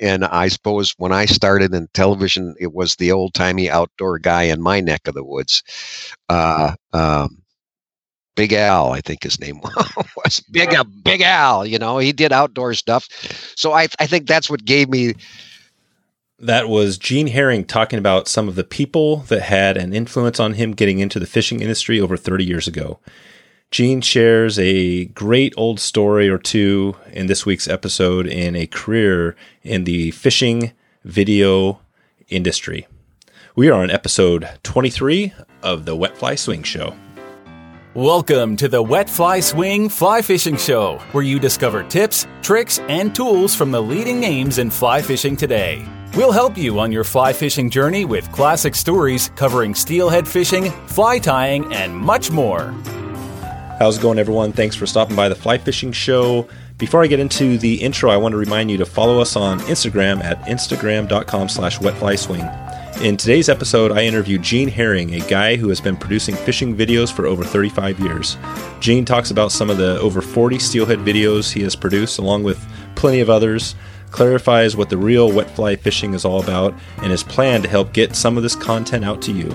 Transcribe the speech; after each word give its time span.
and 0.00 0.24
I 0.24 0.48
suppose 0.48 0.94
when 0.98 1.12
I 1.12 1.26
started 1.26 1.74
in 1.74 1.88
television, 1.94 2.54
it 2.58 2.72
was 2.72 2.96
the 2.96 3.12
old 3.12 3.34
timey 3.34 3.70
outdoor 3.70 4.18
guy 4.18 4.44
in 4.44 4.62
my 4.62 4.80
neck 4.80 5.06
of 5.06 5.14
the 5.14 5.24
woods. 5.24 5.62
Uh, 6.28 6.74
um, 6.92 7.42
Big 8.34 8.52
Al, 8.52 8.92
I 8.92 9.00
think 9.00 9.22
his 9.22 9.38
name 9.38 9.60
was 10.24 10.40
Big 10.50 10.72
Al, 10.72 10.84
Big 10.84 11.20
Al. 11.20 11.66
You 11.66 11.78
know, 11.78 11.98
he 11.98 12.12
did 12.12 12.32
outdoor 12.32 12.74
stuff. 12.74 13.06
So 13.56 13.72
I, 13.72 13.88
I 13.98 14.06
think 14.06 14.26
that's 14.26 14.48
what 14.48 14.64
gave 14.64 14.88
me. 14.88 15.14
That 16.38 16.68
was 16.68 16.98
Gene 16.98 17.28
Hering 17.28 17.64
talking 17.64 17.98
about 17.98 18.26
some 18.28 18.48
of 18.48 18.54
the 18.54 18.64
people 18.64 19.18
that 19.28 19.42
had 19.42 19.76
an 19.76 19.92
influence 19.92 20.40
on 20.40 20.54
him 20.54 20.72
getting 20.72 20.98
into 20.98 21.20
the 21.20 21.26
fishing 21.26 21.60
industry 21.60 22.00
over 22.00 22.16
30 22.16 22.44
years 22.44 22.66
ago. 22.66 22.98
Gene 23.72 24.02
shares 24.02 24.58
a 24.58 25.06
great 25.06 25.54
old 25.56 25.80
story 25.80 26.28
or 26.28 26.36
two 26.36 26.94
in 27.10 27.26
this 27.26 27.46
week's 27.46 27.66
episode 27.66 28.26
in 28.26 28.54
a 28.54 28.66
career 28.66 29.34
in 29.62 29.84
the 29.84 30.10
fishing 30.10 30.72
video 31.04 31.80
industry. 32.28 32.86
We 33.56 33.70
are 33.70 33.82
on 33.82 33.90
episode 33.90 34.46
23 34.62 35.32
of 35.62 35.86
the 35.86 35.96
Wet 35.96 36.18
Fly 36.18 36.34
Swing 36.34 36.62
Show. 36.62 36.94
Welcome 37.94 38.58
to 38.58 38.68
the 38.68 38.82
Wet 38.82 39.08
Fly 39.08 39.40
Swing 39.40 39.88
Fly 39.88 40.20
Fishing 40.20 40.58
Show, 40.58 40.98
where 41.12 41.24
you 41.24 41.40
discover 41.40 41.82
tips, 41.82 42.26
tricks, 42.42 42.78
and 42.90 43.14
tools 43.14 43.54
from 43.54 43.70
the 43.70 43.82
leading 43.82 44.20
names 44.20 44.58
in 44.58 44.68
fly 44.68 45.00
fishing 45.00 45.34
today. 45.34 45.82
We'll 46.14 46.30
help 46.30 46.58
you 46.58 46.78
on 46.78 46.92
your 46.92 47.04
fly 47.04 47.32
fishing 47.32 47.70
journey 47.70 48.04
with 48.04 48.30
classic 48.32 48.74
stories 48.74 49.30
covering 49.34 49.74
steelhead 49.74 50.28
fishing, 50.28 50.70
fly 50.88 51.18
tying, 51.18 51.72
and 51.72 51.96
much 51.96 52.30
more. 52.30 52.74
How's 53.82 53.98
it 53.98 54.02
going, 54.02 54.20
everyone? 54.20 54.52
Thanks 54.52 54.76
for 54.76 54.86
stopping 54.86 55.16
by 55.16 55.28
the 55.28 55.34
Fly 55.34 55.58
Fishing 55.58 55.90
Show. 55.90 56.46
Before 56.78 57.02
I 57.02 57.08
get 57.08 57.18
into 57.18 57.58
the 57.58 57.82
intro, 57.82 58.12
I 58.12 58.16
want 58.16 58.30
to 58.30 58.36
remind 58.36 58.70
you 58.70 58.76
to 58.76 58.86
follow 58.86 59.18
us 59.18 59.34
on 59.34 59.58
Instagram 59.62 60.22
at 60.22 60.40
instagram.com 60.42 61.48
slash 61.48 61.80
wetflyswing. 61.80 63.02
In 63.02 63.16
today's 63.16 63.48
episode, 63.48 63.90
I 63.90 64.04
interview 64.04 64.38
Gene 64.38 64.68
Hering, 64.68 65.12
a 65.14 65.28
guy 65.28 65.56
who 65.56 65.68
has 65.68 65.80
been 65.80 65.96
producing 65.96 66.36
fishing 66.36 66.76
videos 66.76 67.12
for 67.12 67.26
over 67.26 67.42
35 67.42 67.98
years. 67.98 68.36
Gene 68.78 69.04
talks 69.04 69.32
about 69.32 69.50
some 69.50 69.68
of 69.68 69.78
the 69.78 69.98
over 69.98 70.22
40 70.22 70.60
steelhead 70.60 71.00
videos 71.00 71.52
he 71.52 71.62
has 71.62 71.74
produced, 71.74 72.20
along 72.20 72.44
with 72.44 72.64
plenty 72.94 73.18
of 73.18 73.30
others, 73.30 73.74
clarifies 74.12 74.76
what 74.76 74.90
the 74.90 74.96
real 74.96 75.32
wet 75.32 75.50
fly 75.50 75.74
fishing 75.74 76.14
is 76.14 76.24
all 76.24 76.40
about, 76.40 76.72
and 76.98 77.10
his 77.10 77.24
plan 77.24 77.62
to 77.62 77.68
help 77.68 77.92
get 77.92 78.14
some 78.14 78.36
of 78.36 78.44
this 78.44 78.54
content 78.54 79.04
out 79.04 79.20
to 79.22 79.32
you. 79.32 79.50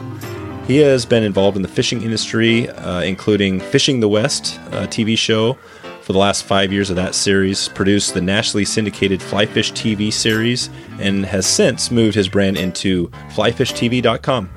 He 0.68 0.80
has 0.80 1.06
been 1.06 1.23
involved 1.23 1.56
in 1.56 1.62
the 1.62 1.70
fishing 1.70 2.02
industry, 2.02 2.70
uh, 2.70 3.00
including 3.00 3.62
Fishing 3.62 4.02
the 4.02 4.10
West, 4.10 4.60
a 4.68 4.86
TV 4.86 5.18
show, 5.18 5.54
for 6.02 6.12
the 6.12 6.20
last 6.20 6.44
five 6.44 6.73
years 6.73 6.90
of 6.90 6.98
that 6.98 7.16
series, 7.16 7.70
produced 7.70 8.14
the 8.14 8.20
nationally 8.20 8.66
syndicated 8.66 9.22
Flyfish 9.22 9.72
TV 9.72 10.12
series, 10.12 10.70
and 11.00 11.26
has 11.26 11.48
since 11.48 11.90
moved 11.90 12.16
his 12.16 12.28
brand 12.28 12.58
into 12.58 13.08
flyfishtv.com. 13.30 14.50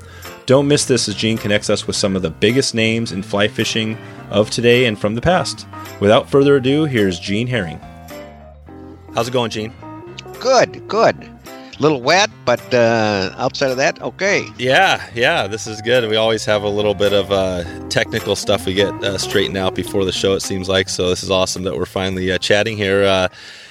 Don't 0.45 0.67
miss 0.67 0.83
this 0.83 1.07
as 1.07 1.15
Gene 1.15 1.37
connects 1.37 1.69
us 1.69 1.87
with 1.87 1.95
some 1.95 2.17
of 2.17 2.23
the 2.23 2.29
biggest 2.29 2.75
names 2.75 3.13
in 3.13 3.23
fly 3.23 3.47
fishing 3.47 3.97
of 4.29 4.49
today 4.49 4.87
and 4.87 4.99
from 4.99 5.15
the 5.15 5.21
past. 5.21 5.65
Without 6.01 6.29
further 6.29 6.57
ado, 6.57 6.83
here's 6.83 7.21
Gene 7.21 7.47
Hering. 7.47 7.79
How's 9.15 9.29
it 9.29 9.31
going, 9.31 9.49
Gene? 9.49 9.73
Good, 10.41 10.85
good 10.89 11.40
little 11.79 12.01
wet, 12.01 12.29
but 12.45 12.73
uh, 12.73 13.33
outside 13.37 13.71
of 13.71 13.77
that, 13.77 14.01
okay. 14.01 14.45
Yeah, 14.57 15.07
yeah, 15.15 15.47
this 15.47 15.67
is 15.67 15.81
good. 15.81 16.09
We 16.09 16.15
always 16.15 16.45
have 16.45 16.63
a 16.63 16.69
little 16.69 16.93
bit 16.93 17.13
of 17.13 17.31
uh, 17.31 17.63
technical 17.89 18.35
stuff 18.35 18.65
we 18.65 18.73
get 18.73 18.93
uh, 19.03 19.17
straightened 19.17 19.57
out 19.57 19.75
before 19.75 20.05
the 20.05 20.11
show. 20.11 20.33
It 20.33 20.41
seems 20.41 20.69
like 20.69 20.89
so. 20.89 21.09
This 21.09 21.23
is 21.23 21.31
awesome 21.31 21.63
that 21.63 21.75
we're 21.75 21.85
finally 21.85 22.31
uh, 22.31 22.37
chatting 22.37 22.77
here. 22.77 23.03
Uh, 23.03 23.27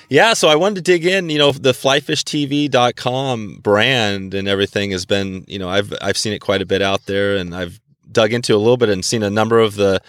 yeah, 0.09 0.33
so 0.35 0.49
I 0.49 0.57
wanted 0.57 0.77
to 0.77 0.81
dig 0.83 1.07
in. 1.07 1.31
You 1.31 1.39
know, 1.39 1.53
the 1.53 1.73
flyfishtv.com 1.73 3.59
brand 3.63 4.35
and 4.35 4.49
everything 4.49 4.91
has 4.91 5.07
been. 5.07 5.45
You 5.47 5.61
know, 5.61 5.69
I've 5.69 5.95
I've 6.03 6.19
seen 6.19 6.33
it 6.33 6.41
quite 6.41 6.63
a 6.63 6.67
bit 6.67 6.83
out 6.83 7.07
there, 7.07 7.37
and 7.37 7.55
I've 7.55 7.81
dug 8.11 8.33
into 8.33 8.55
a 8.55 8.59
little 8.59 8.77
bit 8.77 8.89
and 8.89 9.05
seen 9.05 9.23
a 9.23 9.31
number 9.31 9.61
of 9.61 9.77
the 9.77 10.03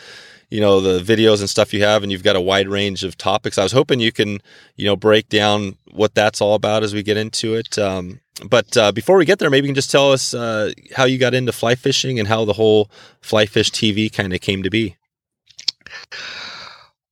you 0.52 0.60
know 0.60 0.82
the 0.82 1.00
videos 1.00 1.40
and 1.40 1.50
stuff 1.50 1.74
you 1.74 1.82
have 1.82 2.04
and 2.04 2.12
you've 2.12 2.24
got 2.24 2.36
a 2.36 2.42
wide 2.42 2.68
range 2.68 3.04
of 3.04 3.18
topics. 3.18 3.58
I 3.58 3.64
was 3.64 3.72
hoping 3.72 4.00
you 4.00 4.12
can 4.12 4.40
you 4.76 4.86
know 4.86 4.96
break 4.96 5.30
down 5.30 5.78
what 5.92 6.14
that's 6.14 6.42
all 6.42 6.54
about 6.54 6.84
as 6.84 6.94
we 6.94 7.02
get 7.02 7.18
into 7.18 7.56
it. 7.56 7.80
Um, 7.80 8.20
but 8.48 8.76
uh, 8.78 8.92
before 8.92 9.18
we 9.18 9.26
get 9.26 9.40
there 9.40 9.50
maybe 9.50 9.68
you 9.68 9.70
can 9.70 9.76
just 9.76 9.92
tell 9.92 10.12
us 10.12 10.34
uh, 10.34 10.72
how 10.96 11.06
you 11.06 11.18
got 11.18 11.34
into 11.34 11.52
fly 11.52 11.74
fishing 11.74 12.20
and 12.20 12.28
how 12.28 12.46
the 12.46 12.54
whole 12.54 12.92
fly 13.22 13.46
fish 13.46 13.72
tv 13.72 14.14
kind 14.14 14.34
of 14.34 14.42
came 14.42 14.62
to 14.62 14.70
be. 14.70 14.96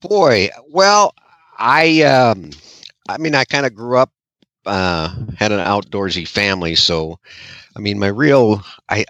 Boy 0.02 0.50
well 0.70 1.14
i 1.58 2.02
um, 2.04 2.52
i 3.08 3.18
mean 3.18 3.36
i 3.36 3.44
kind 3.46 3.66
of 3.66 3.74
grew 3.74 3.98
up 3.98 4.12
uh, 4.66 5.14
had 5.38 5.52
an 5.52 5.60
outdoorsy 5.60 6.28
family 6.28 6.76
so 6.76 7.20
i 7.76 7.80
mean 7.80 8.00
my 8.00 8.08
real 8.08 8.64
i 8.90 9.06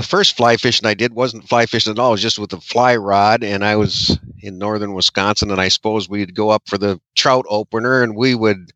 the 0.00 0.06
first 0.06 0.34
fly 0.34 0.56
fishing 0.56 0.86
I 0.86 0.94
did 0.94 1.12
wasn't 1.12 1.46
fly 1.46 1.66
fishing 1.66 1.90
at 1.90 1.98
all. 1.98 2.08
It 2.08 2.12
was 2.12 2.22
just 2.22 2.38
with 2.38 2.54
a 2.54 2.60
fly 2.60 2.96
rod, 2.96 3.44
and 3.44 3.62
I 3.62 3.76
was 3.76 4.18
in 4.40 4.56
northern 4.56 4.94
Wisconsin, 4.94 5.50
and 5.50 5.60
I 5.60 5.68
suppose 5.68 6.08
we'd 6.08 6.34
go 6.34 6.48
up 6.48 6.62
for 6.66 6.78
the 6.78 6.98
trout 7.16 7.44
opener, 7.50 8.02
and 8.02 8.16
we 8.16 8.34
would 8.34 8.72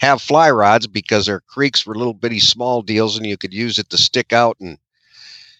have 0.00 0.20
fly 0.20 0.50
rods 0.50 0.88
because 0.88 1.28
our 1.28 1.38
creeks 1.38 1.86
were 1.86 1.94
little 1.94 2.14
bitty 2.14 2.40
small 2.40 2.82
deals, 2.82 3.16
and 3.16 3.24
you 3.24 3.36
could 3.36 3.54
use 3.54 3.78
it 3.78 3.90
to 3.90 3.96
stick 3.96 4.32
out 4.32 4.56
and 4.58 4.76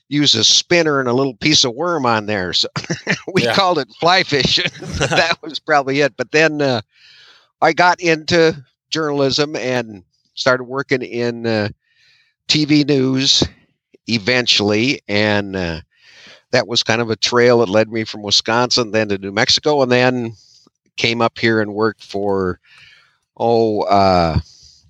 use 0.09 0.35
a 0.35 0.43
spinner 0.43 0.99
and 0.99 1.09
a 1.09 1.13
little 1.13 1.37
piece 1.37 1.63
of 1.63 1.77
worm 1.77 2.05
on 2.05 2.27
there. 2.27 2.53
So 2.53 2.67
we 3.33 3.45
yeah. 3.45 3.55
called 3.55 3.79
it 3.79 3.87
fly 4.01 4.25
fishing. 4.25 4.73
that 4.81 5.39
was 5.43 5.61
probably 5.61 6.01
it. 6.01 6.17
But 6.17 6.33
then 6.33 6.61
uh, 6.61 6.81
I 7.63 7.75
got 7.75 8.01
into 8.01 8.61
journalism 8.91 9.55
and 9.55 10.03
started 10.35 10.65
working 10.65 11.03
in 11.03 11.47
uh, 11.47 11.69
TV 12.49 12.85
news 12.85 13.45
eventually, 14.07 15.01
and 15.09 15.57
uh, 15.57 15.81
that 16.51 16.69
was 16.69 16.83
kind 16.83 17.01
of 17.01 17.11
a 17.11 17.17
trail 17.17 17.59
that 17.59 17.69
led 17.69 17.91
me 17.91 18.05
from 18.05 18.23
Wisconsin 18.23 18.91
then 18.91 19.09
to 19.09 19.19
New 19.19 19.33
Mexico, 19.33 19.83
and 19.83 19.91
then 19.91 20.33
came 20.97 21.21
up 21.21 21.39
here 21.39 21.61
and 21.61 21.75
worked 21.75 22.03
for 22.03 22.61
oh 23.37 23.83
uh, 23.83 24.39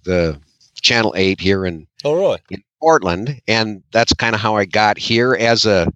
the 0.04 0.40
Channel 0.80 1.14
Eight 1.16 1.40
here 1.40 1.66
in 1.66 1.86
oh 2.04 2.14
really? 2.14 2.38
in 2.50 2.62
Portland, 2.80 3.40
and 3.48 3.82
that's 3.92 4.12
kind 4.12 4.34
of 4.34 4.40
how 4.40 4.56
I 4.56 4.64
got 4.64 4.98
here 4.98 5.34
as 5.34 5.66
a 5.66 5.92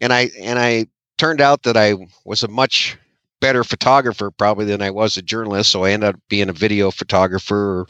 and 0.00 0.12
I 0.12 0.30
and 0.40 0.58
I 0.58 0.86
turned 1.18 1.40
out 1.40 1.62
that 1.62 1.76
I 1.76 1.94
was 2.24 2.42
a 2.42 2.48
much 2.48 2.98
better 3.40 3.64
photographer 3.64 4.30
probably 4.30 4.64
than 4.64 4.82
I 4.82 4.90
was 4.90 5.16
a 5.16 5.22
journalist, 5.22 5.70
so 5.70 5.84
I 5.84 5.92
ended 5.92 6.10
up 6.10 6.20
being 6.28 6.48
a 6.48 6.54
video 6.54 6.90
photographer 6.90 7.80
or, 7.80 7.86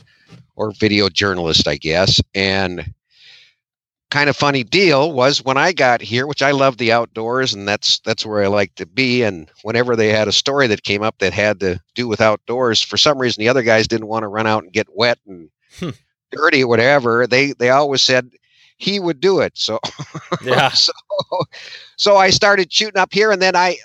or 0.57 0.73
video 0.73 1.09
journalist, 1.09 1.69
I 1.69 1.77
guess, 1.77 2.21
and 2.35 2.93
kind 4.11 4.31
of 4.31 4.37
funny 4.37 4.63
deal 4.63 5.13
was 5.13 5.45
when 5.45 5.57
I 5.57 5.73
got 5.73 6.01
here, 6.01 6.27
which 6.27 6.43
I 6.43 6.53
love 6.53 6.77
the 6.77 6.93
outdoors 6.93 7.55
and 7.55 7.67
that's 7.67 7.99
that's 8.01 8.25
where 8.25 8.43
I 8.43 8.47
like 8.47 8.75
to 8.77 8.87
be. 8.87 9.23
And 9.23 9.51
whenever 9.63 9.97
they 9.97 10.09
had 10.09 10.29
a 10.29 10.33
story 10.33 10.67
that 10.69 10.85
came 10.85 11.03
up 11.03 11.19
that 11.19 11.33
had 11.33 11.61
to 11.61 11.81
do 11.95 12.07
with 12.07 12.21
outdoors, 12.21 12.81
for 12.81 12.97
some 12.97 13.19
reason 13.19 13.41
the 13.41 13.49
other 13.49 13.63
guys 13.63 13.89
didn't 13.89 14.07
want 14.07 14.23
to 14.23 14.29
run 14.29 14.47
out 14.47 14.63
and 14.63 14.73
get 14.73 14.87
wet 14.95 15.19
and 15.27 15.51
hmm. 15.79 15.91
dirty 16.31 16.63
or 16.63 16.69
whatever. 16.69 17.27
They 17.27 17.53
they 17.53 17.71
always 17.71 18.03
said 18.03 18.31
he 18.77 19.01
would 19.01 19.21
do 19.21 19.41
it. 19.41 19.53
So 19.57 19.81
yeah. 20.43 20.71
so 20.71 20.93
so 21.97 22.17
I 22.17 22.31
started 22.31 22.73
shooting 22.73 23.01
up 23.01 23.13
here 23.13 23.33
and 23.33 23.43
then 23.43 23.57
I 23.57 23.79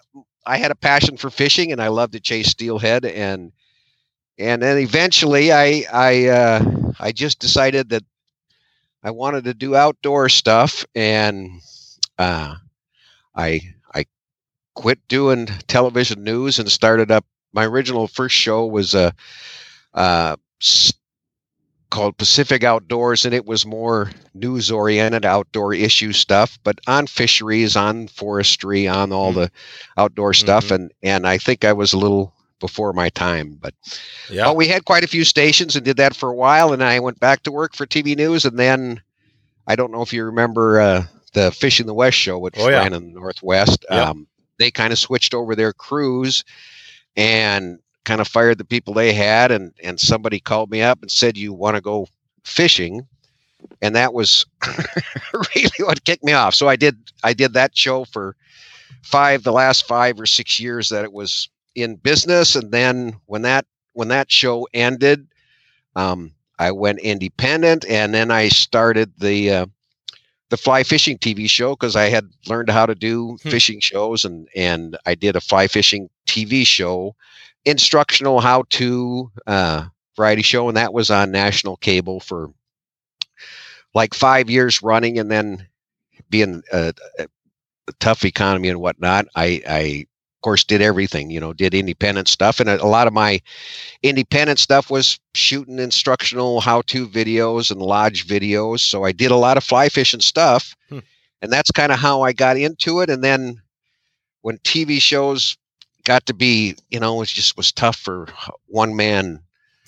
I 0.45 0.57
had 0.57 0.71
a 0.71 0.75
passion 0.75 1.17
for 1.17 1.29
fishing 1.29 1.71
and 1.71 1.81
I 1.81 1.87
loved 1.87 2.13
to 2.13 2.19
chase 2.19 2.49
steelhead 2.49 3.05
and 3.05 3.51
and 4.37 4.61
then 4.61 4.77
eventually 4.77 5.51
I 5.51 5.85
I 5.91 6.27
uh, 6.27 6.91
I 6.99 7.11
just 7.11 7.39
decided 7.39 7.89
that 7.89 8.03
I 9.03 9.11
wanted 9.11 9.45
to 9.45 9.53
do 9.53 9.75
outdoor 9.75 10.29
stuff, 10.29 10.85
and 10.93 11.61
uh, 12.17 12.55
I 13.35 13.61
I 13.93 14.05
quit 14.75 14.99
doing 15.07 15.47
television 15.67 16.23
news 16.23 16.59
and 16.59 16.71
started 16.71 17.11
up. 17.11 17.25
My 17.53 17.65
original 17.65 18.07
first 18.07 18.35
show 18.35 18.65
was 18.65 18.93
a 18.93 19.13
uh, 19.93 20.35
called 21.89 22.17
Pacific 22.17 22.63
Outdoors, 22.63 23.25
and 23.25 23.33
it 23.33 23.45
was 23.45 23.65
more 23.65 24.09
news 24.33 24.71
oriented 24.71 25.25
outdoor 25.25 25.73
issue 25.73 26.13
stuff, 26.13 26.57
but 26.63 26.79
on 26.87 27.05
fisheries, 27.05 27.75
on 27.75 28.07
forestry, 28.07 28.87
on 28.87 29.11
all 29.11 29.31
mm-hmm. 29.31 29.41
the 29.41 29.51
outdoor 29.97 30.33
stuff. 30.33 30.65
Mm-hmm. 30.65 30.73
And 30.75 30.91
and 31.03 31.27
I 31.27 31.37
think 31.37 31.65
I 31.65 31.73
was 31.73 31.93
a 31.93 31.97
little 31.97 32.33
before 32.61 32.93
my 32.93 33.09
time. 33.09 33.57
But 33.59 33.73
yeah, 34.29 34.45
well, 34.45 34.55
we 34.55 34.69
had 34.69 34.85
quite 34.85 35.03
a 35.03 35.07
few 35.07 35.25
stations 35.25 35.75
and 35.75 35.83
did 35.83 35.97
that 35.97 36.15
for 36.15 36.29
a 36.29 36.35
while. 36.35 36.71
And 36.71 36.81
I 36.81 36.99
went 37.01 37.19
back 37.19 37.43
to 37.43 37.51
work 37.51 37.75
for 37.75 37.85
TV 37.85 38.15
News, 38.15 38.45
and 38.45 38.57
then 38.57 39.01
I 39.67 39.75
don't 39.75 39.91
know 39.91 40.01
if 40.01 40.13
you 40.13 40.23
remember 40.23 40.79
uh, 40.79 41.03
the 41.33 41.51
Fishing 41.51 41.87
the 41.87 41.93
West 41.93 42.17
show, 42.17 42.39
which 42.39 42.55
oh, 42.57 42.69
yeah. 42.69 42.79
ran 42.79 42.93
in 42.93 43.13
the 43.13 43.19
Northwest. 43.19 43.85
Yep. 43.89 44.07
Um, 44.07 44.27
they 44.57 44.71
kind 44.71 44.93
of 44.93 44.99
switched 44.99 45.33
over 45.33 45.55
their 45.55 45.73
crews 45.73 46.45
and 47.17 47.79
kind 48.05 48.21
of 48.21 48.27
fired 48.27 48.57
the 48.57 48.65
people 48.65 48.93
they 48.93 49.13
had, 49.13 49.51
and 49.51 49.73
and 49.83 49.99
somebody 49.99 50.39
called 50.39 50.71
me 50.71 50.81
up 50.81 51.01
and 51.01 51.11
said, 51.11 51.37
"You 51.37 51.51
want 51.51 51.75
to 51.75 51.81
go 51.81 52.07
fishing?" 52.43 53.07
And 53.81 53.95
that 53.95 54.13
was 54.13 54.45
really 55.33 55.71
what 55.79 56.03
kicked 56.03 56.23
me 56.23 56.33
off. 56.33 56.55
So 56.55 56.67
I 56.67 56.75
did 56.75 56.97
I 57.23 57.33
did 57.33 57.53
that 57.53 57.77
show 57.77 58.05
for 58.05 58.35
five 59.03 59.43
the 59.43 59.51
last 59.51 59.87
five 59.87 60.19
or 60.19 60.25
six 60.25 60.59
years 60.59 60.89
that 60.89 61.03
it 61.03 61.13
was 61.13 61.49
in 61.75 61.95
business 61.95 62.55
and 62.55 62.71
then 62.71 63.13
when 63.25 63.41
that 63.43 63.65
when 63.93 64.07
that 64.09 64.31
show 64.31 64.67
ended 64.73 65.27
um, 65.95 66.33
I 66.59 66.71
went 66.71 66.99
independent, 66.99 67.85
and 67.89 68.13
then 68.13 68.31
I 68.31 68.49
started 68.49 69.13
the 69.17 69.51
uh, 69.51 69.65
the 70.49 70.57
fly 70.57 70.83
fishing 70.83 71.17
TV 71.17 71.47
show 71.47 71.71
because 71.71 71.95
I 71.95 72.09
had 72.09 72.29
learned 72.47 72.69
how 72.69 72.85
to 72.85 72.95
do 72.95 73.37
Hmm. 73.43 73.49
fishing 73.49 73.79
shows, 73.79 74.25
and 74.25 74.47
and 74.55 74.97
I 75.05 75.15
did 75.15 75.35
a 75.35 75.41
fly 75.41 75.67
fishing 75.67 76.09
TV 76.25 76.63
show, 76.63 77.15
instructional 77.65 78.39
how 78.41 78.63
to 78.71 79.31
uh, 79.47 79.85
variety 80.15 80.41
show, 80.43 80.67
and 80.67 80.77
that 80.77 80.93
was 80.93 81.09
on 81.09 81.31
national 81.31 81.77
cable 81.77 82.19
for 82.19 82.51
like 83.93 84.13
five 84.13 84.49
years 84.49 84.81
running, 84.81 85.19
and 85.19 85.31
then 85.31 85.67
being 86.29 86.63
a, 86.71 86.93
a, 87.19 87.23
a 87.87 87.91
tough 87.99 88.25
economy 88.25 88.69
and 88.69 88.79
whatnot, 88.79 89.25
I 89.35 89.61
I 89.67 90.05
course 90.41 90.63
did 90.63 90.81
everything 90.81 91.29
you 91.29 91.39
know 91.39 91.53
did 91.53 91.73
independent 91.73 92.27
stuff 92.27 92.59
and 92.59 92.69
a, 92.69 92.81
a 92.83 92.85
lot 92.87 93.07
of 93.07 93.13
my 93.13 93.39
independent 94.03 94.59
stuff 94.59 94.89
was 94.89 95.19
shooting 95.35 95.79
instructional 95.79 96.59
how-to 96.61 97.07
videos 97.07 97.71
and 97.71 97.81
lodge 97.81 98.27
videos 98.27 98.79
so 98.79 99.03
i 99.03 99.11
did 99.11 99.31
a 99.31 99.35
lot 99.35 99.57
of 99.57 99.63
fly 99.63 99.89
fishing 99.89 100.21
stuff 100.21 100.75
Hmm. 100.89 100.99
and 101.41 101.51
that's 101.51 101.71
kind 101.71 101.91
of 101.91 101.99
how 101.99 102.21
i 102.21 102.33
got 102.33 102.57
into 102.57 103.01
it 103.01 103.09
and 103.09 103.23
then 103.23 103.61
when 104.41 104.57
tv 104.59 104.99
shows 105.01 105.57
got 106.03 106.25
to 106.25 106.33
be 106.33 106.75
you 106.89 106.99
know 106.99 107.21
it 107.21 107.27
just 107.29 107.55
was 107.57 107.71
tough 107.71 107.95
for 107.97 108.27
one 108.65 108.95
man 108.95 109.39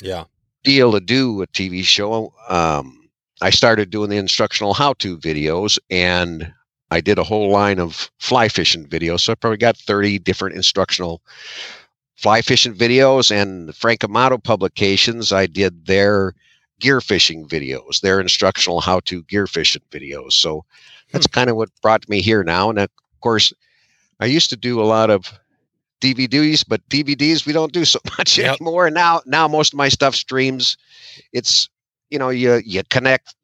Yeah. 0.02 0.26
deal 0.64 0.92
to 0.92 1.00
do 1.00 1.42
a 1.42 1.48
tv 1.48 1.84
show 1.84 2.34
um, 2.50 3.10
i 3.42 3.50
started 3.50 3.90
doing 3.90 4.10
the 4.12 4.18
instructional 4.18 4.74
how-to 4.76 5.18
videos 5.18 5.80
and 5.90 6.54
I 6.94 7.02
did 7.02 7.20
a 7.20 7.24
whole 7.24 7.50
line 7.52 7.80
of 7.80 8.12
fly 8.20 8.50
fishing 8.50 8.86
videos. 8.88 9.22
So 9.22 9.34
I 9.34 9.36
probably 9.36 9.58
got 9.58 9.78
30 9.78 10.20
different 10.20 10.56
instructional 10.56 11.22
fly 12.16 12.42
fishing 12.42 12.74
videos 12.74 13.32
and 13.32 13.76
Frank 13.76 14.04
Amato 14.04 14.38
publications. 14.38 15.32
I 15.34 15.48
did 15.48 15.86
their 15.88 16.34
gear 16.80 17.02
fishing 17.02 17.48
videos, 17.48 18.02
their 18.02 18.20
instructional 18.20 18.82
how 18.82 19.00
to 19.02 19.24
gear 19.24 19.48
fishing 19.48 19.84
videos. 19.92 20.34
So 20.34 20.66
that's 21.12 21.28
kind 21.28 21.50
of 21.50 21.58
what 21.58 21.70
brought 21.82 22.08
me 22.10 22.22
here 22.22 22.44
now. 22.44 22.70
And 22.70 22.80
of 22.80 22.90
course, 23.22 23.54
I 24.20 24.26
used 24.26 24.50
to 24.52 24.58
do 24.58 24.82
a 24.82 24.86
lot 24.86 25.10
of 25.10 25.34
DVDs, 26.02 26.66
but 26.68 26.88
DVDs 26.90 27.46
we 27.46 27.54
don't 27.54 27.74
do 27.74 27.86
so 27.86 28.00
much 28.18 28.38
Yep. 28.38 28.60
anymore. 28.60 28.88
And 28.88 28.96
now, 28.96 29.22
now 29.26 29.48
most 29.48 29.74
of 29.74 29.78
my 29.78 29.90
stuff 29.90 30.16
streams. 30.16 30.78
It's 31.34 31.70
you 32.10 32.20
know 32.20 32.30
you 32.30 32.62
you 32.66 32.84
connect 32.90 33.36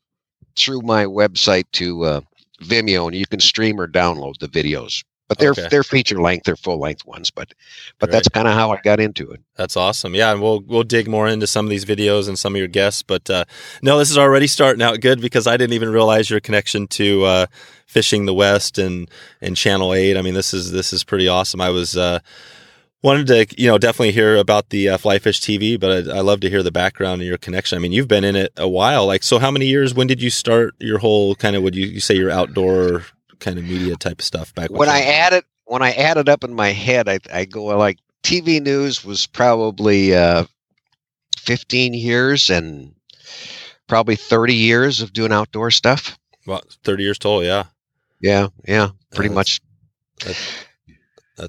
through 0.57 0.81
my 0.81 1.06
website 1.06 1.66
to 1.74 2.04
uh, 2.06 2.22
Vimeo, 2.62 3.06
and 3.08 3.16
you 3.16 3.26
can 3.26 3.40
stream 3.40 3.80
or 3.80 3.88
download 3.88 4.40
the 4.40 4.48
videos. 4.48 5.04
But 5.28 5.38
they're 5.38 5.52
Okay. 5.52 5.68
they're 5.70 5.84
feature 5.84 6.20
length, 6.20 6.46
they're 6.46 6.56
full 6.56 6.80
length 6.80 7.06
ones. 7.06 7.30
But 7.30 7.54
but 8.00 8.08
Great. 8.10 8.14
that's 8.16 8.30
kind 8.30 8.48
of 8.48 8.56
how 8.56 8.72
I 8.72 8.80
got 8.84 9.00
into 9.00 9.30
it. 9.30 9.42
That's 9.56 9.78
awesome. 9.78 10.16
Yeah, 10.16 10.32
and 10.32 10.42
we'll 10.42 10.62
we'll 10.66 10.82
dig 10.84 11.08
more 11.08 11.28
into 11.28 11.46
some 11.46 11.68
of 11.68 11.70
these 11.70 11.86
videos 11.86 12.28
and 12.28 12.38
some 12.38 12.56
of 12.56 12.58
your 12.60 12.68
guests. 12.68 13.04
But 13.04 13.30
uh, 13.30 13.46
no, 13.84 14.00
this 14.00 14.10
is 14.10 14.18
already 14.18 14.48
starting 14.48 14.82
out 14.82 15.02
good 15.02 15.22
because 15.22 15.46
I 15.46 15.56
didn't 15.56 15.74
even 15.74 15.90
realize 15.92 16.32
your 16.32 16.40
connection 16.40 16.88
to 16.88 17.26
uh, 17.26 17.46
fishing 17.86 18.26
the 18.26 18.34
West 18.34 18.80
and 18.80 19.08
and 19.40 19.56
Channel 19.56 19.94
Eight. 19.94 20.18
I 20.18 20.24
mean, 20.24 20.34
this 20.34 20.52
is 20.52 20.72
this 20.72 20.94
is 20.94 21.04
pretty 21.04 21.28
awesome. 21.28 21.62
I 21.62 21.70
was 21.70 21.96
uh, 21.96 22.20
wanted 23.01 23.28
to 23.28 23.62
you 23.62 23.68
know 23.68 23.78
definitely 23.78 24.12
hear 24.12 24.36
about 24.36 24.69
the 24.69 24.90
uh, 24.90 24.98
Fly 24.98 25.19
Fish 25.19 25.40
TV, 25.42 25.80
but 25.80 26.10
I, 26.10 26.18
I 26.18 26.22
love 26.22 26.40
to 26.42 26.50
hear 26.50 26.63
the 26.63 26.72
background 26.72 27.22
and 27.22 27.28
your 27.28 27.38
connection. 27.38 27.78
I 27.78 27.80
mean, 27.80 27.92
you've 27.92 28.07
been 28.07 28.24
in 28.24 28.36
it 28.36 28.51
a 28.57 28.68
while. 28.68 29.06
Like, 29.06 29.24
so 29.24 29.40
how 29.40 29.51
many 29.51 29.68
years? 29.68 29.94
When 29.94 30.07
did 30.07 30.22
you 30.22 30.30
start 30.30 30.75
your 30.80 31.00
whole 31.00 31.36
kind 31.36 31.56
of? 31.56 31.63
Would 31.63 31.75
you, 31.75 31.86
you 31.88 32.00
say 32.00 32.16
your 32.16 32.30
outdoor 32.31 33.06
kind 33.40 33.57
of 33.57 33.63
media 33.66 33.96
type 33.96 34.19
of 34.19 34.25
stuff 34.25 34.54
back 34.54 34.69
when 34.69 34.90
I 34.90 35.01
added 35.01 35.44
when 35.66 35.81
I 35.81 35.92
added 35.92 36.28
up 36.30 36.44
in 36.44 36.54
my 36.54 36.69
head, 36.69 37.07
I, 37.07 37.19
I 37.31 37.46
go 37.46 37.66
like 37.66 38.00
TV 38.24 38.62
news 38.62 39.06
was 39.06 39.28
probably 39.28 40.16
uh, 40.16 40.45
15 41.38 41.94
years 41.94 42.50
and 42.50 42.94
probably 43.88 44.16
30 44.16 44.54
years 44.56 45.02
of 45.02 45.13
doing 45.13 45.31
outdoor 45.31 45.72
stuff. 45.72 46.18
well, 46.45 46.62
thirty 46.84 47.04
years 47.04 47.18
total. 47.19 47.44
Yeah. 47.44 47.66
Yeah, 48.22 48.48
yeah, 48.68 48.90
pretty 49.16 49.30
that's- 49.30 49.36
much. 49.36 49.62
That's 50.25 50.66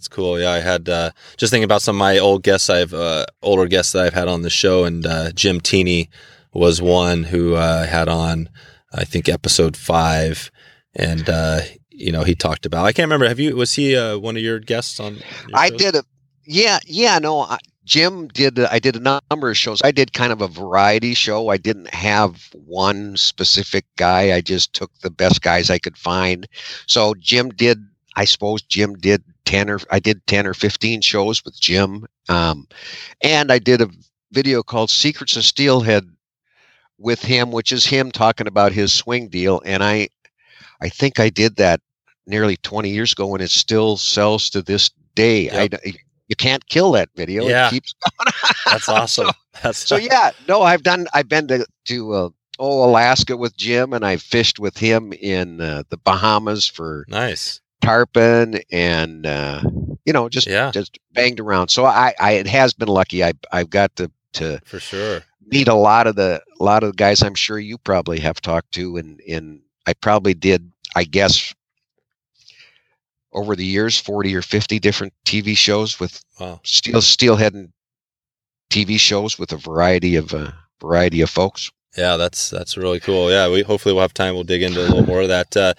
cool. 0.09 0.39
Yeah, 0.41 0.51
I 0.51 0.61
had 0.61 0.89
uh, 0.89 1.11
just 1.37 1.51
thinking 1.51 1.65
about 1.65 1.83
some 1.83 1.97
of 1.97 1.99
my 1.99 2.19
old 2.19 2.43
guests. 2.43 2.71
I've 2.71 2.95
uh, 2.95 3.27
older 3.43 3.67
guests 3.67 3.93
that 3.93 4.05
I've 4.05 4.15
had 4.15 4.29
on 4.29 4.43
the 4.43 4.51
show, 4.51 4.85
and 4.85 5.07
uh, 5.07 5.33
Jim 5.33 5.61
Teeny 5.61 6.09
was 6.53 6.83
one 6.83 7.25
who 7.25 7.55
uh, 7.55 7.87
had 7.87 8.09
on, 8.09 8.49
I 8.93 9.05
think, 9.05 9.29
episode 9.29 9.77
five, 9.77 10.51
and 10.95 11.29
uh, 11.29 11.61
you 11.91 12.13
know 12.13 12.25
he 12.25 12.35
talked 12.35 12.67
about. 12.67 12.87
I 12.87 12.93
can't 12.93 13.07
remember. 13.07 13.29
Have 13.29 13.41
you? 13.41 13.57
Was 13.57 13.75
he 13.75 13.97
uh, 13.97 14.19
one 14.19 14.37
of 14.37 14.43
your 14.43 14.59
guests 14.59 15.01
on? 15.01 15.15
your 15.15 15.23
I 15.55 15.71
did 15.71 15.95
a 15.97 16.05
yeah, 16.45 16.79
yeah. 16.87 17.19
No, 17.19 17.43
I, 17.43 17.59
Jim 17.85 18.29
did. 18.29 18.59
I 18.59 18.79
did 18.79 18.97
a 18.97 19.21
number 19.31 19.51
of 19.51 19.57
shows. 19.57 19.81
I 19.83 19.91
did 19.91 20.13
kind 20.13 20.33
of 20.33 20.41
a 20.41 20.49
variety 20.49 21.15
show. 21.15 21.49
I 21.49 21.57
didn't 21.57 21.93
have 21.95 22.51
one 22.55 23.17
specific 23.17 23.85
guy. 23.97 24.35
I 24.35 24.41
just 24.41 24.73
took 24.73 24.91
the 25.01 25.11
best 25.11 25.43
guys 25.43 25.71
I 25.71 25.79
could 25.79 25.97
find. 25.97 26.47
So 26.87 27.15
Jim 27.19 27.51
did. 27.51 27.79
I 28.17 28.25
suppose 28.25 28.63
Jim 28.63 28.95
did 28.95 29.23
ten 29.51 29.69
or 29.69 29.81
I 29.91 29.99
did 29.99 30.25
ten 30.27 30.47
or 30.47 30.55
fifteen 30.55 31.01
shows 31.01 31.45
with 31.45 31.61
Jim, 31.61 32.07
um, 32.29 32.69
and 33.21 33.51
I 33.51 33.59
did 33.59 33.81
a 33.81 33.91
video 34.31 34.63
called 34.63 34.91
"Secrets 34.91 35.37
of 35.37 35.45
Steelhead" 35.45 36.09
with 36.99 37.21
him, 37.21 37.51
which 37.51 37.73
is 37.73 37.85
him 37.85 38.13
talking 38.13 38.47
about 38.47 38.73
his 38.73 38.93
swing 38.93 39.29
deal. 39.29 39.61
And 39.65 39.83
I, 39.83 40.09
I 40.81 40.89
think 40.89 41.19
I 41.19 41.31
did 41.31 41.57
that 41.57 41.81
nearly 42.27 42.57
twenty 42.59 42.91
years 42.91 43.13
ago, 43.13 43.35
and 43.35 43.43
it 43.43 43.51
still 43.51 43.97
sells 43.97 44.51
to 44.51 44.63
this 44.63 44.91
day. 45.17 45.47
Yep. 45.47 45.75
I, 45.85 45.93
you 46.29 46.37
can't 46.37 46.65
kill 46.69 46.93
that 46.93 47.09
video. 47.17 47.45
Yeah. 47.49 47.67
It 47.67 47.71
keeps 47.71 47.93
That's 48.67 48.89
awesome. 48.89 49.27
so, 49.27 49.33
That's 49.65 49.79
so 49.79 49.97
yeah, 49.97 50.31
no, 50.47 50.63
I've 50.63 50.85
done. 50.85 51.09
I've 51.13 51.29
been 51.29 51.49
to 51.49 51.67
to 51.87 52.13
uh, 52.13 52.29
oh 52.61 52.89
Alaska 52.89 53.37
with 53.37 53.57
Jim, 53.57 53.93
and 53.93 54.07
I 54.07 54.17
fished 54.17 54.61
with 54.61 54.79
him 54.79 55.13
in 55.13 55.61
uh, 55.61 55.83
the 55.89 55.97
Bahamas 55.97 56.67
for 56.67 57.05
nice. 57.09 57.61
Tarpon, 57.81 58.61
and 58.71 59.27
uh, 59.27 59.63
you 60.05 60.13
know 60.13 60.29
just 60.29 60.47
Yeah, 60.47 60.71
just 60.71 60.99
banged 61.13 61.41
around. 61.41 61.69
So 61.69 61.85
I, 61.85 62.15
I 62.21 62.33
it 62.33 62.47
has 62.47 62.73
been 62.75 62.89
lucky. 62.89 63.25
I 63.25 63.33
I've 63.53 63.71
got 63.71 63.95
to 63.97 64.11
to 64.35 64.61
for 64.65 64.81
sure. 64.81 65.23
meet 65.47 65.69
a 65.69 65.75
lot 65.75 66.07
of 66.07 66.17
the 66.17 66.43
a 66.61 66.65
lot 66.65 66.83
of 66.83 66.91
the 66.93 66.97
guys 66.97 67.23
I'm 67.23 67.35
sure 67.35 67.59
you 67.59 67.79
probably 67.79 68.21
have 68.21 68.41
talked 68.41 68.73
to, 68.73 68.97
and 68.97 69.21
and 69.29 69.61
I 69.87 69.95
probably 69.95 70.35
did. 70.35 70.71
I 70.97 71.05
guess 71.05 71.55
over 73.33 73.55
the 73.55 73.65
years, 73.65 73.99
forty 73.99 74.35
or 74.35 74.43
fifty 74.43 74.79
different 74.79 75.13
TV 75.25 75.57
shows 75.57 76.01
with 76.01 76.23
Wow. 76.41 76.61
steel 76.65 77.01
steelhead 77.03 77.55
and 77.55 77.73
TV 78.71 78.99
shows 78.99 79.39
with 79.39 79.53
a 79.53 79.57
variety 79.57 80.17
of 80.17 80.33
uh, 80.35 80.51
variety 80.81 81.21
of 81.21 81.31
folks. 81.31 81.71
Yeah, 81.97 82.17
that's 82.17 82.51
that's 82.51 82.77
really 82.77 83.01
cool. 83.01 83.31
Yeah, 83.31 83.49
we 83.51 83.63
hopefully 83.63 83.93
we'll 83.93 84.03
have 84.03 84.15
time. 84.15 84.35
We'll 84.35 84.45
dig 84.45 84.63
into 84.63 84.81
a 84.81 84.83
little 84.83 85.07
more 85.07 85.23
of 85.23 85.29
that. 85.29 85.57
Uh, 85.57 85.75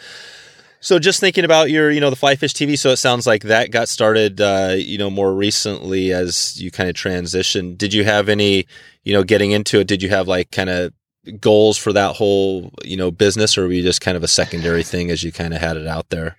so, 0.81 0.97
just 0.97 1.19
thinking 1.19 1.45
about 1.45 1.69
your, 1.69 1.91
you 1.91 2.01
know, 2.01 2.09
the 2.09 2.15
Fly 2.15 2.35
Fish 2.35 2.53
TV. 2.53 2.77
So 2.77 2.89
it 2.89 2.97
sounds 2.97 3.27
like 3.27 3.43
that 3.43 3.69
got 3.69 3.87
started, 3.87 4.41
uh, 4.41 4.73
you 4.77 4.97
know, 4.97 5.11
more 5.11 5.33
recently 5.33 6.11
as 6.11 6.59
you 6.59 6.71
kind 6.71 6.89
of 6.89 6.95
transitioned. 6.95 7.77
Did 7.77 7.93
you 7.93 8.03
have 8.03 8.29
any, 8.29 8.65
you 9.03 9.13
know, 9.13 9.23
getting 9.23 9.51
into 9.51 9.79
it? 9.79 9.87
Did 9.87 10.01
you 10.01 10.09
have 10.09 10.27
like 10.27 10.49
kind 10.51 10.71
of 10.71 10.91
goals 11.39 11.77
for 11.77 11.93
that 11.93 12.15
whole, 12.15 12.71
you 12.83 12.97
know, 12.97 13.11
business, 13.11 13.57
or 13.57 13.67
were 13.67 13.71
you 13.71 13.83
just 13.83 14.01
kind 14.01 14.17
of 14.17 14.23
a 14.23 14.27
secondary 14.27 14.83
thing 14.83 15.11
as 15.11 15.23
you 15.23 15.31
kind 15.31 15.53
of 15.53 15.61
had 15.61 15.77
it 15.77 15.87
out 15.87 16.09
there? 16.09 16.35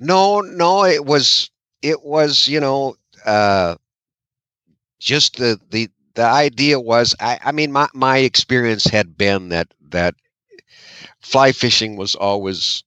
No, 0.00 0.40
no, 0.40 0.84
it 0.84 1.04
was 1.04 1.50
it 1.80 2.02
was 2.02 2.48
you 2.48 2.58
know 2.60 2.96
uh, 3.24 3.76
just 4.98 5.36
the 5.36 5.60
the 5.70 5.88
the 6.14 6.24
idea 6.24 6.80
was 6.80 7.14
I 7.20 7.38
I 7.44 7.52
mean 7.52 7.72
my 7.72 7.88
my 7.94 8.18
experience 8.18 8.84
had 8.84 9.16
been 9.16 9.50
that 9.50 9.68
that 9.90 10.14
fly 11.20 11.52
fishing 11.52 11.96
was 11.96 12.14
always 12.14 12.83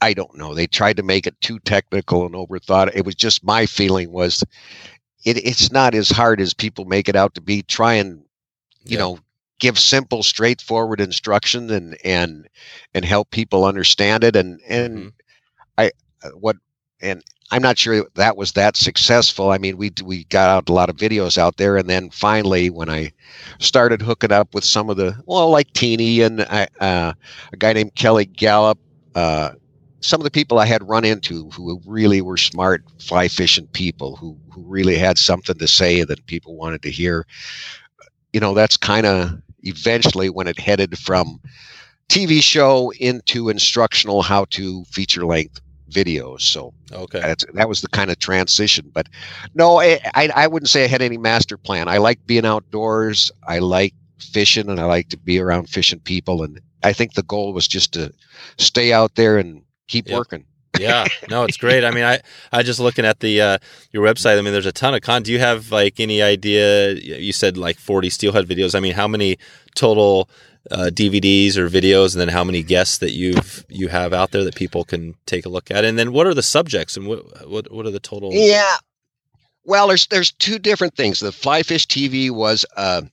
I 0.00 0.12
don't 0.14 0.36
know 0.36 0.54
they 0.54 0.66
tried 0.66 0.96
to 0.96 1.02
make 1.02 1.26
it 1.26 1.40
too 1.40 1.58
technical 1.60 2.24
and 2.26 2.34
overthought 2.34 2.90
it 2.94 3.04
was 3.04 3.14
just 3.14 3.44
my 3.44 3.66
feeling 3.66 4.10
was 4.12 4.44
it 5.24 5.36
it's 5.38 5.70
not 5.72 5.94
as 5.94 6.10
hard 6.10 6.40
as 6.40 6.54
people 6.54 6.84
make 6.84 7.08
it 7.08 7.16
out 7.16 7.34
to 7.34 7.40
be 7.40 7.62
try 7.62 7.94
and 7.94 8.22
you 8.86 8.96
Yeah. 8.96 8.98
know 8.98 9.18
give 9.58 9.78
simple 9.78 10.22
straightforward 10.22 11.00
instruction 11.00 11.70
and 11.70 11.96
and 12.04 12.48
and 12.94 13.04
help 13.04 13.30
people 13.30 13.64
understand 13.64 14.24
it 14.24 14.36
and 14.36 14.60
and 14.68 15.08
Mhm. 15.08 15.12
I 15.78 15.90
uh, 16.22 16.30
what 16.30 16.56
and 17.00 17.22
I'm 17.50 17.62
not 17.62 17.78
sure 17.78 18.06
that 18.14 18.36
was 18.36 18.52
that 18.52 18.76
successful. 18.76 19.50
I 19.50 19.58
mean, 19.58 19.76
we 19.76 19.92
we 20.04 20.24
got 20.24 20.48
out 20.48 20.68
a 20.68 20.72
lot 20.72 20.90
of 20.90 20.96
videos 20.96 21.38
out 21.38 21.56
there, 21.56 21.76
and 21.76 21.88
then 21.88 22.10
finally, 22.10 22.70
when 22.70 22.88
I 22.90 23.12
started 23.58 24.02
hooking 24.02 24.32
up 24.32 24.54
with 24.54 24.64
some 24.64 24.90
of 24.90 24.96
the 24.96 25.16
well, 25.26 25.50
like 25.50 25.72
Teeny 25.72 26.20
and 26.22 26.42
I, 26.42 26.66
uh, 26.80 27.12
a 27.52 27.56
guy 27.56 27.72
named 27.72 27.94
Kelly 27.94 28.26
Galloup, 28.26 28.76
uh, 29.14 29.50
some 30.00 30.20
of 30.20 30.24
the 30.24 30.30
people 30.30 30.58
I 30.58 30.66
had 30.66 30.88
run 30.88 31.04
into 31.04 31.50
who 31.50 31.80
really 31.86 32.20
were 32.20 32.36
smart 32.36 32.84
fly 33.00 33.28
fishing 33.28 33.68
people 33.72 34.16
who 34.16 34.38
who 34.52 34.62
really 34.66 34.96
had 34.96 35.18
something 35.18 35.58
to 35.58 35.68
say 35.68 36.04
that 36.04 36.26
people 36.26 36.56
wanted 36.56 36.82
to 36.82 36.90
hear. 36.90 37.26
You 38.32 38.40
know, 38.40 38.54
that's 38.54 38.76
kind 38.76 39.06
of 39.06 39.40
eventually 39.62 40.28
when 40.30 40.46
it 40.46 40.58
headed 40.58 40.98
from 40.98 41.40
TV 42.08 42.40
show 42.40 42.92
into 42.98 43.48
instructional 43.48 44.22
how 44.22 44.44
to 44.50 44.84
feature 44.84 45.24
length 45.26 45.60
videos. 45.90 46.42
So 46.42 46.72
Okay. 46.92 47.24
that's, 47.24 47.44
that 47.54 47.68
was 47.68 47.80
the 47.80 47.88
kind 47.88 48.10
of 48.10 48.18
transition. 48.18 48.90
But 48.92 49.08
no, 49.54 49.80
I, 49.80 50.00
I, 50.14 50.30
I 50.34 50.46
wouldn't 50.46 50.68
say 50.70 50.84
I 50.84 50.88
had 50.88 51.02
any 51.02 51.18
master 51.18 51.56
plan. 51.56 51.88
I 51.88 51.98
like 51.98 52.24
being 52.26 52.46
outdoors. 52.46 53.30
I 53.46 53.58
like 53.58 53.94
fishing 54.20 54.68
and 54.68 54.80
I 54.80 54.84
like 54.84 55.08
to 55.10 55.18
be 55.18 55.38
around 55.40 55.68
fishing 55.68 56.00
people. 56.00 56.42
And 56.42 56.60
I 56.82 56.92
think 56.92 57.14
the 57.14 57.22
goal 57.22 57.52
was 57.52 57.66
just 57.68 57.92
to 57.94 58.12
stay 58.58 58.92
out 58.92 59.14
there 59.16 59.38
and 59.38 59.62
keep 59.88 60.08
Yep. 60.08 60.16
working. 60.16 60.44
yeah, 60.78 61.06
no, 61.28 61.44
it's 61.44 61.56
great. 61.64 61.84
I 61.84 61.90
mean, 61.90 62.04
I 62.04 62.20
I 62.52 62.62
just 62.62 62.78
looking 62.78 63.04
at 63.04 63.20
the 63.20 63.40
uh, 63.40 63.58
your 63.90 64.04
website. 64.04 64.38
I 64.38 64.42
mean, 64.42 64.52
there's 64.52 64.66
a 64.66 64.72
ton 64.72 64.94
of 64.94 65.00
con. 65.00 65.22
Do 65.24 65.32
you 65.32 65.40
have 65.40 65.72
like 65.72 65.98
any 65.98 66.22
idea? 66.22 66.92
You 66.94 67.32
said 67.32 67.56
like 67.56 67.78
40 67.78 68.10
steelhead 68.10 68.46
videos. 68.46 68.74
I 68.76 68.80
mean, 68.80 68.92
how 68.94 69.08
many 69.08 69.38
total 69.74 70.28
uh, 70.70 70.90
DVDs 70.92 71.56
or 71.56 71.68
videos, 71.68 72.12
and 72.14 72.20
then 72.20 72.28
how 72.28 72.44
many 72.44 72.62
guests 72.62 72.98
that 72.98 73.12
you've 73.12 73.64
you 73.68 73.88
have 73.88 74.12
out 74.12 74.30
there 74.30 74.44
that 74.44 74.54
people 74.54 74.84
can 74.84 75.14
take 75.26 75.46
a 75.46 75.48
look 75.48 75.70
at? 75.70 75.84
And 75.84 75.98
then 75.98 76.12
what 76.12 76.26
are 76.26 76.34
the 76.34 76.42
subjects 76.42 76.96
and 76.96 77.06
what 77.08 77.48
what 77.48 77.72
what 77.72 77.86
are 77.86 77.90
the 77.90 77.98
total? 78.00 78.30
Yeah. 78.32 78.76
Well, 79.64 79.88
there's 79.88 80.06
there's 80.08 80.32
two 80.32 80.58
different 80.58 80.94
things. 80.96 81.20
The 81.20 81.32
Fly 81.32 81.62
Fish 81.62 81.86
TV 81.86 82.30
was 82.30 82.64
a 82.76 83.04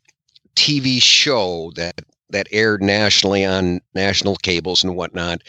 TV 0.55 1.01
show 1.01 1.71
that 1.75 2.01
that 2.31 2.47
aired 2.51 2.81
nationally 2.81 3.45
on 3.45 3.79
national 3.93 4.35
cables 4.37 4.83
and 4.83 4.95
whatnot. 4.95 5.41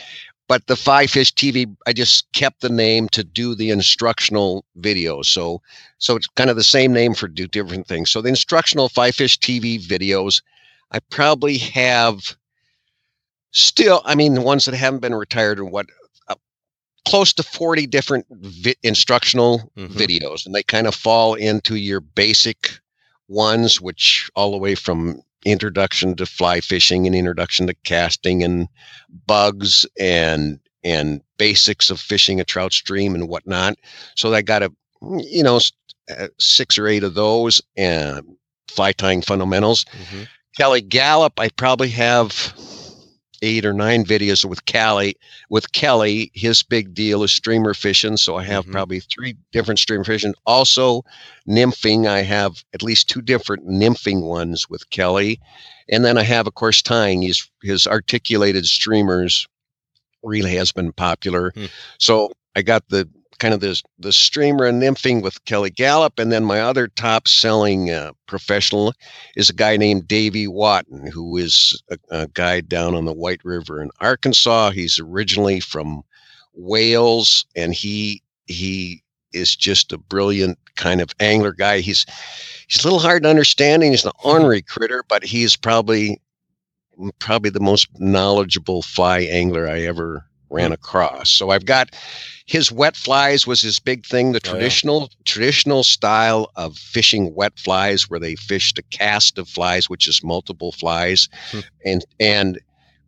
But 0.48 0.66
the 0.66 0.76
Fly 0.76 1.06
Fish 1.08 1.32
TV, 1.34 1.66
I 1.86 1.92
just 1.92 2.30
kept 2.32 2.60
the 2.60 2.68
name 2.68 3.08
to 3.10 3.24
do 3.24 3.54
the 3.54 3.70
instructional 3.70 4.64
videos. 4.80 5.26
So 5.26 5.60
so 5.98 6.16
it's 6.16 6.28
kind 6.28 6.50
of 6.50 6.56
the 6.56 6.64
same 6.64 6.92
name 6.92 7.14
for 7.14 7.26
do 7.28 7.46
different 7.48 7.86
things. 7.86 8.10
So 8.10 8.22
the 8.22 8.28
instructional 8.28 8.88
Fly 8.88 9.10
Fish 9.10 9.38
TV 9.38 9.80
videos, 9.84 10.42
I 10.92 11.00
probably 11.10 11.58
have 11.58 12.36
still. 13.50 14.02
I 14.04 14.14
mean, 14.14 14.34
the 14.34 14.40
ones 14.40 14.66
that 14.66 14.74
haven't 14.74 15.00
been 15.00 15.14
retired 15.14 15.58
and 15.58 15.72
what 15.72 15.86
close 17.06 17.32
to 17.32 17.42
40 17.42 17.86
different 17.86 18.26
vi- 18.30 18.74
instructional 18.82 19.70
Mhm. 19.76 19.88
videos 19.88 20.44
and 20.44 20.54
they 20.54 20.62
kind 20.62 20.86
of 20.88 20.94
fall 20.94 21.34
into 21.34 21.76
your 21.76 22.00
basic 22.00 22.80
ones 23.28 23.80
which 23.80 24.28
all 24.34 24.50
the 24.50 24.56
way 24.58 24.74
from 24.74 25.22
introduction 25.46 26.14
to 26.16 26.26
fly 26.26 26.60
fishing 26.60 27.06
and 27.06 27.14
introduction 27.16 27.66
to 27.66 27.74
casting 27.84 28.42
and 28.42 28.68
bugs 29.26 29.86
and 29.98 30.58
and 30.84 31.20
basics 31.38 31.90
of 31.90 32.00
fishing 32.00 32.40
a 32.40 32.44
trout 32.44 32.72
stream 32.72 33.14
and 33.14 33.28
whatnot 33.28 33.76
so 34.16 34.34
i 34.34 34.42
got 34.42 34.62
a 34.62 34.72
you 35.18 35.42
know 35.42 35.58
uh, 36.18 36.28
six 36.38 36.76
or 36.78 36.86
eight 36.88 37.02
of 37.04 37.14
those 37.14 37.62
and 37.76 38.22
fly 38.68 38.92
tying 38.92 39.22
fundamentals 39.22 39.84
Mhm. 39.84 40.26
Kelly 40.58 40.80
Galloup, 40.80 41.32
I 41.38 41.50
probably 41.50 41.90
have 41.90 42.54
eight 43.46 43.64
or 43.64 43.72
nine 43.72 44.04
videos 44.04 44.44
with 44.44 44.64
Kelly. 44.66 45.16
With 45.48 45.72
Kelly, 45.72 46.30
his 46.34 46.62
big 46.62 46.92
deal 46.94 47.22
is 47.22 47.32
streamer 47.32 47.74
fishing, 47.74 48.16
so 48.16 48.36
I 48.36 48.44
have 48.44 48.66
Mhm. 48.66 48.72
probably 48.72 49.00
three 49.00 49.36
different 49.52 49.78
streamer 49.78 50.04
fishing. 50.04 50.34
Also, 50.44 51.04
nymphing, 51.48 52.06
I 52.06 52.22
have 52.22 52.64
at 52.74 52.82
least 52.82 53.08
two 53.08 53.22
different 53.22 53.66
nymphing 53.68 54.22
ones 54.22 54.68
with 54.68 54.90
Kelly, 54.90 55.38
and 55.88 56.04
then 56.04 56.18
I 56.18 56.22
have, 56.24 56.46
of 56.46 56.54
course, 56.54 56.82
tying. 56.82 57.22
His 57.22 57.48
his 57.62 57.86
articulated 57.86 58.66
streamers 58.66 59.46
really 60.22 60.56
has 60.56 60.72
been 60.72 60.92
popular. 60.92 61.52
Hmm. 61.54 61.66
So 61.98 62.32
I 62.56 62.62
got 62.62 62.88
the 62.88 63.08
kind 63.36 63.54
of 63.54 63.60
this 63.60 63.82
the 63.98 64.12
streamer 64.12 64.64
and 64.64 64.82
nymphing 64.82 65.22
with 65.22 65.44
Kelly 65.44 65.70
Galloup, 65.70 66.18
and 66.18 66.32
then 66.32 66.44
my 66.44 66.60
other 66.60 66.88
top 66.88 67.28
selling 67.28 67.90
uh, 67.90 68.12
professional 68.26 68.92
is 69.36 69.50
a 69.50 69.54
guy 69.54 69.76
named 69.76 70.08
Davy 70.08 70.46
Wotton, 70.46 71.10
who 71.10 71.36
is 71.36 71.80
a, 71.90 71.98
a 72.10 72.26
guide 72.28 72.68
down 72.68 72.94
on 72.94 73.04
the 73.04 73.12
White 73.12 73.44
River 73.44 73.80
in 73.80 73.90
Arkansas. 74.00 74.70
He's 74.70 74.98
originally 74.98 75.60
from 75.60 76.02
Wales, 76.54 77.46
and 77.54 77.74
he 77.74 78.22
he 78.46 79.02
is 79.32 79.54
just 79.54 79.92
a 79.92 79.98
brilliant 79.98 80.58
kind 80.76 81.00
of 81.00 81.10
angler 81.20 81.52
guy. 81.52 81.80
He's 81.80 82.06
he's 82.68 82.84
a 82.84 82.86
little 82.86 82.98
hard 82.98 83.22
to 83.24 83.30
understand. 83.30 83.82
He's 83.82 84.04
an 84.04 84.12
ornery 84.24 84.62
critter, 84.62 85.04
but 85.08 85.24
he's 85.24 85.56
probably 85.56 86.20
probably 87.18 87.50
the 87.50 87.60
most 87.60 87.88
knowledgeable 87.98 88.82
fly 88.82 89.20
angler 89.20 89.68
I 89.68 89.80
ever 89.82 90.24
ran 90.50 90.72
across. 90.72 91.30
So 91.30 91.50
I've 91.50 91.64
got 91.66 91.94
his 92.46 92.70
wet 92.70 92.96
flies 92.96 93.46
was 93.46 93.60
his 93.60 93.78
big 93.78 94.06
thing, 94.06 94.32
the 94.32 94.40
Oh, 94.44 94.48
yeah. 94.48 94.52
traditional 94.52 95.10
traditional 95.24 95.82
style 95.82 96.50
of 96.56 96.76
fishing 96.76 97.34
wet 97.34 97.58
flies 97.58 98.08
where 98.08 98.20
they 98.20 98.36
fished 98.36 98.78
a 98.78 98.82
cast 98.84 99.38
of 99.38 99.48
flies, 99.48 99.90
which 99.90 100.06
is 100.06 100.22
multiple 100.22 100.72
flies. 100.72 101.28
Hmm. 101.50 101.60
And 101.84 102.04
and 102.20 102.60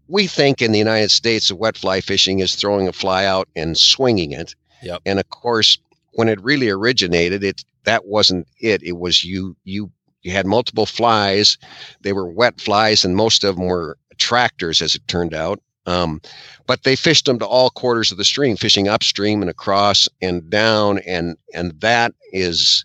we 0.09 0.26
think 0.26 0.61
in 0.62 0.73
the 0.73 0.78
United 0.78 1.11
States 1.11 1.50
of 1.50 1.59
wet 1.59 1.76
fly 1.76 2.00
fishing 2.00 2.40
is 2.40 2.54
throwing 2.54 2.88
a 2.88 2.92
fly 2.92 3.25
out 3.25 3.49
and 3.54 3.76
swinging 3.78 4.33
it. 4.33 4.54
Yep. 4.83 5.02
And 5.07 5.18
of 5.18 5.28
course, 5.28 5.78
when 6.12 6.28
it 6.28 6.42
really 6.42 6.68
originated, 6.68 7.45
it 7.45 7.64
that 7.85 8.07
wasn't 8.07 8.47
it. 8.61 8.83
It 8.83 8.99
was 8.99 9.23
you 9.25 9.57
you 9.64 9.90
you 10.23 10.33
had 10.33 10.47
multiple 10.47 10.87
flies. 10.87 11.57
They 12.02 12.12
were 12.12 12.28
wet 12.28 12.61
flies, 12.61 13.04
and 13.04 13.14
most 13.14 13.45
of 13.45 13.57
them 13.57 13.66
were 13.66 13.97
attractors, 14.11 14.83
as 14.83 14.97
it 14.97 15.07
turned 15.07 15.33
out. 15.33 15.61
Um, 15.88 16.21
but 16.66 16.83
they 16.83 16.97
fished 16.97 17.25
them 17.25 17.38
to 17.38 17.47
all 17.47 17.71
quarters 17.71 18.12
of 18.12 18.18
the 18.18 18.25
stream, 18.25 18.57
fishing 18.57 18.88
upstream 18.88 19.40
and 19.40 19.50
across 19.50 20.09
and 20.21 20.49
down, 20.50 20.99
and 20.99 21.37
and 21.54 21.80
that 21.80 22.12
is 22.33 22.85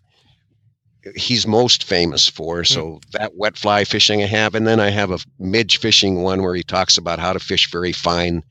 he's 1.15 1.45
most 1.45 1.83
famous 1.83 2.29
for. 2.29 2.63
So 2.63 3.01
that 3.11 3.35
wet 3.35 3.57
fly 3.57 3.83
fishing 3.83 4.23
I 4.23 4.27
have, 4.27 4.55
and 4.55 4.65
then 4.65 4.79
I 4.79 4.89
have 4.89 5.11
a 5.11 5.19
midge 5.37 5.77
fishing 5.77 6.21
one 6.21 6.41
where 6.41 6.55
he 6.55 6.63
talks 6.63 6.97
about 6.97 7.19
how 7.19 7.33
to 7.33 7.39
fish 7.39 7.69
very 7.69 7.91
fine 7.91 8.41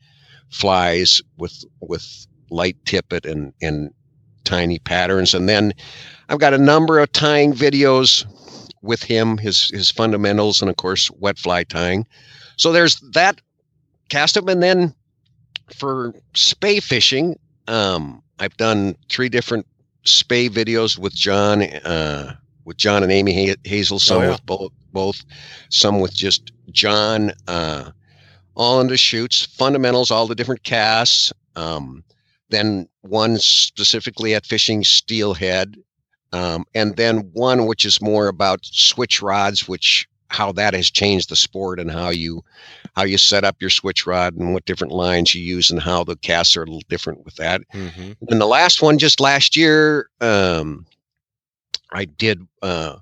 flies 0.49 1.19
with 1.37 1.65
with 1.81 2.27
light 2.51 2.77
tippet 2.85 3.25
and 3.25 3.53
and 3.59 3.91
tiny 4.43 4.77
patterns, 4.77 5.33
and 5.33 5.49
then 5.49 5.73
I've 6.29 6.39
got 6.39 6.53
a 6.53 6.59
number 6.59 6.99
of 6.99 7.11
tying 7.11 7.53
videos 7.53 8.23
with 8.83 9.01
him, 9.01 9.39
his 9.39 9.69
his 9.69 9.89
fundamentals, 9.89 10.61
and 10.61 10.69
of 10.69 10.77
course 10.77 11.09
wet 11.09 11.39
fly 11.39 11.63
tying. 11.63 12.05
So 12.55 12.71
there's 12.71 12.99
that 13.13 13.41
cast 14.09 14.37
up, 14.37 14.47
and 14.47 14.61
then 14.61 14.93
for 15.75 16.13
spey 16.33 16.79
fishing, 16.79 17.37
um, 17.67 18.21
I've 18.39 18.55
done 18.57 18.95
three 19.09 19.29
different 19.29 19.65
spey 20.03 20.49
videos 20.49 20.97
with 20.97 21.13
John, 21.13 21.61
uh, 21.63 22.35
with 22.65 22.77
John 22.77 23.03
and 23.03 23.11
Amy 23.11 23.49
Ha- 23.49 23.55
Hazel. 23.63 23.99
Some 23.99 24.17
Oh, 24.17 24.21
yeah. 24.21 24.31
with 24.31 24.45
both, 24.45 24.71
both, 24.91 25.23
some 25.69 25.99
with 25.99 26.13
just 26.13 26.51
John. 26.71 27.31
Uh, 27.47 27.91
all 28.55 28.79
into 28.81 28.97
shoots, 28.97 29.45
fundamentals, 29.45 30.11
all 30.11 30.27
the 30.27 30.35
different 30.35 30.63
casts. 30.63 31.33
Um, 31.55 32.03
then 32.49 32.87
one 33.01 33.37
specifically 33.39 34.35
at 34.35 34.45
fishing 34.45 34.83
steelhead, 34.83 35.75
um, 36.33 36.65
and 36.75 36.95
then 36.95 37.29
one 37.33 37.65
which 37.65 37.83
is 37.85 37.99
more 38.01 38.27
about 38.27 38.59
switch 38.63 39.21
rods, 39.21 39.67
which 39.67 40.07
how 40.29 40.51
that 40.53 40.73
has 40.73 40.89
changed 40.89 41.29
the 41.29 41.35
sport 41.35 41.79
and 41.79 41.91
how 41.91 42.09
you 42.09 42.43
how 42.95 43.03
you 43.03 43.17
set 43.17 43.43
up 43.43 43.55
your 43.59 43.69
switch 43.69 44.05
rod 44.05 44.35
and 44.35 44.53
what 44.53 44.65
different 44.65 44.93
lines 44.93 45.33
you 45.33 45.41
use 45.41 45.69
and 45.71 45.81
how 45.81 46.03
the 46.03 46.15
casts 46.17 46.55
are 46.55 46.63
a 46.63 46.65
little 46.65 46.81
different 46.89 47.23
with 47.25 47.35
that. 47.35 47.61
Mhm. 47.73 48.15
And 48.29 48.41
the 48.41 48.45
last 48.45 48.81
one 48.81 48.97
just 48.97 49.19
last 49.19 49.55
year, 49.55 50.09
um, 50.21 50.85
I 51.91 52.05
did 52.05 52.41
uh, 52.61 52.97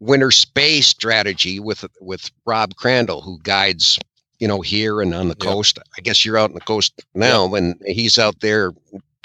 winter 0.00 0.30
spey 0.30 0.80
strategy 0.80 1.58
with 1.60 1.84
with 2.00 2.30
Rob 2.44 2.74
Crandall, 2.76 3.22
who 3.22 3.38
guides 3.42 3.98
you 4.38 4.46
know 4.46 4.60
here 4.60 5.00
and 5.00 5.14
on 5.14 5.28
the 5.28 5.36
Yep. 5.40 5.48
coast. 5.48 5.78
I 5.96 6.00
guess 6.02 6.24
you're 6.24 6.38
out 6.38 6.50
on 6.50 6.54
the 6.54 6.60
coast 6.60 6.92
now, 7.14 7.54
and 7.54 7.80
he's 7.86 8.18
out 8.18 8.40
there 8.40 8.72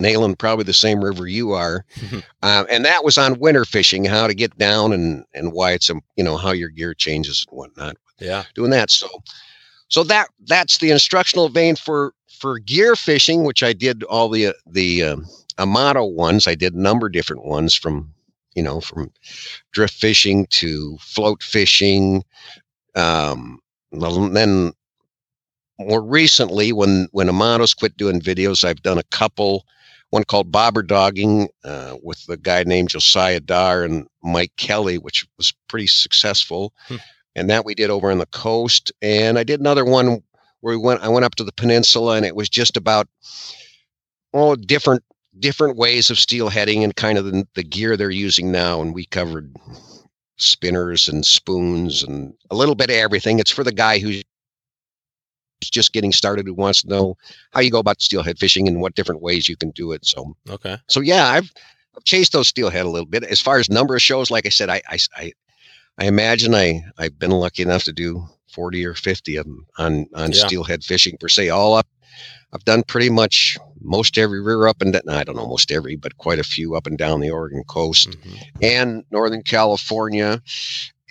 nailing 0.02 0.36
probably 0.36 0.64
the 0.64 0.74
same 0.74 1.04
river 1.04 1.28
you 1.28 1.52
are. 1.52 1.86
uh, 2.42 2.66
and 2.70 2.84
that 2.86 3.04
was 3.04 3.18
on 3.18 3.40
winter 3.40 3.66
fishing, 3.66 4.06
how 4.06 4.28
to 4.28 4.34
get 4.34 4.58
down 4.58 4.94
and 4.94 5.24
and 5.34 5.54
why 5.54 5.72
it's 5.72 5.90
um, 5.90 6.02
you 6.16 6.24
know 6.24 6.38
how 6.38 6.52
your 6.52 6.70
gear 6.70 6.94
changes 6.94 7.46
and 7.50 7.58
whatnot 7.58 7.98
Yeah. 8.20 8.44
doing 8.56 8.72
that. 8.72 8.90
So, 8.90 9.08
so 9.88 10.04
that 10.06 10.30
that's 10.48 10.78
the 10.80 10.92
instructional 10.92 11.50
vein 11.50 11.76
for 11.76 12.14
for 12.40 12.60
gear 12.60 12.96
fishing, 12.96 13.44
which 13.44 13.62
I 13.64 13.74
did 13.74 14.04
all 14.04 14.30
the 14.30 14.48
uh, 14.48 14.54
the 14.66 15.04
um, 15.04 15.26
Amato 15.58 16.06
ones. 16.06 16.48
I 16.48 16.56
did 16.56 16.74
a 16.74 16.82
number 16.82 17.08
of 17.08 17.14
different 17.14 17.46
ones 17.46 17.76
from 17.76 18.14
you 18.56 18.64
know 18.64 18.82
from 18.82 19.12
drift 19.72 19.94
fishing 19.94 20.48
to 20.48 20.98
float 21.00 21.44
fishing. 21.44 22.24
Um, 22.96 23.60
then 23.92 24.74
more 25.80 26.02
recently, 26.02 26.72
when 26.74 27.08
when 27.12 27.28
Amatos 27.28 27.76
quit 27.76 27.98
doing 27.98 28.22
videos, 28.22 28.64
I've 28.64 28.82
done 28.84 28.98
a 28.98 29.04
couple. 29.04 29.66
One 30.12 30.24
called 30.24 30.52
Bobber 30.52 30.84
Dogging 30.84 31.50
uh, 31.64 31.98
with 32.04 32.26
the 32.28 32.38
guy 32.38 32.64
named 32.64 32.90
Josiah 32.90 33.40
Dar 33.40 33.84
and 33.84 34.08
Mike 34.24 34.54
Kelly, 34.58 34.98
which 34.98 35.26
was 35.38 35.54
pretty 35.68 35.88
successful 35.88 36.74
and 37.36 37.50
that 37.50 37.66
we 37.66 37.76
did 37.76 37.90
over 37.90 38.12
on 38.12 38.18
the 38.18 38.26
coast. 38.28 38.92
And 39.02 39.38
I 39.38 39.44
did 39.44 39.60
another 39.60 39.86
one 39.86 40.22
where 40.62 40.78
we 40.78 40.84
went. 40.84 41.02
I 41.02 41.10
went 41.10 41.26
up 41.26 41.36
to 41.36 41.44
the 41.44 41.54
peninsula, 41.54 42.16
and 42.16 42.26
it 42.26 42.36
was 42.36 42.50
just 42.50 42.78
about 42.78 43.08
all 44.34 44.56
different 44.56 45.04
different 45.40 45.78
ways 45.78 46.10
of 46.10 46.18
steelheading 46.18 46.84
and 46.84 46.96
kind 46.96 47.18
of 47.18 47.26
the, 47.26 47.48
the 47.56 47.64
gear 47.64 47.96
they're 47.96 48.10
using 48.10 48.52
now. 48.52 48.82
And 48.82 48.94
we 48.94 49.06
covered 49.06 49.56
spinners 50.38 51.08
and 51.08 51.26
spoons 51.26 52.04
and 52.04 52.34
a 52.50 52.56
little 52.56 52.76
bit 52.76 52.90
of 52.90 52.96
everything. 52.96 53.40
It's 53.40 53.52
for 53.52 53.64
the 53.64 53.72
guy 53.72 54.00
who's 54.00 54.24
just 55.70 55.94
getting 55.94 56.12
started 56.12 56.46
who 56.48 56.54
wants 56.54 56.82
to 56.82 56.88
know 56.90 57.16
how 57.52 57.60
you 57.62 57.70
go 57.72 57.80
about 57.80 58.02
steelhead 58.02 58.40
fishing 58.40 58.68
and 58.68 58.82
what 58.82 58.96
different 58.96 59.22
ways 59.22 59.48
you 59.48 59.56
can 59.56 59.72
do 59.72 59.92
it. 59.92 60.06
So 60.06 60.36
Okay. 60.50 60.78
so 60.90 61.00
yeah, 61.02 61.28
I've, 61.28 61.52
I've 61.96 62.04
chased 62.06 62.32
those 62.34 62.48
steelhead 62.48 62.86
a 62.86 62.90
little 62.90 63.06
bit. 63.08 63.24
As 63.24 63.42
far 63.42 63.60
as 63.60 63.70
number 63.70 63.96
of 63.96 64.02
shows, 64.02 64.32
like 64.32 64.46
I 64.46 64.50
said, 64.50 64.70
I 64.70 64.82
I 64.90 64.98
I, 65.16 65.32
I 65.98 66.06
imagine 66.06 66.56
I 66.56 66.84
I've 66.98 67.20
been 67.20 67.32
lucky 67.32 67.62
enough 67.64 67.84
to 67.84 67.94
do 67.94 68.26
40 68.54 68.86
or 68.86 68.94
50 68.96 69.36
of 69.38 69.46
them 69.46 69.66
on 69.78 70.08
on 70.16 70.32
Yeah. 70.32 70.48
steelhead 70.48 70.84
fishing 70.84 71.18
per 71.20 71.28
se. 71.30 71.50
All 71.50 71.74
up, 71.76 71.88
I've 72.54 72.66
done 72.66 72.84
pretty 72.84 73.10
much 73.10 73.58
most 73.84 74.18
every 74.18 74.42
river 74.42 74.68
up 74.68 74.82
and 74.82 74.94
down. 74.94 75.04
I 75.10 75.24
don't 75.24 75.36
know 75.36 75.48
most 75.48 75.72
every, 75.72 75.96
but 75.96 76.18
quite 76.18 76.38
a 76.40 76.44
few 76.44 76.76
up 76.76 76.86
and 76.88 76.98
down 76.98 77.20
the 77.20 77.32
Oregon 77.32 77.64
coast 77.68 78.10
Mhm. 78.12 78.44
and 78.62 79.04
Northern 79.12 79.42
California, 79.42 80.42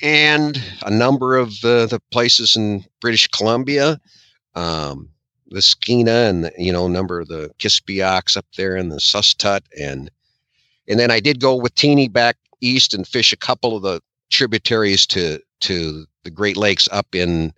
and 0.03 0.63
a 0.83 0.91
number 0.91 1.37
of 1.37 1.49
uh, 1.65 1.87
the 1.87 2.01
places 2.11 2.57
in 2.57 2.85
British 3.01 3.27
Columbia, 3.29 4.01
um, 4.55 5.09
the 5.49 5.61
Skeena, 5.61 6.29
and 6.29 6.45
the, 6.45 6.53
you 6.59 6.73
know, 6.73 6.87
a 6.87 6.91
number 6.91 7.21
of 7.21 7.29
the 7.29 7.51
Kispiox 7.59 8.37
up 8.37 8.47
there, 8.57 8.77
and 8.77 8.91
the 8.93 8.97
Sustut, 8.97 9.61
and 9.79 10.11
and 10.89 10.99
then 10.99 11.11
I 11.11 11.21
did 11.21 11.41
go 11.41 11.55
with 11.57 11.75
Teeny 11.75 12.09
back 12.09 12.37
east 12.61 12.95
and 12.95 13.07
fish 13.07 13.33
a 13.33 13.37
couple 13.37 13.77
of 13.77 13.83
the 13.83 14.01
tributaries 14.31 15.07
to 15.09 15.41
to 15.61 16.05
the 16.25 16.31
Great 16.31 16.57
Lakes 16.57 16.89
up 16.93 17.15
in 17.15 17.53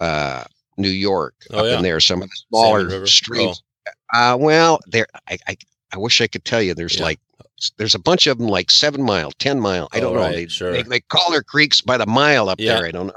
uh, 0.00 0.44
New 0.76 0.88
York, 0.90 1.34
Oh, 1.50 1.58
up 1.60 1.64
yeah. 1.66 1.76
in 1.76 1.82
there, 1.82 2.00
some 2.00 2.22
of 2.22 2.28
the 2.28 2.36
smaller 2.48 2.86
River? 2.86 3.06
streams. 3.06 3.62
Uh, 4.14 4.36
well, 4.38 4.80
there, 4.86 5.06
I, 5.28 5.38
I, 5.48 5.56
I 5.92 5.98
wish 5.98 6.20
I 6.20 6.26
could 6.26 6.44
tell 6.44 6.62
you. 6.62 6.74
There's 6.74 6.96
Yeah. 6.98 7.04
like, 7.04 7.20
there's 7.76 7.94
a 7.94 7.98
bunch 7.98 8.26
of 8.26 8.38
them, 8.38 8.48
like 8.48 8.70
seven 8.70 9.02
mile, 9.02 9.30
ten 9.38 9.60
mile. 9.60 9.88
I 9.92 9.98
Oh, 9.98 10.00
don't 10.00 10.14
know. 10.14 10.20
right, 10.20 10.34
They, 10.34 10.46
sure. 10.48 10.72
they, 10.72 10.82
they 10.82 11.00
call 11.00 11.30
their 11.30 11.42
creeks 11.42 11.80
by 11.80 11.96
the 11.96 12.06
mile 12.06 12.48
up 12.48 12.58
Yeah. 12.60 12.76
there. 12.76 12.86
I 12.86 12.90
don't 12.90 13.06
know. 13.08 13.12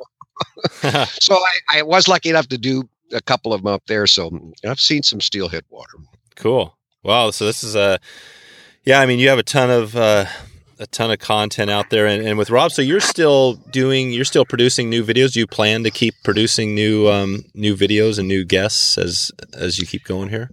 So 1.21 1.35
I, 1.35 1.79
I 1.79 1.81
was 1.81 2.07
lucky 2.07 2.29
enough 2.29 2.47
to 2.49 2.57
do 2.57 2.87
a 3.11 3.21
couple 3.21 3.53
of 3.53 3.63
them 3.63 3.73
up 3.73 3.83
there. 3.87 4.07
So 4.07 4.51
I've 4.65 4.79
seen 4.79 5.03
some 5.03 5.21
steelhead 5.21 5.63
water. 5.69 5.93
Cool. 6.35 6.77
Wow. 7.03 7.31
So 7.31 7.45
this 7.45 7.63
is 7.63 7.75
a, 7.75 7.99
yeah. 8.83 8.99
I 8.99 9.05
mean, 9.05 9.19
you 9.19 9.29
have 9.29 9.39
a 9.39 9.43
ton 9.43 9.69
of 9.69 9.95
uh, 9.95 10.25
a 10.79 10.87
ton 10.87 11.11
of 11.11 11.19
content 11.19 11.69
out 11.71 11.89
there, 11.89 12.05
and, 12.05 12.25
and 12.25 12.37
with 12.37 12.49
Rob, 12.49 12.71
so 12.71 12.81
you're 12.81 12.99
still 12.99 13.53
doing, 13.71 14.11
you're 14.11 14.25
still 14.25 14.45
producing 14.45 14.89
new 14.89 15.03
videos. 15.03 15.33
Do 15.33 15.39
you 15.39 15.47
plan 15.47 15.83
to 15.83 15.91
keep 15.91 16.15
producing 16.23 16.75
new 16.75 17.07
um, 17.07 17.45
new 17.53 17.75
videos 17.75 18.19
and 18.19 18.27
new 18.27 18.43
guests 18.43 18.97
as 18.97 19.31
as 19.53 19.79
you 19.79 19.87
keep 19.87 20.03
going 20.03 20.29
here? 20.29 20.49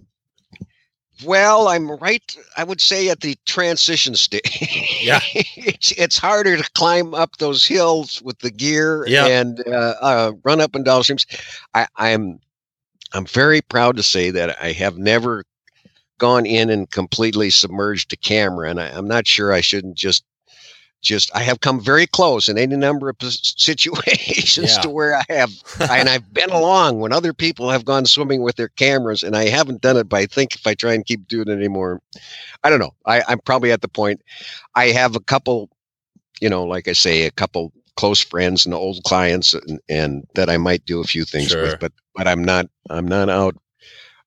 Well, 1.25 1.67
I'm 1.67 1.89
right. 1.97 2.35
I 2.57 2.63
would 2.63 2.81
say 2.81 3.09
at 3.09 3.21
the 3.21 3.37
transition 3.45 4.15
stage. 4.15 4.41
Yeah. 5.01 5.19
it's, 5.33 5.91
it's 5.93 6.17
harder 6.17 6.55
to 6.55 6.71
climb 6.75 7.13
up 7.13 7.37
those 7.37 7.65
hills 7.65 8.21
with 8.21 8.39
the 8.39 8.51
gear 8.51 9.05
Yeah. 9.07 9.25
and 9.27 9.61
uh, 9.67 9.95
uh, 10.01 10.31
run 10.43 10.61
up 10.61 10.75
and 10.75 10.85
down 10.85 11.03
streams. 11.03 11.25
I, 11.73 11.87
I'm 11.97 12.39
I'm 13.13 13.25
very 13.25 13.61
proud 13.61 13.97
to 13.97 14.03
say 14.03 14.31
that 14.31 14.57
I 14.61 14.71
have 14.71 14.97
never 14.97 15.43
gone 16.19 16.45
in 16.45 16.69
and 16.69 16.89
completely 16.89 17.49
submerged 17.49 18.13
a 18.13 18.17
camera, 18.17 18.69
and 18.69 18.79
I, 18.79 18.87
I'm 18.89 19.07
not 19.07 19.27
sure 19.27 19.51
I 19.51 19.61
shouldn't 19.61 19.95
just 19.97 20.23
just 21.03 21.29
I 21.35 21.43
have 21.43 21.59
come 21.59 21.79
very 21.79 22.07
close 22.07 22.49
in 22.49 22.57
any 22.57 22.75
number 22.75 23.09
of 23.09 23.17
situations 23.21 24.75
Yeah. 24.75 24.81
to 24.81 24.89
where 24.89 25.15
I 25.17 25.23
have 25.29 25.51
and 25.79 26.09
I've 26.09 26.33
been 26.33 26.49
along 26.49 26.99
when 26.99 27.13
other 27.13 27.33
people 27.33 27.69
have 27.69 27.85
gone 27.85 28.05
swimming 28.05 28.41
with 28.41 28.55
their 28.55 28.69
cameras, 28.69 29.21
and 29.21 29.35
I 29.35 29.49
haven't 29.49 29.81
done 29.81 29.97
it. 29.97 30.09
But 30.09 30.17
I 30.21 30.25
think 30.25 30.55
if 30.55 30.65
I 30.65 30.73
try 30.73 30.93
and 30.93 31.05
keep 31.05 31.27
doing 31.27 31.47
it 31.49 31.51
anymore, 31.51 32.01
I 32.63 32.69
don't 32.71 32.79
know. 32.79 32.95
I, 33.05 33.21
I'm 33.27 33.39
probably 33.39 33.71
at 33.71 33.81
the 33.81 33.87
point. 33.87 34.21
I 34.75 34.87
have 34.87 35.15
a 35.15 35.19
couple, 35.19 35.69
you 36.41 36.49
know, 36.49 36.63
like 36.63 36.87
I 36.87 36.93
say, 36.93 37.23
a 37.27 37.31
couple 37.31 37.71
close 37.95 38.21
friends 38.21 38.65
and 38.65 38.73
old 38.73 39.03
clients, 39.03 39.53
and, 39.53 39.79
and 39.89 40.25
that 40.33 40.49
I 40.49 40.57
might 40.57 40.83
do 40.85 40.99
a 40.99 41.03
few 41.03 41.25
things 41.25 41.49
Sure. 41.49 41.61
with. 41.63 41.79
But 41.79 41.91
but 42.15 42.27
I'm 42.27 42.43
not. 42.43 42.67
I'm 42.89 43.07
not 43.07 43.29
out 43.29 43.55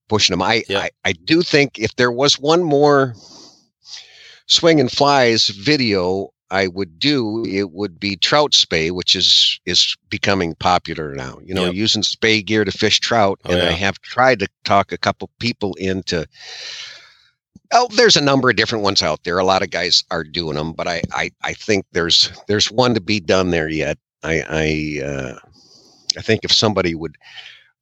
pushing 0.09 0.35
them. 0.35 0.43
I, 0.43 0.63
Yeah. 0.69 0.81
I 0.81 0.91
I 1.07 1.13
do 1.13 1.43
think 1.43 1.79
if 1.79 1.97
there 1.97 2.13
was 2.13 2.39
one 2.39 2.63
more 2.63 3.15
swing 4.47 4.79
and 4.81 4.91
flies 4.93 5.49
video 5.49 6.29
I 6.51 6.69
would 6.69 6.99
do, 6.99 7.45
it 7.45 7.71
would 7.73 7.99
be 7.99 8.17
trout 8.17 8.55
spey, 8.55 8.91
which 8.91 9.15
is 9.17 9.59
is 9.67 9.97
becoming 10.11 10.55
popular 10.55 11.15
now. 11.15 11.39
You 11.45 11.55
know, 11.55 11.65
Yep. 11.67 11.75
using 11.75 12.03
spey 12.03 12.43
gear 12.43 12.65
to 12.65 12.71
fish 12.73 13.01
trout, 13.01 13.41
Oh, 13.45 13.53
and 13.53 13.63
I 13.63 13.73
have 13.73 14.01
tried 14.01 14.39
to 14.41 14.49
talk 14.65 14.93
a 14.93 14.99
couple 14.99 15.29
people 15.41 15.75
into. 15.75 16.27
Oh, 17.73 17.89
there's 17.97 18.17
a 18.17 18.21
number 18.21 18.49
of 18.49 18.57
different 18.57 18.85
ones 18.85 19.03
out 19.03 19.25
there. 19.25 19.39
A 19.39 19.45
lot 19.45 19.63
of 19.63 19.71
guys 19.71 20.05
are 20.11 20.23
doing 20.23 20.57
them, 20.57 20.73
but 20.73 20.87
I 20.87 21.03
I, 21.13 21.31
I 21.43 21.53
think 21.53 21.85
there's 21.93 22.31
there's 22.47 22.71
one 22.71 22.95
to 22.95 23.01
be 23.01 23.19
done 23.21 23.51
there 23.51 23.69
yet. 23.69 23.99
I 24.23 25.01
I 25.03 25.05
uh, 25.05 25.39
I 26.17 26.23
think 26.23 26.45
if 26.45 26.53
somebody 26.53 26.95
would 26.95 27.17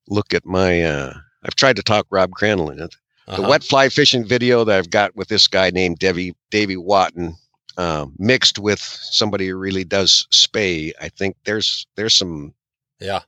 look 0.09 0.35
at 0.35 0.45
my, 0.45 0.83
uh, 0.83 1.15
I've 1.45 1.55
tried 1.55 1.77
to 1.77 1.83
talk 1.83 2.07
Rob 2.11 2.31
Crandall 2.33 2.71
in 2.71 2.81
it 2.81 2.95
the 3.27 3.33
Uh-huh. 3.41 3.49
wet 3.49 3.65
fly 3.65 3.89
fishing 3.89 4.27
video 4.27 4.65
that 4.65 4.77
I've 4.77 4.91
got 4.91 5.17
with 5.17 5.29
this 5.29 5.49
guy 5.49 5.71
named 5.71 5.99
Davy 5.99 6.35
Davy 6.51 6.77
Wotton, 6.77 7.37
um, 7.77 8.15
mixed 8.19 8.59
with 8.59 8.81
somebody 8.81 9.49
who 9.49 9.57
really 9.57 9.85
does 9.85 10.27
spey. 10.31 10.93
I 11.01 11.09
think 11.09 11.37
there's 11.45 11.87
there's 11.97 12.15
some 12.15 12.55
Yeah. 13.01 13.21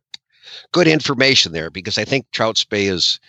good 0.73 0.87
information 0.89 1.53
there 1.53 1.71
because 1.71 1.99
I 1.99 2.05
think 2.05 2.27
trout 2.31 2.57
spey 2.59 2.87
is, 2.87 3.21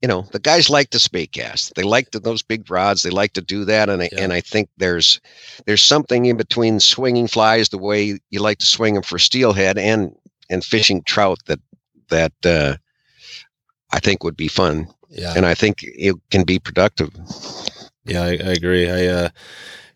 you 0.00 0.08
know, 0.08 0.22
the 0.32 0.38
guys 0.40 0.70
like 0.70 0.90
to 0.90 0.98
spey 0.98 1.26
cast. 1.26 1.74
They 1.74 1.82
like 1.82 2.10
the, 2.10 2.20
those 2.20 2.42
big 2.42 2.70
rods. 2.70 3.02
They 3.02 3.10
like 3.10 3.32
to 3.34 3.40
do 3.42 3.64
that, 3.66 3.88
and 3.88 4.02
I, 4.02 4.08
Yeah. 4.12 4.20
and 4.22 4.32
I 4.32 4.40
think 4.40 4.68
there's 4.78 5.20
there's 5.66 5.82
something 5.82 6.26
in 6.26 6.36
between 6.36 6.80
swinging 6.80 7.28
flies 7.28 7.68
the 7.68 7.78
way 7.78 8.18
you 8.30 8.40
like 8.40 8.58
to 8.58 8.66
swing 8.66 8.94
them 8.94 9.02
for 9.02 9.18
steelhead 9.18 9.78
and 9.78 10.14
and 10.50 10.64
fishing 10.64 11.02
trout 11.04 11.38
that 11.46 11.60
that 12.08 12.32
uh, 12.44 12.76
I 13.92 14.00
think 14.00 14.24
would 14.24 14.36
be 14.36 14.48
fun, 14.48 14.86
Yeah. 15.08 15.34
and 15.36 15.46
I 15.46 15.54
think 15.54 15.78
it 15.82 16.16
can 16.30 16.44
be 16.44 16.58
productive. 16.58 17.10
Yeah, 18.04 18.22
I, 18.22 18.30
I 18.30 18.52
agree. 18.52 18.90
I 18.90 19.06
uh, 19.06 19.28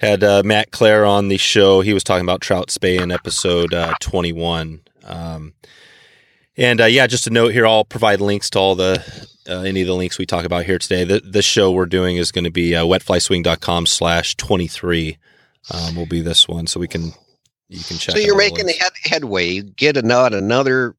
had 0.00 0.22
uh, 0.22 0.42
Matt 0.44 0.70
Klara 0.70 1.08
on 1.08 1.28
the 1.28 1.36
show. 1.36 1.80
He 1.80 1.94
was 1.94 2.04
talking 2.04 2.24
about 2.24 2.40
trout 2.40 2.70
spey 2.70 2.98
in 2.98 3.10
episode 3.10 3.72
uh, 3.72 3.94
21. 4.00 4.80
Um, 5.04 5.54
and 6.56 6.80
uh, 6.80 6.86
yeah, 6.86 7.06
just 7.06 7.26
a 7.26 7.30
note 7.30 7.52
here, 7.52 7.66
I'll 7.66 7.84
provide 7.84 8.20
links 8.20 8.50
to 8.50 8.58
all 8.58 8.74
the 8.74 9.02
uh, 9.48 9.60
any 9.60 9.82
of 9.82 9.86
the 9.86 9.94
links 9.94 10.18
we 10.18 10.26
talk 10.26 10.44
about 10.44 10.64
here 10.64 10.78
today. 10.78 11.04
The, 11.04 11.20
the 11.20 11.42
show 11.42 11.70
we're 11.70 11.86
doing 11.86 12.16
is 12.16 12.32
going 12.32 12.44
to 12.44 12.50
be 12.50 12.74
uh, 12.74 12.84
wetflyswing.com 12.84 13.86
slash 13.86 14.34
23 14.36 15.18
um, 15.72 15.96
will 15.96 16.06
be 16.06 16.20
this 16.20 16.48
one. 16.48 16.66
So 16.66 16.80
we 16.80 16.88
can, 16.88 17.12
you 17.68 17.82
can 17.84 17.96
check 17.98 18.16
So 18.16 18.18
you're 18.18 18.36
making 18.36 18.68
head, 18.68 18.92
headway. 19.04 19.48
You 19.48 19.62
Get 19.62 19.96
another 19.96 20.38
another 20.38 20.96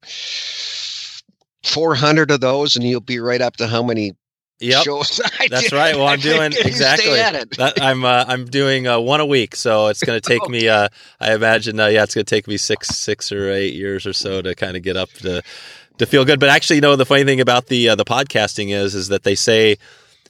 400 1.64 2.30
of 2.30 2.40
those, 2.40 2.76
and 2.76 2.84
you'll 2.84 3.00
be 3.00 3.18
right 3.18 3.40
up 3.40 3.56
to 3.56 3.66
how 3.66 3.82
many 3.82 4.14
Yep. 4.60 4.84
That's 5.50 5.72
right. 5.72 5.94
Well, 5.96 6.08
I'm 6.08 6.20
doing 6.20 6.52
exactly. 6.52 7.14
That, 7.14 7.80
I'm 7.80 8.04
uh, 8.04 8.24
I'm 8.26 8.46
doing 8.46 8.86
uh, 8.86 8.98
one 8.98 9.20
a 9.20 9.26
week, 9.26 9.54
so 9.54 9.86
it's 9.86 10.02
going 10.02 10.20
to 10.20 10.26
take 10.26 10.48
me. 10.48 10.68
Uh, 10.68 10.88
I 11.20 11.34
imagine, 11.34 11.78
uh, 11.78 11.86
yeah, 11.86 12.02
it's 12.02 12.14
going 12.14 12.24
to 12.24 12.34
take 12.34 12.48
me 12.48 12.56
six 12.56 12.88
six 12.88 13.30
or 13.30 13.50
eight 13.50 13.74
years 13.74 14.06
or 14.06 14.12
so 14.12 14.42
to 14.42 14.54
kind 14.54 14.76
of 14.76 14.82
get 14.82 14.96
up 14.96 15.10
to 15.20 15.42
to 15.98 16.06
feel 16.06 16.24
good. 16.24 16.40
But 16.40 16.48
actually, 16.48 16.76
you 16.76 16.82
know, 16.82 16.96
the 16.96 17.06
funny 17.06 17.24
thing 17.24 17.40
about 17.40 17.66
the 17.66 17.90
uh, 17.90 17.94
the 17.94 18.04
podcasting 18.04 18.74
is 18.74 18.94
is 18.94 19.08
that 19.08 19.22
they 19.22 19.34
say 19.34 19.76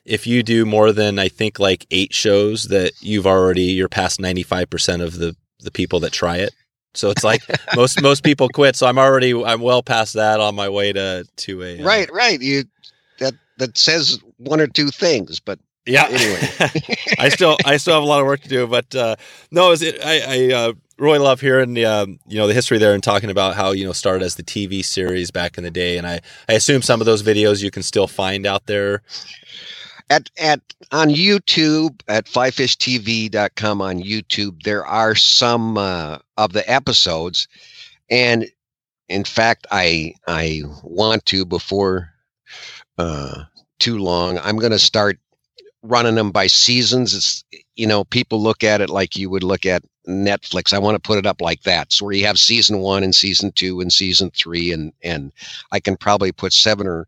if 0.05 0.27
you 0.27 0.43
do 0.43 0.65
more 0.65 0.93
than 0.93 1.19
I 1.19 1.29
think 1.29 1.59
like 1.59 1.87
eight 1.91 2.13
shows, 2.13 2.65
that 2.65 2.93
you've 3.01 3.27
already 3.27 3.65
you're 3.65 3.89
past 3.89 4.21
ninety 4.21 4.43
five 4.43 4.69
percent 4.69 5.03
of 5.03 5.19
the 5.19 5.37
the 5.61 5.71
people 5.71 6.01
that 6.01 6.13
try 6.13 6.39
it. 6.39 6.53
So 6.95 7.11
it's 7.11 7.23
like 7.23 7.43
most 7.77 8.03
most 8.03 8.25
people 8.25 8.49
quit. 8.49 8.75
So 8.77 8.87
I'm 8.87 8.99
already 8.99 9.33
I'm 9.45 9.61
well 9.61 9.83
past 9.83 10.15
that 10.15 10.41
on 10.41 10.55
my 10.55 10.69
way 10.69 10.93
to 10.93 11.25
to 11.37 11.63
a 11.63 11.83
Right, 11.83 12.11
right. 12.13 12.41
You 12.41 12.65
that 13.59 13.77
says 13.79 14.19
one 14.39 14.61
or 14.61 14.67
two 14.67 14.89
things, 14.89 15.41
but 15.41 15.59
Yeah. 15.87 16.07
Anyway. 16.11 16.41
I 17.19 17.29
still 17.29 17.57
I 17.65 17.77
still 17.79 17.95
have 17.95 18.03
a 18.03 18.07
lot 18.07 18.21
of 18.21 18.27
work 18.27 18.41
to 18.43 18.49
do, 18.49 18.67
but 18.67 18.95
uh, 18.95 19.17
no, 19.51 19.71
is 19.73 19.83
it 19.83 19.99
I, 20.05 20.21
I 20.21 20.55
uh, 20.55 20.73
really 20.99 21.19
love 21.19 21.41
hearing 21.41 21.75
the 21.75 21.87
um, 21.87 22.19
you 22.27 22.37
know 22.39 22.47
the 22.47 22.55
history 22.55 22.79
there 22.79 22.95
and 22.95 23.03
talking 23.03 23.31
about 23.31 23.55
how 23.55 23.73
you 23.73 23.85
know 23.85 23.93
started 23.93 24.25
as 24.25 24.35
the 24.37 24.43
TV 24.43 24.85
series 24.85 25.31
back 25.31 25.57
in 25.59 25.65
the 25.65 25.71
day, 25.71 25.97
and 25.99 26.07
I 26.07 26.21
I 26.49 26.55
assume 26.55 26.83
some 26.83 27.01
of 27.01 27.07
those 27.07 27.23
videos 27.23 27.63
you 27.63 27.71
can 27.71 27.83
still 27.83 28.07
find 28.07 28.47
out 28.47 28.67
there. 28.67 29.03
at 30.11 30.31
at 30.39 30.61
on 30.93 31.09
YouTube 31.09 32.01
at 32.09 32.27
flyfishtv.com 32.27 33.83
on 33.83 34.03
YouTube 34.03 34.63
there 34.63 34.85
are 34.87 35.15
some 35.15 35.77
uh, 35.79 36.19
of 36.37 36.53
the 36.53 36.69
episodes 36.71 37.49
and 38.11 38.47
in 39.09 39.25
fact 39.25 39.67
I 39.71 40.15
I 40.27 40.63
want 40.83 41.27
to 41.27 41.45
before 41.45 42.11
uh, 42.99 43.45
too 43.79 43.99
long 43.99 44.39
I'm 44.39 44.59
going 44.59 44.73
to 44.73 44.79
start 44.79 45.19
running 45.83 46.17
them 46.17 46.33
by 46.33 46.47
seasons 46.49 47.15
it's 47.15 47.45
you 47.77 47.87
know 47.87 48.05
people 48.05 48.43
look 48.43 48.65
at 48.65 48.81
it 48.81 48.91
like 48.91 49.17
you 49.17 49.31
would 49.31 49.45
look 49.45 49.67
at 49.67 49.83
Netflix 50.09 50.73
I 50.75 50.79
want 50.79 50.97
to 50.97 51.01
put 51.01 51.19
it 51.19 51.27
up 51.27 51.41
like 51.41 51.63
that 51.63 51.93
so 51.93 52.05
where 52.07 52.15
you 52.15 52.27
have 52.27 52.39
season 52.39 52.81
1 52.81 53.05
and 53.05 53.15
season 53.15 53.53
2 53.53 53.81
and 53.81 53.93
season 53.93 54.31
3 54.33 54.73
and 54.73 54.93
and 55.03 55.33
I 55.73 55.81
can 55.81 55.97
probably 55.97 56.33
put 56.33 56.53
7 56.53 56.87
or 56.87 57.07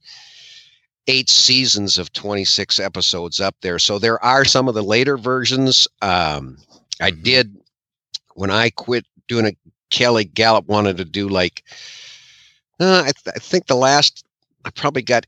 eight 1.08 1.28
seasons 1.28 1.98
of 1.98 2.12
26 2.12 2.78
episodes 2.80 3.40
up 3.40 3.56
there. 3.62 3.78
So 3.78 3.98
there 3.98 4.22
are 4.24 4.44
some 4.44 4.68
of 4.68 4.74
the 4.74 4.82
later 4.82 5.18
versions. 5.18 5.88
Um, 6.02 6.58
I 7.00 7.10
Mhm. 7.10 7.22
did 7.22 7.56
when 8.34 8.50
I 8.50 8.70
quit 8.70 9.06
doing 9.28 9.46
it. 9.46 9.58
Kelly 9.90 10.24
Galloup 10.26 10.66
wanted 10.68 10.98
to 10.98 11.04
do 11.04 11.28
like, 11.28 11.64
uh, 12.80 13.00
I, 13.06 13.12
th- 13.12 13.34
I 13.36 13.38
think 13.40 13.66
the 13.66 13.76
last, 13.76 14.24
I 14.64 14.70
probably 14.70 15.02
got 15.02 15.26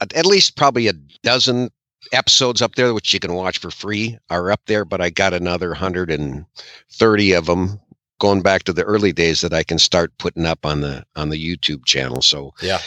at, 0.00 0.26
least 0.26 0.56
probably 0.56 0.88
a 0.88 0.92
dozen 1.22 1.70
episodes 2.12 2.62
up 2.62 2.74
there, 2.74 2.94
which 2.94 3.12
you 3.12 3.20
can 3.20 3.34
watch 3.34 3.58
for 3.58 3.70
free, 3.70 4.18
are 4.30 4.50
up 4.50 4.60
there. 4.66 4.84
But 4.84 5.00
I 5.00 5.10
got 5.10 5.34
another 5.34 5.70
130 5.70 7.32
of 7.32 7.46
them 7.46 7.80
going 8.18 8.42
back 8.42 8.62
to 8.64 8.72
the 8.72 8.84
early 8.84 9.12
days 9.12 9.40
that 9.42 9.52
I 9.52 9.62
can 9.62 9.78
start 9.78 10.16
putting 10.18 10.46
up 10.46 10.64
on 10.64 10.80
the 10.80 11.04
on 11.16 11.30
the 11.30 11.56
YouTube 11.56 11.84
channel. 11.84 12.22
So 12.22 12.54
yeah, 12.62 12.78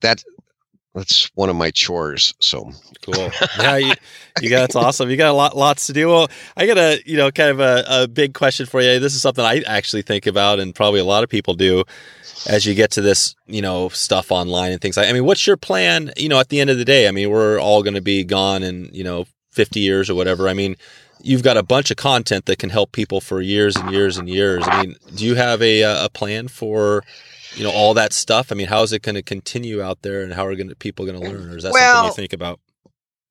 that 0.00 0.24
that's 0.94 1.30
one 1.34 1.48
of 1.48 1.56
my 1.56 1.70
chores. 1.70 2.34
So 2.40 2.70
cool. 3.02 3.30
Yeah, 3.58 3.76
you, 3.76 3.92
you 4.40 4.50
got 4.50 4.60
that's 4.60 4.76
awesome. 4.76 5.10
You 5.10 5.16
got 5.16 5.30
a 5.30 5.34
lot 5.34 5.56
lots 5.56 5.86
to 5.86 5.92
do. 5.92 6.08
Well, 6.08 6.28
I 6.56 6.66
got 6.66 6.78
a 6.78 7.00
you 7.04 7.16
know 7.16 7.30
kind 7.30 7.50
of 7.50 7.60
a, 7.60 7.84
a 7.88 8.08
big 8.08 8.34
question 8.34 8.66
for 8.66 8.80
you. 8.80 8.98
This 8.98 9.14
is 9.14 9.22
something 9.22 9.44
I 9.44 9.62
actually 9.66 10.02
think 10.02 10.26
about, 10.26 10.60
and 10.60 10.74
probably 10.74 11.00
a 11.00 11.04
lot 11.04 11.22
of 11.22 11.30
people 11.30 11.54
do 11.54 11.84
as 12.48 12.64
you 12.64 12.74
get 12.74 12.90
to 12.92 13.02
this, 13.02 13.34
you 13.46 13.60
know, 13.60 13.88
stuff 13.90 14.32
online 14.32 14.72
and 14.72 14.80
things 14.80 14.96
like. 14.96 15.08
I 15.08 15.12
mean, 15.12 15.24
what's 15.24 15.46
your 15.46 15.56
plan? 15.56 16.12
You 16.16 16.28
know, 16.28 16.40
at 16.40 16.48
the 16.48 16.60
end 16.60 16.70
of 16.70 16.78
the 16.78 16.84
day, 16.84 17.06
I 17.06 17.10
mean, 17.10 17.30
we're 17.30 17.60
all 17.60 17.82
going 17.82 17.94
to 17.94 18.00
be 18.00 18.24
gone 18.24 18.62
in 18.62 18.88
you 18.92 19.04
know 19.04 19.26
50 19.50 19.80
years 19.80 20.08
or 20.08 20.14
whatever. 20.14 20.48
I 20.48 20.54
mean, 20.54 20.76
you've 21.22 21.42
got 21.42 21.56
a 21.56 21.62
bunch 21.62 21.90
of 21.90 21.96
content 21.96 22.46
that 22.46 22.58
can 22.58 22.70
help 22.70 22.92
people 22.92 23.20
for 23.20 23.40
years 23.40 23.76
and 23.76 23.90
years 23.90 24.16
and 24.16 24.28
years. 24.28 24.64
I 24.66 24.82
mean, 24.82 24.96
do 25.14 25.24
you 25.24 25.34
have 25.34 25.62
a 25.62 25.82
a 25.82 26.08
plan 26.08 26.48
for 26.48 27.04
you 27.54 27.64
know 27.64 27.70
all 27.70 27.94
that 27.94 28.12
stuff? 28.12 28.52
I 28.52 28.54
mean, 28.54 28.68
how 28.68 28.82
is 28.82 28.92
it 28.92 29.02
going 29.02 29.14
to 29.14 29.22
continue 29.22 29.82
out 29.82 30.02
there, 30.02 30.22
and 30.22 30.32
how 30.32 30.46
are 30.46 30.54
going 30.54 30.72
people 30.76 31.06
going 31.06 31.20
to 31.20 31.28
learn? 31.28 31.50
Or 31.50 31.56
is 31.56 31.64
that 31.64 31.72
well, 31.72 31.94
something 31.94 32.10
you 32.10 32.14
think 32.14 32.32
about? 32.32 32.60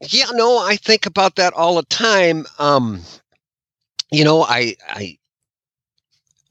Yeah, 0.01 0.27
no, 0.33 0.59
I 0.59 0.75
think 0.77 1.05
about 1.05 1.35
that 1.35 1.53
all 1.53 1.75
the 1.75 1.83
time. 1.83 2.45
Um, 2.57 3.01
you 4.11 4.23
know, 4.23 4.43
I 4.43 4.75
I 4.87 5.17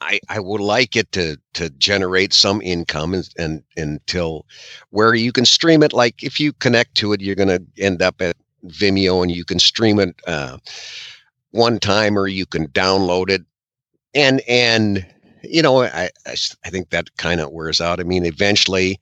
I, 0.01 0.21
I 0.29 0.41
would 0.41 0.61
like 0.61 0.97
it 0.97 1.11
to 1.13 1.39
to 1.55 1.71
generate 1.71 2.33
some 2.33 2.63
income 2.63 3.15
and, 3.15 3.29
and 3.39 3.63
until 3.77 4.47
where 4.91 5.15
you 5.15 5.33
can 5.33 5.45
stream 5.45 5.83
it. 5.83 5.93
Like 5.93 6.23
if 6.23 6.39
you 6.39 6.53
connect 6.53 6.95
to 6.97 7.13
it, 7.13 7.21
you're 7.21 7.35
going 7.35 7.49
to 7.49 7.63
end 7.83 8.03
up 8.03 8.21
at 8.21 8.37
Vimeo 8.67 9.23
and 9.23 9.31
you 9.31 9.45
can 9.45 9.59
stream 9.59 9.99
it 9.99 10.15
uh, 10.27 10.59
one 11.51 11.79
time 11.79 12.19
or 12.19 12.29
you 12.29 12.47
can 12.47 12.69
download 12.69 13.31
it. 13.31 13.43
And 14.15 14.41
and 14.49 15.05
you 15.43 15.63
know 15.63 15.83
I 15.83 16.11
I, 16.27 16.35
I 16.65 16.71
think 16.71 16.91
that 16.91 17.17
kind 17.17 17.41
of 17.41 17.53
wears 17.53 17.81
out. 17.81 18.01
I 18.01 18.05
mean, 18.05 18.25
eventually, 18.25 19.01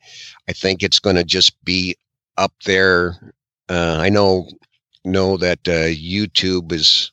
I 0.49 0.53
think 0.53 0.83
it's 0.83 0.99
going 0.99 1.16
to 1.16 1.25
just 1.25 1.62
be 1.64 1.96
up 2.37 2.53
there. 2.64 3.33
Uh, 3.68 3.99
I 4.01 4.09
know 4.09 4.49
know 5.05 5.37
that 5.37 5.61
uh, 5.68 5.88
YouTube 5.92 6.72
is 6.72 7.12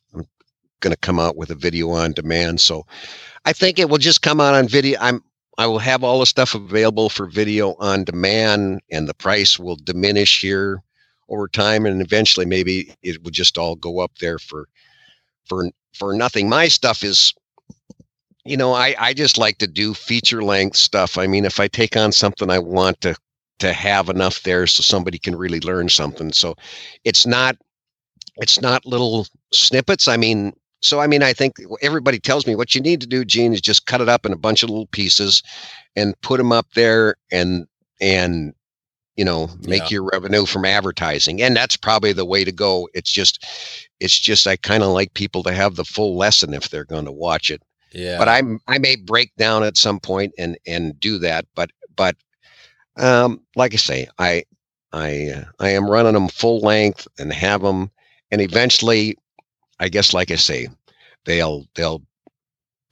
going 0.81 0.93
to 0.93 0.99
come 0.99 1.19
out 1.19 1.37
with 1.37 1.49
a 1.49 1.55
video 1.55 1.89
on 1.91 2.11
demand, 2.13 2.61
so 2.61 2.85
I 3.45 3.53
think 3.53 3.79
it 3.79 3.89
will 3.89 3.97
just 3.97 4.21
come 4.21 4.39
out 4.41 4.55
on 4.55 4.67
video. 4.67 4.97
I'm 4.99 5.23
I 5.57 5.67
will 5.67 5.79
have 5.79 6.03
all 6.03 6.19
the 6.19 6.25
stuff 6.25 6.55
available 6.55 7.09
for 7.09 7.27
video 7.27 7.75
on 7.79 8.03
demand, 8.03 8.81
and 8.91 9.07
the 9.07 9.13
price 9.13 9.59
will 9.59 9.75
diminish 9.75 10.41
here 10.41 10.81
over 11.29 11.47
time, 11.47 11.85
and 11.85 12.01
eventually 12.01 12.45
maybe 12.45 12.93
it 13.03 13.23
would 13.23 13.33
just 13.33 13.57
all 13.57 13.75
go 13.75 13.99
up 13.99 14.11
there 14.19 14.39
for 14.39 14.67
for 15.45 15.69
for 15.93 16.13
nothing. 16.13 16.49
My 16.49 16.67
stuff 16.67 17.03
is, 17.03 17.33
you 18.45 18.57
know, 18.57 18.73
I 18.73 18.95
I 18.99 19.13
just 19.13 19.37
like 19.37 19.57
to 19.59 19.67
do 19.67 19.93
feature 19.93 20.43
length 20.43 20.77
stuff. 20.77 21.17
I 21.17 21.27
mean, 21.27 21.45
if 21.45 21.59
I 21.59 21.67
take 21.67 21.95
on 21.95 22.11
something, 22.11 22.49
I 22.49 22.59
want 22.59 23.01
to 23.01 23.15
to 23.59 23.73
have 23.73 24.09
enough 24.09 24.43
there 24.43 24.67
so 24.67 24.81
somebody 24.81 25.17
can 25.17 25.35
really 25.35 25.59
learn 25.61 25.89
something. 25.89 26.33
So 26.33 26.55
it's 27.03 27.25
not 27.25 27.57
it's 28.37 28.61
not 28.61 28.85
little 28.85 29.27
snippets. 29.51 30.07
I 30.07 30.17
mean, 30.17 30.53
so 30.81 30.99
I 30.99 31.07
mean, 31.07 31.23
I 31.23 31.33
think 31.33 31.55
everybody 31.81 32.19
tells 32.19 32.45
me 32.45 32.55
what 32.55 32.75
you 32.75 32.81
need 32.81 32.99
to 33.01 33.07
do, 33.07 33.23
Gene, 33.23 33.53
is 33.53 33.61
just 33.61 33.85
cut 33.85 34.01
it 34.01 34.09
up 34.09 34.25
in 34.25 34.33
a 34.33 34.37
bunch 34.37 34.63
of 34.63 34.69
little 34.69 34.87
pieces 34.87 35.41
and 35.95 36.19
put 36.21 36.37
them 36.37 36.51
up 36.51 36.67
there 36.75 37.15
and 37.31 37.67
and 38.01 38.53
you 39.15 39.23
know 39.23 39.49
make 39.67 39.83
yeah. 39.83 39.89
your 39.91 40.09
revenue 40.11 40.45
from 40.45 40.65
advertising 40.65 41.41
and 41.41 41.55
that's 41.55 41.77
probably 41.77 42.13
the 42.13 42.25
way 42.25 42.43
to 42.43 42.51
go 42.51 42.89
it's 42.95 43.11
just 43.11 43.45
it's 43.99 44.19
just 44.19 44.47
i 44.47 44.55
kind 44.55 44.81
of 44.81 44.89
like 44.89 45.13
people 45.13 45.43
to 45.43 45.53
have 45.53 45.75
the 45.75 45.85
full 45.85 46.17
lesson 46.17 46.51
if 46.51 46.69
they're 46.69 46.83
going 46.83 47.05
to 47.05 47.11
watch 47.11 47.51
it 47.51 47.61
yeah 47.93 48.17
but 48.17 48.27
i'm 48.27 48.59
i 48.67 48.77
may 48.77 48.95
break 48.95 49.33
down 49.37 49.63
at 49.63 49.77
some 49.77 49.99
point 49.99 50.33
and 50.37 50.57
and 50.67 50.99
do 50.99 51.17
that 51.17 51.45
but 51.55 51.69
but 51.95 52.15
um 52.97 53.41
like 53.55 53.73
i 53.73 53.77
say 53.77 54.07
i 54.19 54.43
i 54.93 55.29
uh, 55.29 55.43
i 55.59 55.69
am 55.69 55.89
running 55.89 56.13
them 56.13 56.27
full 56.27 56.59
length 56.59 57.07
and 57.19 57.33
have 57.33 57.61
them 57.61 57.89
and 58.31 58.41
eventually 58.41 59.17
i 59.79 59.89
guess 59.89 60.13
like 60.13 60.31
i 60.31 60.35
say 60.35 60.67
they'll 61.25 61.65
they'll 61.75 62.01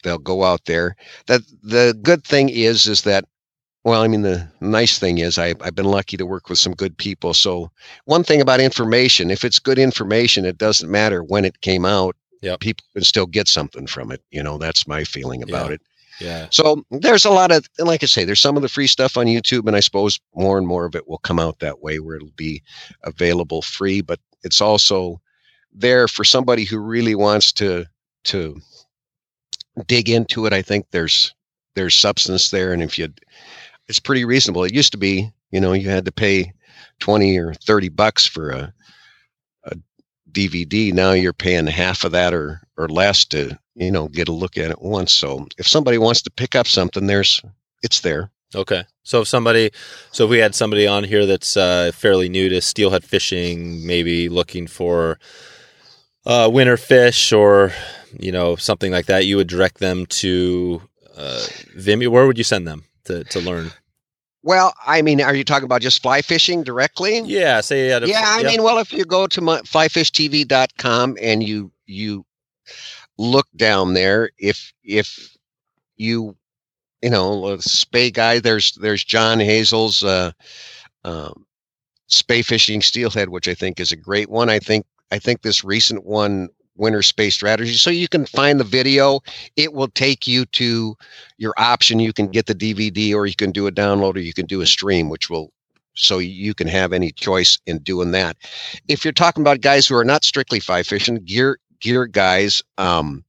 they'll 0.03 0.17
go 0.17 0.43
out 0.43 0.65
there 0.65 0.95
that 1.27 1.41
the 1.63 1.97
good 2.01 2.23
thing 2.23 2.49
is 2.49 2.87
is 2.87 3.03
that 3.03 3.25
well, 3.83 4.03
I 4.03 4.07
mean, 4.07 4.21
the 4.21 4.47
nice 4.61 4.99
thing 4.99 5.17
is 5.17 5.39
I, 5.39 5.55
I've 5.61 5.75
been 5.75 5.85
lucky 5.85 6.15
to 6.17 6.25
work 6.25 6.49
with 6.49 6.59
some 6.59 6.73
good 6.73 6.95
people. 6.97 7.33
So, 7.33 7.71
one 8.05 8.23
thing 8.23 8.39
about 8.41 8.59
information, 8.59 9.31
if 9.31 9.43
it's 9.43 9.59
good 9.59 9.79
information, 9.79 10.45
it 10.45 10.57
doesn't 10.59 10.91
matter 10.91 11.23
when 11.23 11.45
it 11.45 11.61
came 11.61 11.85
out. 11.85 12.15
Yeah, 12.41 12.57
people 12.59 12.85
can 12.93 13.03
still 13.03 13.27
get 13.27 13.47
something 13.47 13.87
from 13.87 14.11
it. 14.11 14.21
You 14.31 14.43
know, 14.43 14.57
that's 14.57 14.87
my 14.87 15.03
feeling 15.03 15.43
about 15.43 15.67
yeah. 15.67 15.73
it. 15.73 15.81
Yeah. 16.19 16.47
So 16.51 16.83
there's 16.91 17.25
a 17.25 17.31
lot 17.31 17.51
of, 17.51 17.67
like 17.79 18.03
I 18.03 18.05
say, 18.05 18.25
there's 18.25 18.39
some 18.39 18.55
of 18.55 18.61
the 18.61 18.69
free 18.69 18.87
stuff 18.87 19.17
on 19.17 19.25
YouTube, 19.25 19.67
and 19.67 19.75
I 19.75 19.79
suppose 19.79 20.19
more 20.35 20.57
and 20.57 20.67
more 20.67 20.85
of 20.85 20.95
it 20.95 21.07
will 21.07 21.17
come 21.19 21.39
out 21.39 21.59
that 21.59 21.81
way, 21.81 21.99
where 21.99 22.15
it'll 22.15 22.29
be 22.35 22.61
available 23.03 23.61
free. 23.61 24.01
But 24.01 24.19
it's 24.43 24.61
also 24.61 25.21
there 25.73 26.07
for 26.07 26.23
somebody 26.23 26.63
who 26.63 26.79
really 26.79 27.15
wants 27.15 27.51
to 27.53 27.85
to 28.25 28.59
dig 29.87 30.09
into 30.09 30.45
it. 30.45 30.53
I 30.53 30.61
think 30.61 30.85
there's 30.91 31.33
there's 31.75 31.95
substance 31.95 32.49
there, 32.49 32.73
and 32.73 32.83
if 32.83 32.99
you 32.99 33.07
it's 33.87 33.99
pretty 33.99 34.25
reasonable. 34.25 34.63
It 34.63 34.73
used 34.73 34.91
to 34.93 34.97
be, 34.97 35.29
you 35.51 35.59
know, 35.59 35.73
you 35.73 35.89
had 35.89 36.05
to 36.05 36.11
pay 36.11 36.53
20 36.99 37.37
or 37.37 37.53
30 37.53 37.89
bucks 37.89 38.25
for 38.25 38.51
a 38.51 38.73
DVD. 40.33 40.93
Now 40.93 41.11
you're 41.11 41.33
paying 41.33 41.67
half 41.67 42.03
of 42.03 42.11
that 42.11 42.33
or, 42.33 42.61
or 42.77 42.87
less 42.87 43.25
to, 43.25 43.57
you 43.75 43.91
know, 43.91 44.07
get 44.07 44.27
a 44.27 44.33
look 44.33 44.57
at 44.57 44.71
it 44.71 44.81
once. 44.81 45.11
So 45.11 45.47
if 45.57 45.67
somebody 45.67 45.97
wants 45.97 46.21
to 46.23 46.31
pick 46.31 46.55
up 46.55 46.67
something, 46.67 47.07
there's, 47.07 47.41
it's 47.83 48.01
there. 48.01 48.31
Okay. 48.53 48.83
So 49.03 49.21
if 49.21 49.27
somebody, 49.27 49.71
so 50.11 50.25
if 50.25 50.29
we 50.29 50.39
had 50.39 50.55
somebody 50.55 50.85
on 50.85 51.03
here 51.03 51.25
that's 51.25 51.55
uh, 51.55 51.91
fairly 51.93 52.29
new 52.29 52.49
to 52.49 52.61
steelhead 52.61 53.03
fishing, 53.03 53.85
maybe 53.85 54.29
looking 54.29 54.67
for 54.67 55.19
uh, 56.25 56.49
winter 56.51 56.77
fish 56.77 57.31
or, 57.31 57.71
you 58.19 58.31
know, 58.31 58.55
something 58.55 58.91
like 58.91 59.05
that, 59.05 59.25
you 59.25 59.37
would 59.37 59.47
direct 59.47 59.79
them 59.79 60.05
to 60.07 60.81
uh, 61.15 61.45
Vimeo. 61.77 62.09
Where 62.09 62.27
would 62.27 62.37
you 62.37 62.43
send 62.43 62.67
them 62.67 62.83
to, 63.05 63.23
to 63.25 63.39
learn? 63.39 63.71
Well, 64.43 64.73
I 64.85 65.01
mean, 65.01 65.21
are 65.21 65.35
you 65.35 65.43
talking 65.43 65.65
about 65.65 65.81
just 65.81 66.01
fly 66.01 66.21
fishing 66.21 66.63
directly? 66.63 67.19
Yeah, 67.19 67.61
say 67.61 67.89
yeah. 67.89 67.99
Yeah, 68.03 68.23
I 68.25 68.43
mean, 68.43 68.63
well, 68.63 68.79
if 68.79 68.91
you 68.91 69.05
go 69.05 69.27
to 69.27 69.41
my, 69.41 69.59
flyfishtv.com 69.61 71.17
and 71.21 71.43
you 71.43 71.71
you 71.85 72.25
look 73.17 73.47
down 73.55 73.93
there, 73.93 74.31
if 74.39 74.73
if 74.83 75.37
you 75.97 76.35
you 77.01 77.09
know 77.09 77.57
spey 77.57 78.09
guy, 78.09 78.39
there's 78.39 78.73
there's 78.73 79.03
John 79.03 79.39
Hazel's 79.39 80.03
uh, 80.03 80.31
um, 81.03 81.45
spey 82.07 82.41
fishing 82.41 82.81
steelhead, 82.81 83.29
which 83.29 83.47
I 83.47 83.53
think 83.53 83.79
is 83.79 83.91
a 83.91 83.97
great 83.97 84.29
one. 84.29 84.49
I 84.49 84.57
think 84.57 84.85
I 85.11 85.19
think 85.19 85.41
this 85.41 85.63
recent 85.63 86.03
one 86.03 86.49
winter 86.81 87.03
spey 87.03 87.29
strategy. 87.29 87.73
So 87.73 87.89
you 87.91 88.09
can 88.09 88.25
find 88.25 88.59
the 88.59 88.65
video. 88.65 89.21
It 89.55 89.71
will 89.73 89.87
take 89.87 90.27
you 90.27 90.45
to 90.47 90.97
your 91.37 91.53
option. 91.57 91.99
You 91.99 92.11
can 92.11 92.27
get 92.27 92.47
the 92.47 92.55
DVD 92.55 93.13
or 93.13 93.27
you 93.27 93.35
can 93.35 93.51
do 93.51 93.67
a 93.67 93.71
download 93.71 94.15
or 94.15 94.19
you 94.19 94.33
can 94.33 94.47
do 94.47 94.61
a 94.61 94.65
stream, 94.65 95.07
which 95.07 95.29
will 95.29 95.53
so 95.93 96.17
you 96.19 96.53
can 96.53 96.67
have 96.67 96.91
any 96.91 97.11
choice 97.11 97.59
in 97.65 97.79
doing 97.79 98.11
that. 98.11 98.35
If 98.87 99.05
you're 99.05 99.11
talking 99.11 99.41
about 99.43 99.61
guys 99.61 99.87
who 99.87 99.95
are 99.95 100.05
not 100.05 100.23
strictly 100.23 100.59
fly 100.59 100.83
fishing, 100.83 101.17
gear 101.23 101.59
gear 101.79 102.07
guys, 102.07 102.63
um, 102.77 103.23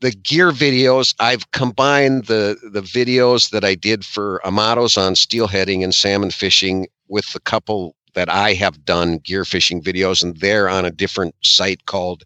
the 0.00 0.10
gear 0.10 0.50
videos 0.50 1.14
I've 1.20 1.50
combined 1.52 2.26
the 2.26 2.56
the 2.72 2.82
videos 2.82 3.50
that 3.50 3.64
I 3.64 3.74
did 3.74 4.04
for 4.04 4.40
Amatos 4.44 4.98
on 4.98 5.14
steelheading 5.14 5.82
and 5.82 5.94
salmon 5.94 6.30
fishing 6.30 6.86
with 7.08 7.34
a 7.34 7.40
couple 7.40 7.94
that 8.14 8.28
I 8.28 8.54
have 8.54 8.84
done 8.84 9.18
gear 9.18 9.44
fishing 9.44 9.80
videos, 9.82 10.22
and 10.22 10.36
they're 10.36 10.68
on 10.68 10.84
a 10.84 10.90
different 10.90 11.34
site 11.42 11.86
called 11.86 12.24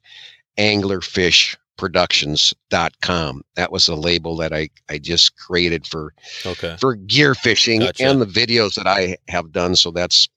anglerfishproductions.com. 0.59 3.43
That 3.55 3.73
was 3.73 3.89
a 3.89 3.95
label 3.95 4.37
that 4.37 4.53
I, 4.53 4.69
I 4.89 4.99
just 4.99 5.37
created 5.37 5.87
for 5.87 6.13
okay. 6.45 6.77
for 6.79 6.95
gear 6.95 7.35
fishing 7.35 7.81
gotcha. 7.81 8.05
and 8.05 8.21
the 8.21 8.27
videos 8.27 8.75
that 8.75 8.87
I 8.87 9.17
have 9.29 9.53
done. 9.53 9.77
So 9.77 9.91
that's 9.91 10.29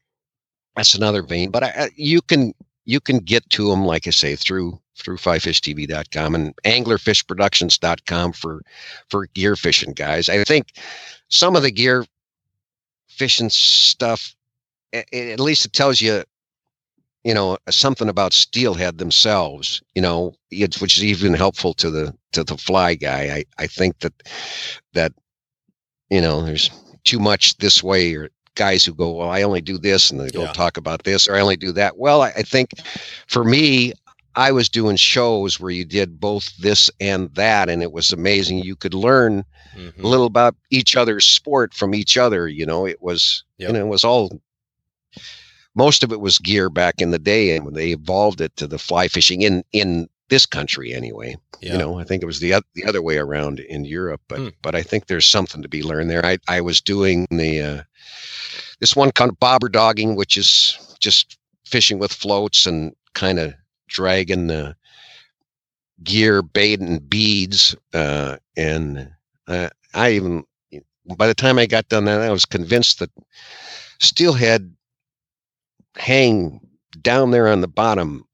that's 0.75 0.95
another 0.95 1.21
vein. 1.21 1.51
But 1.51 1.63
I, 1.63 1.89
you 1.95 2.21
can 2.21 2.53
you 2.85 2.99
can 2.99 3.19
get 3.19 3.49
to 3.51 3.69
them, 3.69 3.85
like 3.85 4.07
I 4.07 4.11
say, 4.11 4.35
through 4.35 4.79
through 4.97 5.17
flyfishtv.com 5.17 6.35
and 6.35 6.55
anglerfishproductions.com 6.63 8.33
for 8.33 8.61
for 9.09 9.27
gear 9.27 9.55
fishing 9.55 9.93
guys. 9.93 10.29
I 10.29 10.43
think 10.43 10.73
some 11.29 11.55
of 11.55 11.63
the 11.63 11.71
gear 11.71 12.05
fishing 13.07 13.49
stuff 13.49 14.34
at 15.13 15.39
least 15.39 15.65
it 15.65 15.73
tells 15.73 16.01
you 16.01 16.23
you 17.23 17.33
know 17.33 17.57
something 17.69 18.09
about 18.09 18.33
steelhead 18.33 18.97
themselves 18.97 19.81
you 19.95 20.01
know 20.01 20.33
which 20.79 20.97
is 20.97 21.03
even 21.03 21.33
helpful 21.33 21.73
to 21.73 21.89
the 21.89 22.13
to 22.31 22.43
the 22.43 22.57
fly 22.57 22.93
guy 22.95 23.35
i 23.37 23.43
i 23.63 23.67
think 23.67 23.99
that 23.99 24.13
that 24.93 25.11
you 26.09 26.21
know 26.21 26.41
there's 26.43 26.69
too 27.03 27.19
much 27.19 27.57
this 27.57 27.83
way 27.83 28.13
or 28.15 28.29
guys 28.55 28.85
who 28.85 28.93
go 28.93 29.11
well 29.11 29.29
i 29.29 29.41
only 29.41 29.61
do 29.61 29.77
this 29.77 30.11
and 30.11 30.19
they 30.19 30.29
go 30.31 30.43
yeah. 30.43 30.51
talk 30.53 30.77
about 30.77 31.03
this 31.03 31.27
or 31.27 31.35
i 31.35 31.41
only 31.41 31.57
do 31.57 31.71
that 31.71 31.97
well 31.97 32.21
I, 32.21 32.29
I 32.29 32.41
think 32.43 32.71
for 33.27 33.43
me 33.43 33.93
I 34.35 34.51
was 34.51 34.69
doing 34.69 34.95
shows 34.97 35.59
where 35.59 35.71
you 35.71 35.85
did 35.85 36.19
both 36.19 36.55
this 36.57 36.91
and 36.99 37.33
that, 37.35 37.69
and 37.69 37.81
it 37.81 37.91
was 37.91 38.11
amazing. 38.11 38.59
You 38.59 38.75
could 38.75 38.93
learn 38.93 39.43
Mhm. 39.75 40.03
a 40.03 40.07
little 40.07 40.25
about 40.25 40.55
each 40.69 40.95
other's 40.95 41.25
sport 41.25 41.73
from 41.73 41.93
each 41.95 42.17
other. 42.17 42.47
You 42.47 42.65
know, 42.65 42.85
it 42.85 43.01
was 43.01 43.43
Yep. 43.57 43.69
you 43.69 43.73
know 43.73 43.79
it 43.85 43.89
was 43.89 44.03
all 44.03 44.41
most 45.75 46.03
of 46.03 46.11
it 46.11 46.19
was 46.21 46.39
gear 46.39 46.69
back 46.69 47.01
in 47.01 47.11
the 47.11 47.19
day, 47.19 47.55
and 47.55 47.65
when 47.65 47.73
they 47.73 47.89
evolved 47.91 48.41
it 48.41 48.55
to 48.57 48.67
the 48.67 48.79
fly 48.79 49.07
fishing 49.07 49.41
in 49.41 49.63
in 49.71 50.09
this 50.29 50.45
country 50.45 50.93
anyway. 50.93 51.35
Yeah. 51.61 51.73
You 51.73 51.77
know, 51.79 51.99
I 51.99 52.03
think 52.03 52.23
it 52.23 52.25
was 52.25 52.39
the 52.39 52.53
oth- 52.55 52.63
the 52.73 52.85
other 52.85 53.01
way 53.01 53.17
around 53.17 53.59
in 53.59 53.85
Europe, 53.85 54.21
but 54.27 54.39
Hmm. 54.39 54.47
but 54.61 54.75
I 54.75 54.81
think 54.83 55.07
there's 55.07 55.25
something 55.25 55.61
to 55.61 55.69
be 55.69 55.83
learned 55.83 56.09
there. 56.09 56.25
I 56.25 56.37
I 56.47 56.61
was 56.61 56.81
doing 56.81 57.27
the 57.29 57.61
uh, 57.61 57.83
this 58.79 58.95
one 58.95 59.11
kind 59.11 59.29
of 59.31 59.39
bobber 59.39 59.69
dogging, 59.69 60.15
which 60.15 60.37
is 60.37 60.77
just 60.99 61.37
fishing 61.65 61.99
with 61.99 62.11
floats 62.13 62.65
and 62.65 62.93
kind 63.13 63.39
of 63.39 63.53
dragging 63.87 64.47
the 64.47 64.75
gear, 66.03 66.41
bait, 66.41 66.79
and 66.79 67.09
beads. 67.09 67.75
Uh, 67.93 68.37
and 68.57 69.09
uh, 69.47 69.69
I 69.93 70.11
even 70.11 70.43
by 71.17 71.27
the 71.27 71.35
time 71.35 71.57
I 71.59 71.65
got 71.67 71.87
done 71.89 72.05
that, 72.05 72.21
I 72.21 72.31
was 72.31 72.45
convinced 72.45 72.99
that 72.99 73.11
steelhead 73.99 74.74
hang 75.97 76.59
down 77.01 77.31
there 77.31 77.47
on 77.47 77.61
the 77.61 77.67
bottom 77.67 78.25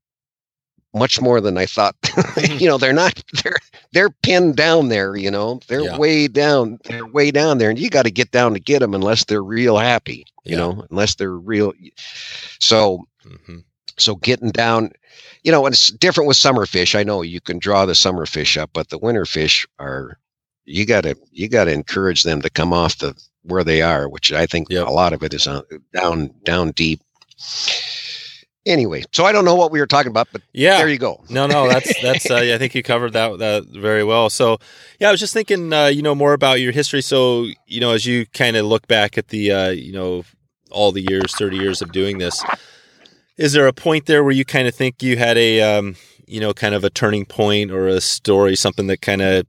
much 0.94 1.22
more 1.22 1.40
than 1.40 1.58
I 1.58 1.66
thought. 1.66 1.96
you 2.60 2.68
know, 2.68 2.78
they're 2.78 2.92
not 2.94 3.22
they're 3.44 3.58
they're 3.94 4.10
pinned 4.10 4.56
down 4.58 4.90
there. 4.90 5.16
You 5.16 5.32
know, 5.32 5.60
they're 5.68 5.84
Yeah. 5.86 5.98
way 5.98 6.28
down. 6.28 6.80
They're 6.84 7.06
way 7.06 7.32
down 7.32 7.58
there, 7.58 7.70
and 7.70 7.80
you 7.80 7.90
got 7.90 8.04
to 8.04 8.12
get 8.12 8.32
down 8.32 8.54
to 8.54 8.60
get 8.60 8.80
them 8.80 8.94
unless 8.94 9.26
they're 9.26 9.44
real 9.44 9.78
happy. 9.78 10.26
You 10.44 10.52
Yeah. 10.52 10.58
know, 10.58 10.86
unless 10.90 11.16
they're 11.16 11.38
real. 11.38 11.74
So 12.60 13.06
Mhm. 13.26 13.64
so 13.98 14.16
getting 14.16 14.52
down, 14.52 14.92
you 15.44 15.52
know, 15.52 15.66
and 15.66 15.74
it's 15.74 15.90
different 15.90 16.28
with 16.28 16.38
summer 16.38 16.66
fish. 16.66 16.96
I 16.96 17.04
know 17.04 17.22
you 17.22 17.40
can 17.42 17.60
draw 17.60 17.86
the 17.86 17.96
summer 17.96 18.26
fish 18.26 18.58
up, 18.58 18.72
but 18.74 18.90
the 18.90 18.98
winter 18.98 19.26
fish 19.26 19.66
are 19.80 20.18
you 20.66 20.86
gotta 20.86 21.16
you 21.32 21.48
gotta 21.48 21.72
encourage 21.72 22.24
them 22.24 22.42
to 22.42 22.50
come 22.50 22.74
off 22.74 22.98
the 22.98 23.16
where 23.44 23.64
they 23.64 23.82
are, 23.82 24.10
which 24.10 24.32
I 24.34 24.46
think 24.46 24.68
Yep. 24.70 24.88
a 24.88 24.92
lot 24.92 25.14
of 25.14 25.24
it 25.24 25.34
is 25.34 25.48
on, 25.48 25.64
down 25.94 26.32
down 26.44 26.72
deep. 26.72 27.02
Anyway, 28.66 29.04
so 29.12 29.26
I 29.26 29.32
don't 29.32 29.44
know 29.44 29.56
what 29.56 29.72
we 29.72 29.80
were 29.80 29.88
talking 29.88 30.12
about, 30.12 30.28
but 30.32 30.44
Yeah. 30.54 30.78
there 30.78 30.88
you 30.90 31.00
go. 31.00 31.24
No, 31.32 31.48
no, 31.48 31.68
that's 31.68 31.98
that's. 31.98 32.30
Uh, 32.30 32.42
yeah, 32.42 32.56
I 32.56 32.58
think 32.60 32.76
you 32.76 32.84
covered 32.84 33.14
that 33.14 33.40
that 33.40 33.64
very 33.66 34.04
well. 34.04 34.30
So, 34.30 34.60
yeah, 35.00 35.08
I 35.08 35.12
was 35.12 35.20
just 35.20 35.34
thinking, 35.34 35.74
uh, 35.74 35.88
you 35.88 36.04
know, 36.04 36.14
more 36.14 36.34
about 36.34 36.60
your 36.60 36.72
history. 36.72 37.02
So, 37.02 37.48
you 37.66 37.80
know, 37.80 37.92
as 37.94 38.06
you 38.06 38.28
kind 38.28 38.56
of 38.56 38.66
look 38.68 38.88
back 38.88 39.18
at 39.18 39.30
the, 39.30 39.52
uh, 39.52 39.70
you 39.70 39.92
know, 39.92 40.26
all 40.70 40.92
the 40.92 41.02
years, 41.02 41.34
thirty 41.34 41.58
years 41.58 41.82
of 41.82 41.92
doing 41.92 42.20
this, 42.20 42.46
is 43.38 43.54
there 43.54 43.66
a 43.66 43.74
point 43.74 44.06
there 44.06 44.24
where 44.24 44.32
you 44.32 44.46
kind 44.46 44.68
of 44.68 44.76
think 44.76 45.02
you 45.02 45.18
had 45.18 45.38
a, 45.40 45.62
um, 45.62 45.96
you 46.28 46.40
know, 46.40 46.54
kind 46.54 46.76
of 46.76 46.84
a 46.84 46.90
turning 46.92 47.26
point 47.26 47.72
or 47.72 47.88
a 47.88 48.00
story, 48.00 48.56
something 48.56 48.86
that 48.88 49.02
kind 49.02 49.22
of 49.24 49.46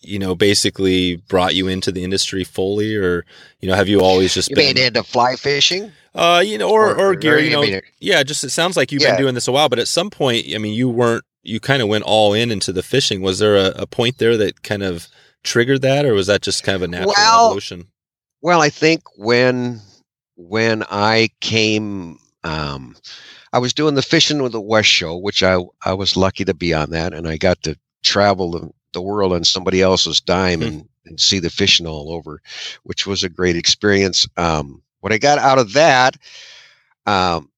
you 0.00 0.18
know 0.18 0.34
basically 0.34 1.16
brought 1.16 1.54
you 1.54 1.68
into 1.68 1.92
the 1.92 2.04
industry 2.04 2.44
fully, 2.44 2.96
or 2.96 3.24
you 3.60 3.68
know, 3.68 3.74
have 3.74 3.88
you 3.88 4.00
always 4.00 4.34
just 4.34 4.50
You 4.50 4.56
been, 4.56 4.78
into 4.78 5.02
fly 5.02 5.36
fishing? 5.36 5.92
uh, 6.14 6.42
you 6.44 6.58
know, 6.58 6.70
or 6.70 6.94
or, 6.94 7.14
gear, 7.14 7.38
you 7.38 7.50
know, 7.50 7.80
yeah, 8.00 8.22
just 8.22 8.42
it 8.44 8.50
sounds 8.50 8.76
like 8.76 8.90
you've 8.92 9.02
Yeah. 9.02 9.12
been 9.12 9.22
doing 9.22 9.34
this 9.34 9.48
a 9.48 9.52
while, 9.52 9.68
but 9.68 9.78
at 9.78 9.88
some 9.88 10.10
point, 10.10 10.46
I 10.54 10.58
mean, 10.58 10.74
you 10.74 10.88
weren't, 10.88 11.24
you 11.42 11.60
kind 11.60 11.82
of 11.82 11.88
went 11.88 12.04
all 12.04 12.32
in 12.34 12.50
into 12.50 12.72
the 12.72 12.82
fishing. 12.82 13.22
Was 13.22 13.38
there 13.38 13.56
a, 13.56 13.72
a 13.82 13.86
point 13.86 14.18
there 14.18 14.36
that 14.36 14.62
kind 14.62 14.82
of 14.82 15.08
triggered 15.44 15.82
that, 15.82 16.04
or 16.04 16.12
was 16.14 16.26
that 16.26 16.42
just 16.42 16.64
kind 16.64 16.76
of 16.76 16.82
a 16.82 16.88
natural 16.88 17.12
Well, 17.16 17.46
evolution? 17.46 17.86
Well, 18.42 18.60
I 18.60 18.70
think 18.70 19.02
when 19.16 19.80
when 20.36 20.82
I 20.90 21.28
came, 21.40 22.18
um, 22.44 22.96
I 23.52 23.58
was 23.58 23.74
doing 23.74 23.94
the 23.94 24.02
fishing 24.02 24.42
with 24.42 24.52
the 24.52 24.60
West 24.60 24.88
Show, 24.88 25.16
which 25.16 25.42
I 25.42 25.58
I 25.84 25.92
was 25.94 26.16
lucky 26.16 26.44
to 26.46 26.54
be 26.54 26.74
on 26.74 26.90
that, 26.90 27.12
and 27.14 27.28
I 27.28 27.36
got 27.36 27.62
to 27.64 27.76
travel 28.02 28.74
the, 28.92 29.02
world 29.02 29.32
on 29.32 29.44
somebody 29.44 29.82
else's 29.82 30.20
dime 30.20 30.60
Hmm. 30.60 30.66
and, 30.66 30.88
and 31.06 31.20
see 31.20 31.38
the 31.38 31.50
fishing 31.50 31.86
all 31.86 32.12
over, 32.12 32.40
which 32.84 33.06
was 33.06 33.22
a 33.24 33.28
great 33.28 33.56
experience. 33.56 34.26
Um, 34.36 34.82
what 35.00 35.12
I 35.12 35.18
got 35.18 35.38
out 35.38 35.58
of 35.58 35.72
that, 35.74 36.16
um, 37.06 37.50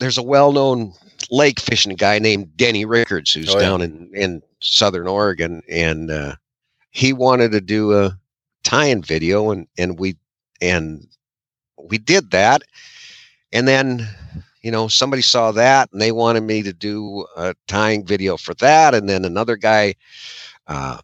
there's 0.00 0.18
a 0.18 0.22
well-known 0.22 0.92
lake 1.30 1.60
fishing 1.60 1.94
guy 1.96 2.18
named 2.18 2.56
Denny 2.56 2.84
Rickards 2.84 3.32
who's 3.32 3.54
Oh, 3.54 3.58
yeah. 3.58 3.60
down 3.60 3.82
in 3.82 4.10
in 4.14 4.42
Southern 4.60 5.06
Oregon, 5.08 5.62
and 5.70 6.10
uh, 6.10 6.34
he 6.90 7.12
wanted 7.12 7.52
to 7.52 7.60
do 7.60 7.96
a 7.98 8.18
tie-in 8.64 9.02
video, 9.02 9.50
and 9.50 9.66
and 9.78 9.98
we 9.98 10.16
and 10.60 11.06
we 11.78 11.98
did 11.98 12.30
that 12.32 12.62
and 13.52 13.66
then 13.68 14.06
you 14.62 14.70
know 14.70 14.88
somebody 14.88 15.22
saw 15.22 15.52
that 15.52 15.88
and 15.92 16.00
they 16.00 16.10
wanted 16.12 16.42
me 16.42 16.62
to 16.62 16.72
do 16.72 17.24
a 17.36 17.54
tying 17.68 18.04
video 18.04 18.36
for 18.36 18.54
that 18.54 18.94
and 18.94 19.08
then 19.08 19.24
another 19.24 19.56
guy 19.56 19.94
uh 20.68 20.98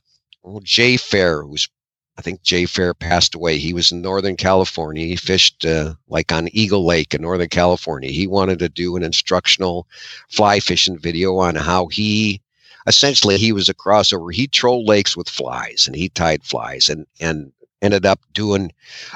jay 0.62 0.96
fair 0.96 1.42
who's 1.42 1.68
i 2.16 2.22
think 2.22 2.42
jay 2.42 2.66
fair 2.66 2.94
passed 2.94 3.34
away. 3.34 3.58
He 3.58 3.72
was 3.72 3.90
in 3.90 4.02
northern 4.02 4.36
california. 4.36 5.06
He 5.06 5.16
fished 5.16 5.64
uh, 5.64 5.94
like 6.08 6.32
on 6.32 6.48
eagle 6.52 6.84
lake 6.86 7.14
in 7.14 7.22
northern 7.22 7.48
california. 7.48 8.10
He 8.10 8.26
wanted 8.26 8.58
to 8.60 8.68
do 8.68 8.96
an 8.96 9.02
instructional 9.02 9.86
fly 10.28 10.60
fishing 10.60 10.98
video 10.98 11.36
on 11.38 11.56
how 11.56 11.88
he 11.88 12.40
essentially 12.86 13.38
he 13.38 13.52
was 13.52 13.68
a 13.68 13.74
crossover. 13.74 14.32
He 14.32 14.46
trolled 14.46 14.86
lakes 14.86 15.16
with 15.16 15.28
flies 15.28 15.84
and 15.86 15.96
he 15.96 16.08
tied 16.08 16.44
flies 16.44 16.88
and 16.88 17.06
and 17.20 17.52
ended 17.82 18.06
up 18.06 18.20
doing 18.32 18.72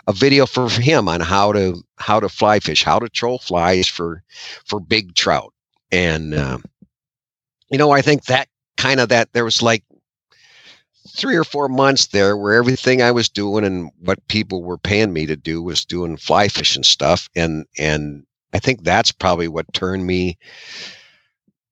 a 0.06 0.12
video 0.12 0.44
for 0.46 0.68
him 0.68 1.08
on 1.08 1.20
how 1.20 1.52
to 1.52 1.82
how 1.96 2.20
to 2.20 2.28
fly 2.28 2.60
fish, 2.60 2.84
how 2.84 2.98
to 2.98 3.08
troll 3.08 3.38
flies 3.38 3.88
for 3.88 4.22
for 4.64 4.78
big 4.80 5.14
trout. 5.14 5.52
And 5.90 6.34
um, 6.34 6.64
you 7.70 7.78
know, 7.78 7.90
I 7.90 8.02
think 8.02 8.24
that 8.24 8.48
kind 8.76 9.00
of 9.00 9.08
that 9.08 9.32
there 9.32 9.44
was 9.44 9.62
like 9.62 9.82
three 11.14 11.36
or 11.36 11.44
four 11.44 11.68
months 11.68 12.06
there 12.08 12.36
where 12.36 12.54
everything 12.54 13.02
I 13.02 13.10
was 13.12 13.28
doing 13.28 13.64
and 13.64 13.90
what 14.00 14.26
people 14.28 14.62
were 14.62 14.78
paying 14.78 15.12
me 15.12 15.26
to 15.26 15.36
do 15.36 15.62
was 15.62 15.84
doing 15.84 16.16
fly 16.16 16.48
fishing 16.48 16.82
stuff. 16.84 17.28
And 17.36 17.66
and 17.78 18.24
I 18.52 18.58
think 18.58 18.82
that's 18.82 19.12
probably 19.12 19.48
what 19.48 19.72
turned 19.72 20.06
me 20.06 20.38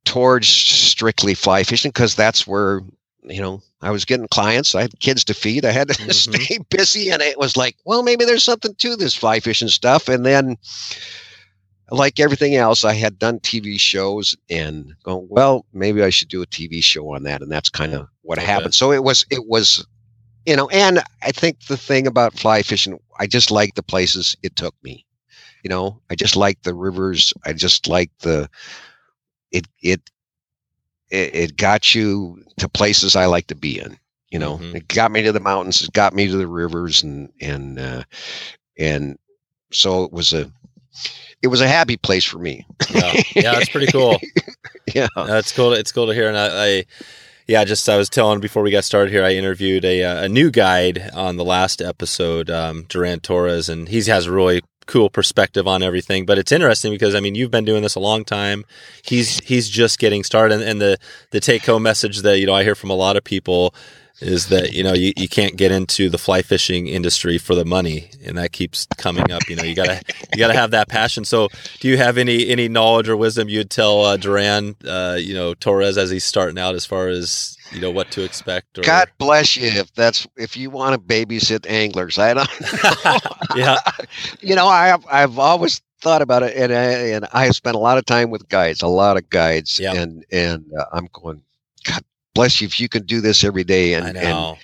towards 0.05 0.49
strictly 0.49 1.35
fly 1.35 1.63
fishing 1.63 1.91
because 1.91 2.15
that's 2.15 2.47
where 2.47 2.81
you 3.25 3.41
know 3.41 3.61
I 3.83 3.91
was 3.91 4.05
getting 4.05 4.29
clients. 4.29 4.75
I 4.75 4.83
had 4.83 4.99
kids 5.01 5.25
to 5.25 5.35
feed. 5.35 5.65
I 5.65 5.71
had 5.73 5.89
to 5.89 5.95
Mhm. 6.03 6.13
stay 6.13 6.59
busy, 6.71 7.11
and 7.11 7.23
it 7.23 7.39
was 7.39 7.57
like, 7.57 7.77
well, 7.85 8.03
maybe 8.03 8.25
there's 8.25 8.45
something 8.45 8.75
to 8.77 8.97
this 8.97 9.15
fly 9.15 9.41
fishing 9.41 9.69
stuff. 9.69 10.09
And 10.09 10.25
then, 10.25 10.57
like 11.91 12.19
everything 12.21 12.55
else, 12.57 12.85
I 12.85 12.95
had 12.95 13.19
done 13.19 13.41
TV 13.41 13.79
shows 13.79 14.37
and 14.51 14.95
going, 15.05 15.27
well, 15.31 15.67
maybe 15.73 16.03
I 16.03 16.11
should 16.11 16.29
do 16.29 16.43
a 16.43 16.47
TV 16.47 16.81
show 16.81 17.15
on 17.15 17.23
that. 17.25 17.43
And 17.43 17.51
that's 17.51 17.69
kind 17.71 17.95
of 17.95 18.09
what 18.23 18.39
Okay. 18.39 18.39
happened. 18.39 18.75
So 18.75 18.93
it 18.93 19.03
was, 19.05 19.25
it 19.31 19.47
was, 19.47 19.87
you 20.47 20.57
know, 20.57 20.69
and 20.69 21.01
I 21.23 21.31
think 21.33 21.67
the 21.67 21.77
thing 21.77 22.07
about 22.07 22.39
fly 22.39 22.63
fishing, 22.63 22.99
I 23.19 23.27
just 23.27 23.51
like 23.51 23.75
the 23.75 23.83
places 23.83 24.37
it 24.43 24.57
took 24.57 24.75
me. 24.83 25.05
You 25.63 25.71
know, 25.71 26.01
I 26.11 26.15
just 26.15 26.37
like 26.37 26.63
the 26.63 26.75
rivers. 26.75 27.33
I 27.45 27.53
just 27.53 27.89
like 27.89 28.11
the 28.21 28.49
it 29.51 29.67
it 29.83 30.01
it, 31.11 31.35
it 31.35 31.57
got 31.57 31.95
you 31.95 32.43
to 32.59 32.69
places 32.69 33.17
I 33.17 33.27
like 33.27 33.47
to 33.49 33.55
be 33.55 33.79
in. 33.79 33.99
You 34.31 34.39
know, 34.39 34.61
Mhm. 34.61 34.73
it 34.73 34.89
got 34.89 35.11
me 35.13 35.23
to 35.23 35.33
the 35.33 35.41
mountains. 35.41 35.83
It 35.83 35.93
got 35.93 36.15
me 36.15 36.27
to 36.27 36.37
the 36.37 36.47
rivers, 36.47 37.03
and 37.03 37.31
and 37.41 37.79
uh, 37.79 38.03
and 38.79 39.19
so 39.73 40.05
it 40.05 40.13
was 40.13 40.33
a 40.33 40.51
it 41.43 41.49
was 41.49 41.61
a 41.61 41.69
happy 41.69 41.97
place 41.97 42.25
for 42.25 42.39
me. 42.39 42.67
Yeah, 42.91 43.13
yeah, 43.35 43.53
that's 43.53 43.69
pretty 43.69 43.93
cool. 43.93 44.19
yeah. 44.95 45.09
That's 45.15 45.53
cool. 45.53 45.73
It's 45.73 45.93
cool 45.93 46.07
to 46.07 46.15
hear. 46.15 46.29
And 46.29 46.37
I, 46.37 46.67
I, 46.67 46.85
yeah, 47.47 47.65
just 47.65 47.89
I 47.89 47.97
was 47.97 48.09
telling 48.09 48.41
before 48.41 48.63
we 48.63 48.71
got 48.71 48.85
started 48.85 49.13
here, 49.13 49.25
I 49.25 49.35
interviewed 49.35 49.85
a 49.85 50.03
uh, 50.03 50.25
a 50.25 50.29
new 50.29 50.51
guide 50.51 51.11
on 51.15 51.37
the 51.37 51.45
last 51.45 51.81
episode, 51.81 52.51
um, 52.51 52.85
Duran 52.89 53.21
Torres, 53.21 53.69
and 53.69 53.89
he 53.89 54.03
has 54.03 54.27
a 54.27 54.33
really 54.33 54.63
cool 54.87 55.11
perspective 55.11 55.67
on 55.67 55.83
everything. 55.83 56.27
But 56.27 56.39
it's 56.39 56.53
interesting 56.53 56.93
because 56.93 57.15
I 57.15 57.21
mean, 57.21 57.35
you've 57.35 57.51
been 57.51 57.65
doing 57.65 57.83
this 57.83 57.95
a 57.95 58.01
long 58.01 58.25
time. 58.25 58.65
He's 59.05 59.39
he's 59.41 59.69
just 59.69 59.99
getting 59.99 60.25
started, 60.25 60.57
and, 60.57 60.65
and 60.65 60.81
the 60.81 60.99
the 61.31 61.41
take 61.41 61.65
home 61.67 61.85
message 61.85 62.23
that 62.23 62.39
you 62.41 62.47
know 62.47 62.55
I 62.55 62.65
hear 62.65 62.75
from 62.75 62.91
a 62.91 62.97
lot 62.97 63.17
of 63.17 63.23
people 63.23 63.75
is 64.21 64.49
that 64.49 64.73
you 64.73 64.83
know 64.83 64.95
you, 64.95 65.13
you 65.17 65.29
can't 65.29 65.57
get 65.57 65.71
into 65.71 66.09
the 66.09 66.19
fly 66.19 66.43
fishing 66.43 66.87
industry 66.87 67.37
for 67.39 67.55
the 67.55 67.65
money 67.65 68.11
and 68.25 68.39
that 68.39 68.53
keeps 68.53 68.87
coming 68.97 69.31
up 69.31 69.47
you 69.49 69.57
know 69.57 69.63
you 69.63 69.75
gotta 69.75 70.01
you 70.33 70.39
gotta 70.39 70.55
have 70.55 70.71
that 70.71 70.89
passion 70.89 71.25
so 71.25 71.49
do 71.81 71.89
you 71.89 71.97
have 71.99 72.17
any 72.17 72.49
any 72.49 72.69
knowledge 72.69 73.09
or 73.09 73.17
wisdom 73.17 73.49
you'd 73.49 73.69
tell 73.71 74.05
uh, 74.05 74.17
duran 74.17 74.75
uh, 74.89 75.17
you 75.21 75.35
know 75.35 75.53
torres 75.55 75.99
as 75.99 76.11
he's 76.11 76.25
starting 76.25 76.59
out 76.59 76.75
as 76.75 76.87
far 76.87 77.09
as 77.09 77.57
you 77.73 77.81
know 77.81 77.91
what 77.91 78.11
to 78.11 78.23
expect 78.25 78.79
or 78.79 78.83
God 78.83 79.11
bless 79.19 79.57
you 79.57 79.67
if 79.67 79.93
that's 79.95 80.27
if 80.37 80.57
you 80.57 80.71
want 80.71 80.95
to 80.95 80.99
babysit 81.01 81.67
anglers. 81.69 82.17
I 82.19 82.35
don't 82.35 82.49
yeah 83.57 83.77
you 84.41 84.55
know, 84.55 84.69
I 84.69 84.87
have 84.87 85.05
I've 85.11 85.39
always 85.39 85.81
thought 86.01 86.23
about 86.23 86.43
it, 86.43 86.57
and 86.57 86.73
I, 86.73 86.83
and 86.85 87.27
I 87.33 87.47
have 87.47 87.57
spent 87.57 87.75
a 87.75 87.81
lot 87.81 87.99
of 87.99 88.05
time 88.05 88.31
with 88.31 88.49
guides, 88.49 88.83
a 88.83 88.87
lot 88.87 89.17
of 89.17 89.29
guides, 89.31 89.81
Yeah. 89.81 89.95
and 89.95 90.25
and 90.31 90.65
uh, 90.79 90.85
I'm 90.93 91.09
going, 91.13 91.43
bless 92.37 92.61
you 92.61 92.67
if 92.67 92.79
you 92.79 92.89
can 92.89 93.05
do 93.05 93.21
this 93.21 93.43
every 93.43 93.65
day 93.65 93.95
and, 93.95 94.17
and 94.17 94.57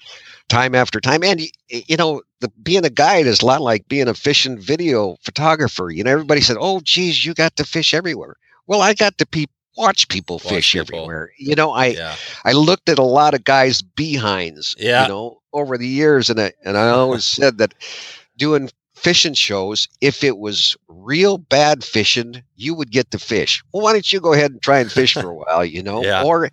time 0.48 0.74
after 0.74 1.00
time, 1.00 1.24
and 1.24 1.40
you 1.68 1.96
know, 1.96 2.22
the 2.40 2.48
being 2.62 2.84
a 2.84 2.90
guide 2.90 3.26
is 3.26 3.42
a 3.42 3.46
lot 3.46 3.60
like 3.60 3.88
being 3.88 4.08
a 4.08 4.14
fishing 4.14 4.58
video 4.60 5.16
photographer. 5.22 5.90
You 5.90 6.04
know, 6.04 6.10
everybody 6.12 6.40
said, 6.40 6.56
"Oh, 6.60 6.80
geez, 6.84 7.24
you 7.26 7.34
got 7.34 7.56
to 7.56 7.64
fish 7.64 7.94
everywhere." 7.94 8.36
Well, 8.66 8.80
I 8.82 8.94
got 8.94 9.18
to 9.18 9.26
pe- 9.26 9.46
watch 9.76 10.08
people 10.08 10.36
Watch 10.36 10.48
fish 10.48 10.72
people. 10.72 10.96
everywhere. 10.98 11.30
You 11.38 11.54
know, 11.56 11.70
I 11.72 11.86
yeah. 11.86 12.14
I 12.44 12.52
looked 12.52 12.88
at 12.88 12.98
a 12.98 13.02
lot 13.04 13.34
of 13.34 13.44
guys' 13.44 13.82
behinds, 13.82 14.76
Yeah. 14.78 15.02
you 15.02 15.08
know, 15.08 15.40
over 15.52 15.76
the 15.78 15.88
years, 15.88 16.30
and 16.30 16.40
I 16.40 16.52
and 16.64 16.76
I 16.78 16.88
always 16.90 17.24
said 17.24 17.58
that 17.58 17.74
doing 18.36 18.70
fishing 18.94 19.34
shows, 19.34 19.88
if 20.00 20.22
it 20.22 20.38
was 20.38 20.76
real 20.88 21.36
bad 21.38 21.82
fishing, 21.82 22.42
you 22.54 22.74
would 22.74 22.92
get 22.92 23.10
to 23.10 23.18
fish. 23.18 23.62
Well, 23.72 23.82
why 23.82 23.92
don't 23.92 24.12
you 24.12 24.20
go 24.20 24.32
ahead 24.32 24.52
and 24.52 24.62
try 24.62 24.78
and 24.78 24.92
fish 24.92 25.14
for 25.14 25.28
a 25.30 25.34
while, 25.34 25.64
you 25.64 25.82
know? 25.82 26.02
Yeah. 26.04 26.22
Or 26.22 26.50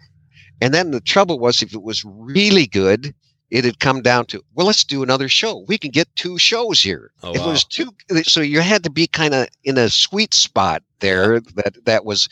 and 0.62 0.74
then 0.74 0.92
the 0.92 1.02
trouble 1.02 1.40
was 1.40 1.62
if 1.62 1.74
it 1.74 1.84
was 1.84 2.04
really 2.06 2.68
good, 2.68 3.14
it 3.52 3.66
had 3.66 3.80
come 3.80 4.02
down 4.02 4.26
to, 4.28 4.44
well, 4.54 4.68
let's 4.68 4.84
do 4.84 5.02
another 5.02 5.28
show. 5.28 5.66
We 5.68 5.78
can 5.78 5.92
get 5.92 6.14
two 6.16 6.38
shows 6.38 6.82
here. 6.82 7.12
Oh, 7.24 7.32
if 7.34 7.42
wow. 7.42 7.48
it 7.48 7.52
was 7.52 7.64
two 7.64 7.94
so 8.24 8.42
you 8.42 8.62
had 8.62 8.84
to 8.84 8.90
be 8.90 9.08
kind 9.08 9.34
of 9.34 9.48
in 9.64 9.78
a 9.78 9.90
sweet 9.90 10.34
spot 10.34 10.84
there 11.00 11.40
that 11.40 11.86
that 11.86 12.06
was 12.06 12.28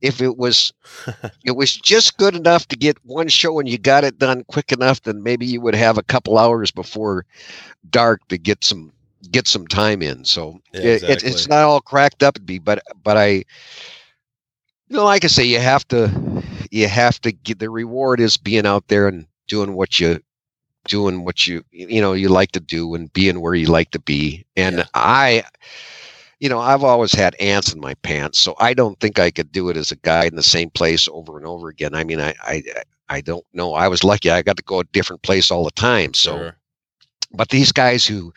if 0.00 0.20
it 0.20 0.36
was 0.36 0.72
it 1.44 1.56
was 1.56 1.74
just 1.76 2.16
good 2.16 2.34
enough 2.34 2.66
to 2.68 2.76
get 2.76 2.96
one 3.04 3.28
show 3.28 3.58
and 3.58 3.68
you 3.68 3.78
got 3.78 4.04
it 4.04 4.18
done 4.18 4.44
quick 4.44 4.72
enough 4.72 5.02
then 5.02 5.22
maybe 5.22 5.46
you 5.46 5.60
would 5.60 5.74
have 5.74 5.98
a 5.98 6.02
couple 6.02 6.38
hours 6.38 6.70
before 6.70 7.24
dark 7.90 8.26
to 8.28 8.38
get 8.38 8.64
some 8.64 8.92
get 9.30 9.46
some 9.46 9.66
time 9.66 10.02
in 10.02 10.24
so 10.24 10.60
Yeah, 10.72 10.82
it, 10.82 11.02
it, 11.02 11.24
it's 11.24 11.48
not 11.48 11.64
all 11.64 11.80
cracked 11.80 12.22
up 12.22 12.34
to 12.34 12.40
be 12.40 12.58
but 12.58 12.82
but 13.02 13.16
i 13.16 13.28
you 13.28 13.44
know 14.96 15.04
like 15.04 15.24
i 15.24 15.28
say 15.28 15.44
you 15.44 15.58
have 15.58 15.86
to 15.88 16.08
you 16.70 16.88
have 16.88 17.20
to 17.22 17.32
get 17.32 17.58
the 17.58 17.70
reward 17.70 18.20
is 18.20 18.36
being 18.36 18.66
out 18.66 18.88
there 18.88 19.08
and 19.08 19.26
doing 19.48 19.74
what 19.74 19.98
you 20.00 20.20
doing 20.88 21.24
what 21.24 21.46
you 21.46 21.62
you 21.70 22.00
know 22.00 22.12
you 22.12 22.28
like 22.28 22.52
to 22.52 22.60
do 22.60 22.94
and 22.94 23.12
being 23.12 23.40
where 23.40 23.54
you 23.54 23.66
like 23.66 23.90
to 23.90 24.00
be. 24.00 24.44
And 24.56 24.78
Yeah. 24.78 24.84
i 24.94 25.44
you 26.40 26.48
know 26.48 26.58
i've 26.58 26.82
always 26.84 27.12
had 27.12 27.34
ants 27.36 27.72
in 27.72 27.80
my 27.80 27.94
pants 27.96 28.38
so 28.38 28.54
i 28.58 28.72
don't 28.74 28.98
think 29.00 29.18
i 29.18 29.30
could 29.30 29.52
do 29.52 29.68
it 29.68 29.76
as 29.76 29.90
a 29.92 29.96
guide 29.96 30.28
in 30.32 30.36
the 30.36 30.42
same 30.42 30.70
place 30.70 31.08
over 31.12 31.36
and 31.36 31.46
over 31.46 31.68
again. 31.68 31.94
I 31.94 32.04
mean 32.04 32.20
i 32.20 32.34
i 32.42 32.62
i 33.08 33.20
don't 33.20 33.44
know. 33.52 33.74
I 33.74 33.88
was 33.88 34.04
lucky. 34.04 34.30
I 34.30 34.42
got 34.42 34.56
to 34.56 34.62
go 34.62 34.80
a 34.80 34.84
different 34.84 35.22
place 35.22 35.50
all 35.50 35.64
the 35.64 35.70
time 35.72 36.14
so 36.14 36.38
Sure. 36.38 36.56
but 37.32 37.48
these 37.50 37.72
guys 37.72 38.06
who 38.06 38.32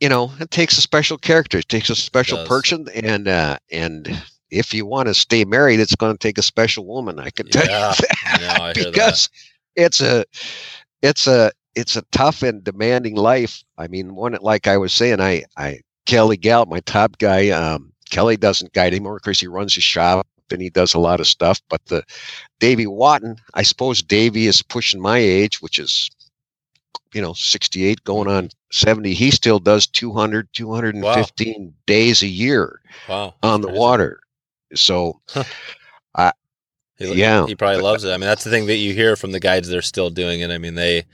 you 0.00 0.08
know 0.08 0.32
it 0.40 0.50
takes 0.50 0.76
a 0.78 0.82
special 0.82 1.16
character. 1.18 1.58
It 1.58 1.68
takes 1.68 1.90
a 1.90 1.94
special 1.96 2.38
person 2.38 2.86
and 2.94 3.28
uh 3.28 3.58
and 3.70 4.08
if 4.54 4.74
you 4.74 4.86
want 4.86 5.08
to 5.08 5.14
stay 5.14 5.44
married 5.44 5.80
it's 5.80 5.96
going 5.96 6.12
to 6.12 6.18
take 6.18 6.38
a 6.38 6.42
special 6.42 6.86
woman 6.86 7.18
i 7.20 7.30
can 7.30 7.48
tell 7.48 7.66
Yeah, 7.66 7.94
you 7.98 8.06
that. 8.06 8.40
No, 8.40 8.58
I 8.58 8.74
hear 8.74 8.90
that. 8.92 8.92
because 8.92 9.28
it's 9.76 10.00
a 10.00 10.24
it's 11.02 11.26
a 11.26 11.52
it's 11.74 11.96
a 11.96 12.02
tough 12.12 12.42
and 12.42 12.62
demanding 12.64 13.16
life. 13.16 13.62
I 13.78 13.88
mean 13.88 14.14
one 14.14 14.36
like 14.40 14.66
i 14.66 14.76
was 14.76 14.92
saying 14.92 15.20
i 15.20 15.44
i 15.56 15.80
kelly 16.06 16.36
galloup 16.38 16.68
my 16.68 16.80
top 16.80 17.18
guy 17.18 17.50
um 17.50 17.92
kelly 18.10 18.36
doesn't 18.36 18.72
guide 18.72 18.92
anymore 18.92 19.16
because 19.22 19.40
he 19.40 19.46
runs 19.48 19.74
his 19.74 19.84
shop 19.84 20.26
and 20.50 20.60
he 20.62 20.70
does 20.70 20.94
a 20.94 20.98
lot 21.00 21.20
of 21.20 21.26
stuff 21.26 21.60
but 21.70 21.84
the 21.86 22.02
davy 22.60 22.86
wotton 22.86 23.36
i 23.54 23.62
suppose 23.62 24.02
davy 24.02 24.46
is 24.46 24.62
pushing 24.62 25.00
my 25.00 25.18
age 25.18 25.60
which 25.62 25.78
is 25.78 26.10
you 27.14 27.20
know 27.22 27.32
68 27.34 28.02
going 28.04 28.28
on 28.28 28.48
70 28.70 29.14
he 29.14 29.30
still 29.30 29.58
does 29.58 29.86
200 29.86 30.48
215 30.52 31.74
days 31.86 32.22
a 32.22 32.28
year 32.28 32.80
Wow. 33.06 33.34
on 33.42 33.60
the 33.62 33.68
water 33.70 34.20
so 34.74 35.20
He, 36.96 37.12
Yeah. 37.12 37.44
he 37.46 37.56
probably 37.56 37.82
loves 37.82 38.04
it. 38.04 38.10
I 38.10 38.16
mean, 38.18 38.28
that's 38.28 38.44
the 38.44 38.50
thing 38.50 38.66
that 38.66 38.76
you 38.76 38.94
hear 38.94 39.16
from 39.16 39.32
the 39.32 39.40
guides 39.40 39.68
that 39.68 39.76
are 39.76 39.82
still 39.82 40.10
doing 40.10 40.40
it. 40.40 40.50
I 40.52 40.58
mean, 40.58 40.76
they 40.76 41.04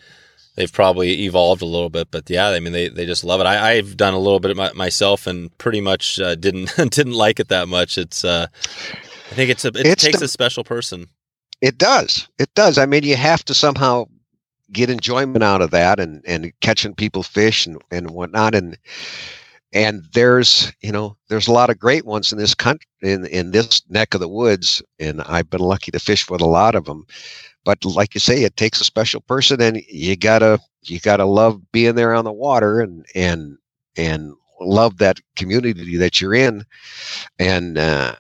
they've 0.54 0.70
probably 0.72 1.22
evolved 1.24 1.62
a 1.62 1.66
little 1.66 1.88
bit, 1.88 2.08
but 2.10 2.28
yeah, 2.28 2.48
I 2.48 2.60
mean, 2.60 2.74
they, 2.74 2.88
they 2.88 3.06
just 3.06 3.24
love 3.24 3.40
it. 3.40 3.46
I, 3.46 3.72
I've 3.72 3.96
done 3.96 4.12
a 4.12 4.18
little 4.18 4.40
bit 4.40 4.50
of 4.50 4.58
my, 4.58 4.70
myself 4.74 5.26
and 5.26 5.56
pretty 5.56 5.80
much 5.80 6.20
uh, 6.20 6.34
didn't 6.34 6.74
didn't 6.90 7.14
like 7.14 7.40
it 7.40 7.48
that 7.48 7.66
much. 7.68 7.96
It's 7.96 8.24
uh, 8.24 8.46
I 9.30 9.34
think 9.34 9.48
it's 9.50 9.64
a 9.64 9.68
it 9.68 9.86
It's 9.86 10.04
takes 10.04 10.18
the- 10.18 10.26
a 10.26 10.28
special 10.28 10.64
person. 10.64 11.06
It 11.62 11.78
does. 11.78 12.28
It 12.38 12.52
does. 12.54 12.76
I 12.78 12.84
mean, 12.86 13.02
you 13.04 13.16
have 13.16 13.44
to 13.46 13.54
somehow 13.54 14.04
get 14.72 14.88
enjoyment 14.90 15.42
out 15.42 15.60
of 15.62 15.70
that 15.72 15.98
and, 15.98 16.22
and 16.26 16.52
catching 16.60 16.94
people 16.94 17.22
fish 17.22 17.66
and, 17.66 17.80
and 17.90 18.10
whatnot. 18.10 18.54
And, 18.54 18.78
and 19.72 20.04
there's, 20.12 20.72
you 20.80 20.90
know, 20.90 21.16
there's 21.28 21.46
a 21.46 21.52
lot 21.52 21.70
of 21.70 21.78
great 21.78 22.04
ones 22.04 22.33
in 22.33 22.38
this 22.38 22.54
country, 22.54 22.87
in, 23.02 23.26
in 23.26 23.52
this 23.52 23.83
neck 23.88 24.14
of 24.14 24.20
the 24.20 24.28
woods. 24.28 24.83
And 24.98 25.22
I've 25.22 25.48
been 25.48 25.61
lucky 25.61 25.90
to 25.92 26.00
fish 26.00 26.28
with 26.28 26.40
a 26.40 26.46
lot 26.46 26.74
of 26.74 26.85
them. 26.85 27.06
But 27.64 27.85
like 27.85 28.14
you 28.14 28.20
say, 28.20 28.42
it 28.42 28.56
takes 28.56 28.80
a 28.80 28.85
special 28.85 29.20
person 29.20 29.61
and 29.61 29.83
you 29.88 30.16
gotta, 30.16 30.59
you 30.83 30.98
gotta 30.98 31.24
love 31.24 31.61
being 31.72 31.94
there 31.94 32.14
on 32.14 32.24
the 32.24 32.33
water 32.33 32.80
and, 32.80 33.04
and, 33.14 33.59
and 33.96 34.35
love 34.61 34.98
that 34.98 35.20
community 35.37 35.96
that 35.96 36.20
you're 36.20 36.35
in. 36.35 36.64
And, 37.38 37.78
uh, 37.78 38.16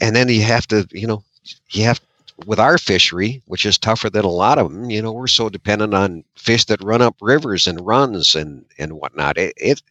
and 0.00 0.14
then 0.14 0.28
you 0.28 0.42
have 0.42 0.66
to, 0.68 0.86
you 0.92 1.06
know, 1.06 1.24
you 1.70 1.84
have 1.84 2.00
with 2.44 2.60
our 2.60 2.76
fishery, 2.76 3.42
which 3.46 3.64
is 3.64 3.78
tougher 3.78 4.10
than 4.10 4.24
a 4.24 4.30
lot 4.30 4.58
of 4.58 4.70
them, 4.70 4.90
you 4.90 5.00
know, 5.00 5.12
we're 5.12 5.26
so 5.26 5.48
dependent 5.48 5.94
on 5.94 6.24
fish 6.36 6.64
that 6.66 6.82
run 6.84 7.00
up 7.00 7.16
rivers 7.20 7.66
and 7.66 7.80
runs 7.86 8.34
and 8.34 8.64
and 8.78 8.92
whatnot. 8.94 9.38
It, 9.38 9.54
it 9.56 9.82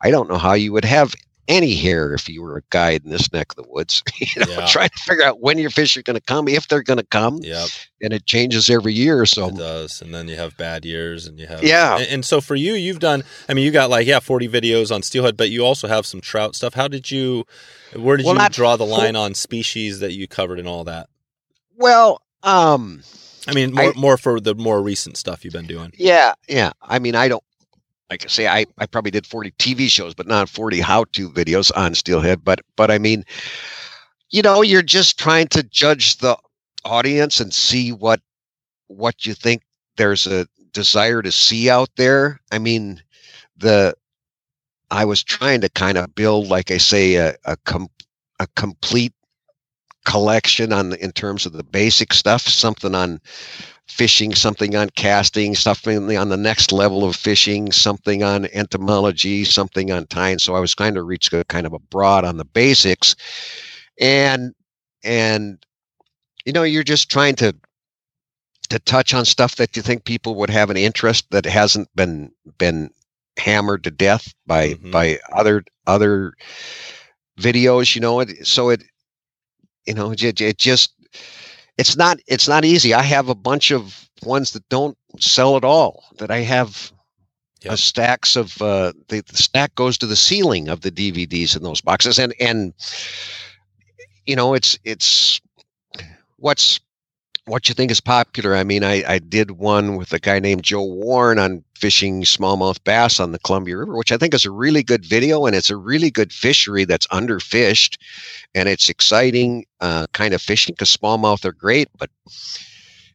I 0.00 0.10
don't 0.10 0.28
know 0.28 0.38
how 0.38 0.54
you 0.54 0.72
would 0.72 0.84
have 0.86 1.14
any 1.48 1.74
hair 1.74 2.14
if 2.14 2.28
you 2.28 2.40
were 2.40 2.56
a 2.56 2.62
guide 2.70 3.02
in 3.04 3.10
this 3.10 3.30
neck 3.32 3.50
of 3.50 3.56
the 3.56 3.68
woods. 3.70 4.02
you 4.18 4.26
know, 4.40 4.46
Yeah. 4.48 4.66
trying 4.66 4.88
to 4.90 5.02
figure 5.02 5.24
out 5.24 5.40
when 5.40 5.58
your 5.58 5.70
fish 5.70 5.96
are 5.96 6.02
going 6.02 6.16
to 6.16 6.20
come, 6.22 6.46
if 6.48 6.68
they're 6.68 6.84
going 6.84 7.00
to 7.00 7.06
come, 7.06 7.40
Yep, 7.42 7.68
and 8.00 8.12
it 8.12 8.24
changes 8.26 8.70
every 8.70 8.94
year. 8.94 9.26
So 9.26 9.48
it 9.48 9.56
does. 9.56 10.00
And 10.00 10.14
then 10.14 10.28
you 10.28 10.36
have 10.36 10.56
bad 10.56 10.84
years, 10.84 11.26
and 11.26 11.38
you 11.38 11.46
have 11.48 11.62
Yeah. 11.62 11.98
And, 11.98 12.06
and 12.08 12.24
so 12.24 12.40
for 12.40 12.54
you, 12.54 12.74
you've 12.74 13.00
done. 13.00 13.22
I 13.48 13.54
mean, 13.54 13.64
you 13.64 13.70
got 13.70 13.90
like 13.90 14.06
yeah, 14.06 14.20
forty 14.20 14.48
videos 14.48 14.94
on 14.94 15.02
steelhead, 15.02 15.36
but 15.36 15.50
you 15.50 15.64
also 15.64 15.88
have 15.88 16.06
some 16.06 16.20
trout 16.20 16.54
stuff. 16.54 16.74
How 16.74 16.88
did 16.88 17.10
you? 17.10 17.44
Where 17.94 18.16
did 18.16 18.24
Well, 18.24 18.34
you 18.34 18.38
not 18.38 18.52
draw 18.52 18.76
the 18.76 18.86
line 18.86 19.16
on 19.16 19.34
species 19.34 19.98
that 20.00 20.12
you 20.12 20.26
covered 20.26 20.58
and 20.58 20.66
all 20.68 20.84
that? 20.84 21.08
Well, 21.82 22.22
um, 22.42 23.02
I 23.46 23.52
mean, 23.54 23.72
more 23.74 23.90
I- 23.90 23.98
more 23.98 24.16
for 24.16 24.40
the 24.40 24.54
more 24.54 24.82
recent 24.82 25.16
stuff 25.16 25.44
you've 25.44 25.52
been 25.52 25.66
doing. 25.66 25.92
Yeah, 25.98 26.32
yeah. 26.48 26.72
I 26.82 26.98
mean, 26.98 27.14
I 27.14 27.28
don't 27.28 27.44
like 28.10 28.24
I 28.24 28.28
say 28.28 28.46
I, 28.46 28.66
I 28.78 28.86
probably 28.86 29.10
did 29.10 29.26
40 29.26 29.50
TV 29.52 29.88
shows, 29.88 30.14
but 30.14 30.26
not 30.26 30.48
40 30.48 30.80
how-to 30.80 31.30
videos 31.30 31.70
on 31.76 31.94
Steelhead. 31.94 32.44
But 32.44 32.60
but 32.76 32.90
I 32.90 32.98
mean, 32.98 33.24
you 34.30 34.42
know, 34.42 34.62
you're 34.62 34.82
just 34.82 35.18
trying 35.18 35.48
to 35.48 35.62
judge 35.62 36.18
the 36.18 36.36
audience 36.84 37.40
and 37.40 37.52
see 37.52 37.90
what 37.92 38.20
what 38.88 39.26
you 39.26 39.34
think 39.34 39.62
there's 39.96 40.26
a 40.26 40.46
desire 40.72 41.22
to 41.22 41.32
see 41.32 41.68
out 41.70 41.90
there. 41.96 42.40
I 42.50 42.58
mean, 42.58 43.02
the 43.56 43.94
I 44.90 45.04
was 45.04 45.22
trying 45.22 45.62
to 45.62 45.68
kind 45.70 45.96
of 45.96 46.14
build, 46.14 46.48
like 46.48 46.70
I 46.70 46.78
say, 46.78 47.14
a 47.14 47.34
a, 47.44 47.56
com- 47.64 47.88
a 48.40 48.46
complete 48.56 49.14
collection 50.04 50.72
on 50.72 50.90
the, 50.90 51.02
in 51.02 51.12
terms 51.12 51.46
of 51.46 51.52
the 51.52 51.62
basic 51.64 52.12
stuff, 52.12 52.42
something 52.42 52.94
on 52.94 53.20
fishing, 53.86 54.34
something 54.34 54.74
on 54.76 54.88
casting, 54.90 55.54
something 55.54 56.16
on 56.16 56.28
the 56.28 56.36
next 56.36 56.72
level 56.72 57.04
of 57.04 57.16
fishing, 57.16 57.70
something 57.72 58.22
on 58.22 58.46
entomology, 58.46 59.44
something 59.44 59.90
on 59.90 60.06
tying. 60.06 60.38
So 60.38 60.54
I 60.54 60.60
was 60.60 60.74
trying 60.74 60.94
to 60.94 61.02
reach 61.02 61.32
a 61.32 61.44
kind 61.44 61.66
of 61.66 61.72
a 61.72 61.78
broad 61.78 62.24
on 62.24 62.36
the 62.38 62.44
basics, 62.44 63.14
and 64.00 64.54
and 65.04 65.64
you 66.44 66.52
know 66.52 66.62
you're 66.62 66.82
just 66.84 67.10
trying 67.10 67.36
to 67.36 67.54
to 68.68 68.78
touch 68.80 69.12
on 69.14 69.24
stuff 69.24 69.56
that 69.56 69.76
you 69.76 69.82
think 69.82 70.04
people 70.04 70.34
would 70.36 70.50
have 70.50 70.70
an 70.70 70.76
interest 70.76 71.26
that 71.30 71.44
hasn't 71.44 71.88
been 71.94 72.32
been 72.58 72.90
hammered 73.38 73.84
to 73.84 73.90
death 73.90 74.32
by 74.46 74.74
Mhm. 74.74 74.90
by 74.90 75.18
other 75.32 75.64
other 75.86 76.32
videos 77.38 77.94
you 77.94 78.00
know 78.00 78.20
it 78.20 78.46
so 78.46 78.68
it 78.70 78.82
you 79.86 79.94
know 79.94 80.12
it, 80.12 80.40
it 80.40 80.58
just 80.58 80.92
it's 81.78 81.96
not 81.96 82.18
it's 82.26 82.48
not 82.48 82.64
easy 82.64 82.94
i 82.94 83.02
have 83.02 83.28
a 83.28 83.34
bunch 83.34 83.70
of 83.70 84.08
ones 84.24 84.52
that 84.52 84.68
don't 84.68 84.96
sell 85.18 85.56
at 85.56 85.64
all 85.64 86.04
that 86.18 86.30
i 86.30 86.38
have 86.38 86.92
Yep. 87.62 87.78
stacks 87.78 88.36
of 88.36 88.60
uh 88.62 88.92
the, 89.08 89.22
the 89.28 89.36
stack 89.36 89.74
goes 89.74 89.96
to 89.98 90.06
the 90.06 90.16
ceiling 90.16 90.68
of 90.68 90.80
the 90.80 90.90
dvds 90.90 91.56
in 91.56 91.62
those 91.62 91.80
boxes 91.80 92.18
and 92.18 92.34
and 92.40 92.74
you 94.26 94.36
know 94.36 94.54
it's 94.54 94.78
it's 94.84 95.40
what's 96.36 96.80
what 97.46 97.68
you 97.68 97.74
think 97.74 97.90
is 97.90 98.00
popular 98.00 98.54
i 98.54 98.62
mean 98.62 98.84
i 98.84 99.02
i 99.08 99.18
did 99.18 99.52
one 99.52 99.96
with 99.96 100.12
a 100.12 100.18
guy 100.18 100.38
named 100.38 100.62
joe 100.62 100.82
warren 100.84 101.38
on 101.38 101.62
fishing 101.76 102.22
smallmouth 102.22 102.78
bass 102.84 103.18
on 103.18 103.32
the 103.32 103.38
columbia 103.40 103.76
river 103.76 103.96
which 103.96 104.12
i 104.12 104.16
think 104.16 104.32
is 104.32 104.44
a 104.44 104.50
really 104.50 104.82
good 104.82 105.04
video 105.04 105.44
and 105.44 105.56
it's 105.56 105.70
a 105.70 105.76
really 105.76 106.10
good 106.10 106.32
fishery 106.32 106.84
that's 106.84 107.06
underfished 107.08 107.96
and 108.54 108.68
it's 108.68 108.88
exciting 108.88 109.64
uh, 109.80 110.06
kind 110.12 110.32
of 110.34 110.40
fishing 110.40 110.72
because 110.74 110.96
smallmouth 110.96 111.44
are 111.44 111.52
great, 111.52 111.88
but 111.98 112.08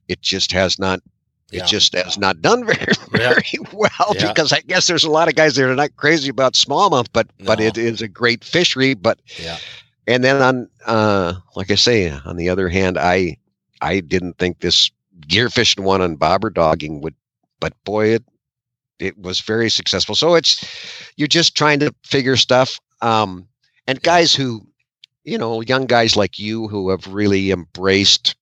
it 0.07 0.21
just 0.21 0.51
has 0.51 0.77
not. 0.79 0.99
Yeah. 1.51 1.63
It 1.63 1.67
just 1.67 1.93
has 1.95 2.17
not 2.17 2.41
done 2.41 2.65
very 2.65 2.93
Yeah. 3.13 3.33
very 3.33 3.59
well 3.71 4.13
Yeah. 4.13 4.27
because 4.27 4.51
I 4.51 4.59
guess 4.61 4.87
there's 4.87 5.05
a 5.05 5.09
lot 5.09 5.29
of 5.29 5.35
guys 5.35 5.55
that 5.55 5.69
are 5.69 5.75
not 5.75 5.95
crazy 5.95 6.29
about 6.29 6.53
smallmouth, 6.53 7.07
but 7.13 7.27
but 7.45 7.61
it 7.61 7.77
is 7.77 8.01
a 8.01 8.07
great 8.07 8.43
fishery. 8.43 8.93
But 8.95 9.19
Yeah. 9.41 9.57
and 10.07 10.23
then 10.23 10.41
on 10.41 10.69
uh, 10.85 11.35
like 11.55 11.71
I 11.71 11.75
say, 11.75 12.09
on 12.25 12.35
the 12.35 12.49
other 12.49 12.67
hand, 12.67 12.97
I 12.97 13.37
I 13.81 13.99
didn't 13.99 14.37
think 14.37 14.59
this 14.59 14.91
gear 15.27 15.49
fishing 15.49 15.83
one 15.83 16.01
on 16.01 16.15
bobber 16.15 16.49
dogging 16.49 17.01
would, 17.01 17.15
but 17.59 17.73
boy, 17.83 18.09
it 18.15 18.23
it 18.99 19.17
was 19.17 19.41
very 19.41 19.69
successful. 19.69 20.15
So 20.15 20.35
it's 20.35 20.65
you're 21.17 21.27
just 21.27 21.55
trying 21.55 21.79
to 21.79 21.93
figure 22.03 22.35
stuff. 22.35 22.79
Um, 23.01 23.47
and 23.87 24.01
guys 24.01 24.33
who 24.33 24.67
you 25.23 25.37
know 25.37 25.61
young 25.61 25.85
guys 25.85 26.15
like 26.15 26.39
you 26.39 26.67
who 26.67 26.89
have 26.89 27.07
really 27.07 27.51
embraced 27.51 28.35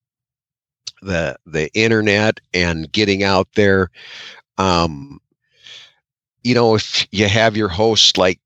the 1.02 1.36
the 1.46 1.72
internet 1.74 2.40
and 2.54 2.92
getting 2.92 3.24
out 3.24 3.48
there 3.56 3.90
um 4.58 5.20
you 6.44 6.54
know 6.56 6.76
if 6.76 7.08
you 7.12 7.28
have 7.28 7.58
your 7.58 7.68
hosts 7.70 8.18
like 8.18 8.40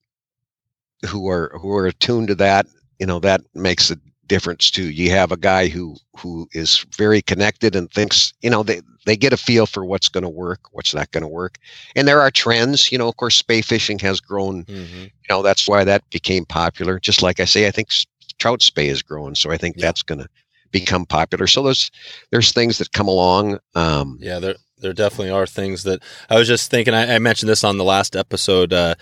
who 1.08 1.28
are 1.30 1.52
who 1.62 1.72
are 1.76 1.88
attuned 1.88 2.28
to 2.28 2.36
that 2.36 2.66
you 3.00 3.06
know 3.06 3.20
that 3.20 3.42
makes 3.54 3.92
a 3.92 3.98
difference 4.30 4.72
too 4.72 4.90
you 4.92 5.10
have 5.12 5.32
a 5.34 5.38
guy 5.38 5.68
who 5.68 5.96
who 6.18 6.48
is 6.54 6.86
very 6.96 7.22
connected 7.22 7.76
and 7.76 7.92
thinks 7.92 8.32
you 8.42 8.50
know 8.50 8.64
they 8.64 8.80
they 9.06 9.18
get 9.18 9.34
a 9.34 9.38
feel 9.38 9.66
for 9.66 9.84
what's 9.84 10.08
going 10.08 10.24
to 10.24 10.30
work 10.30 10.62
what's 10.72 10.94
not 10.94 11.12
going 11.12 11.24
to 11.24 11.28
work 11.28 11.58
and 11.98 12.08
there 12.08 12.22
are 12.22 12.32
trends 12.32 12.92
you 12.92 12.98
know 12.98 13.10
of 13.10 13.18
course 13.18 13.36
spey 13.36 13.62
fishing 13.62 14.00
has 14.00 14.22
grown 14.22 14.64
Mm-hmm. 14.66 15.04
you 15.04 15.30
know 15.30 15.42
that's 15.42 15.68
why 15.68 15.84
that 15.84 16.10
became 16.12 16.46
popular 16.46 17.00
just 17.00 17.22
like 17.22 17.40
i 17.42 17.46
say 17.46 17.68
i 17.68 17.72
think 17.72 17.90
trout 18.38 18.62
spey 18.62 18.88
is 18.88 19.02
growing 19.02 19.36
so 19.36 19.52
i 19.52 19.58
think 19.58 19.76
Yeah. 19.76 19.88
that's 19.88 20.04
going 20.04 20.20
to 20.20 20.30
become 20.72 21.06
popular 21.06 21.48
so 21.48 21.64
there's 21.64 21.92
there's 22.32 22.52
things 22.54 22.78
that 22.78 22.92
come 22.94 23.08
along 23.10 23.60
um 23.76 24.18
Yeah, 24.22 24.40
there 24.40 24.56
there 24.78 24.94
definitely 24.94 25.32
are 25.32 25.46
things 25.48 25.84
that 25.84 26.02
I 26.30 26.38
was 26.40 26.48
just 26.48 26.72
thinking. 26.72 26.94
I, 26.94 27.16
I 27.16 27.20
mentioned 27.20 27.50
this 27.50 27.66
on 27.66 27.78
the 27.78 27.84
last 27.84 28.16
episode, 28.16 28.72
uh, 28.72 28.96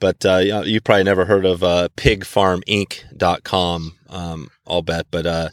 but 0.00 0.24
uh, 0.24 0.36
you, 0.38 0.50
know, 0.50 0.62
you 0.62 0.80
probably 0.80 1.04
never 1.04 1.24
heard 1.24 1.44
of 1.44 1.62
uh, 1.62 1.88
pigfarminc.com, 1.96 3.92
um, 4.08 4.50
I'll 4.66 4.82
bet. 4.82 5.06
But 5.10 5.26
uh, 5.26 5.48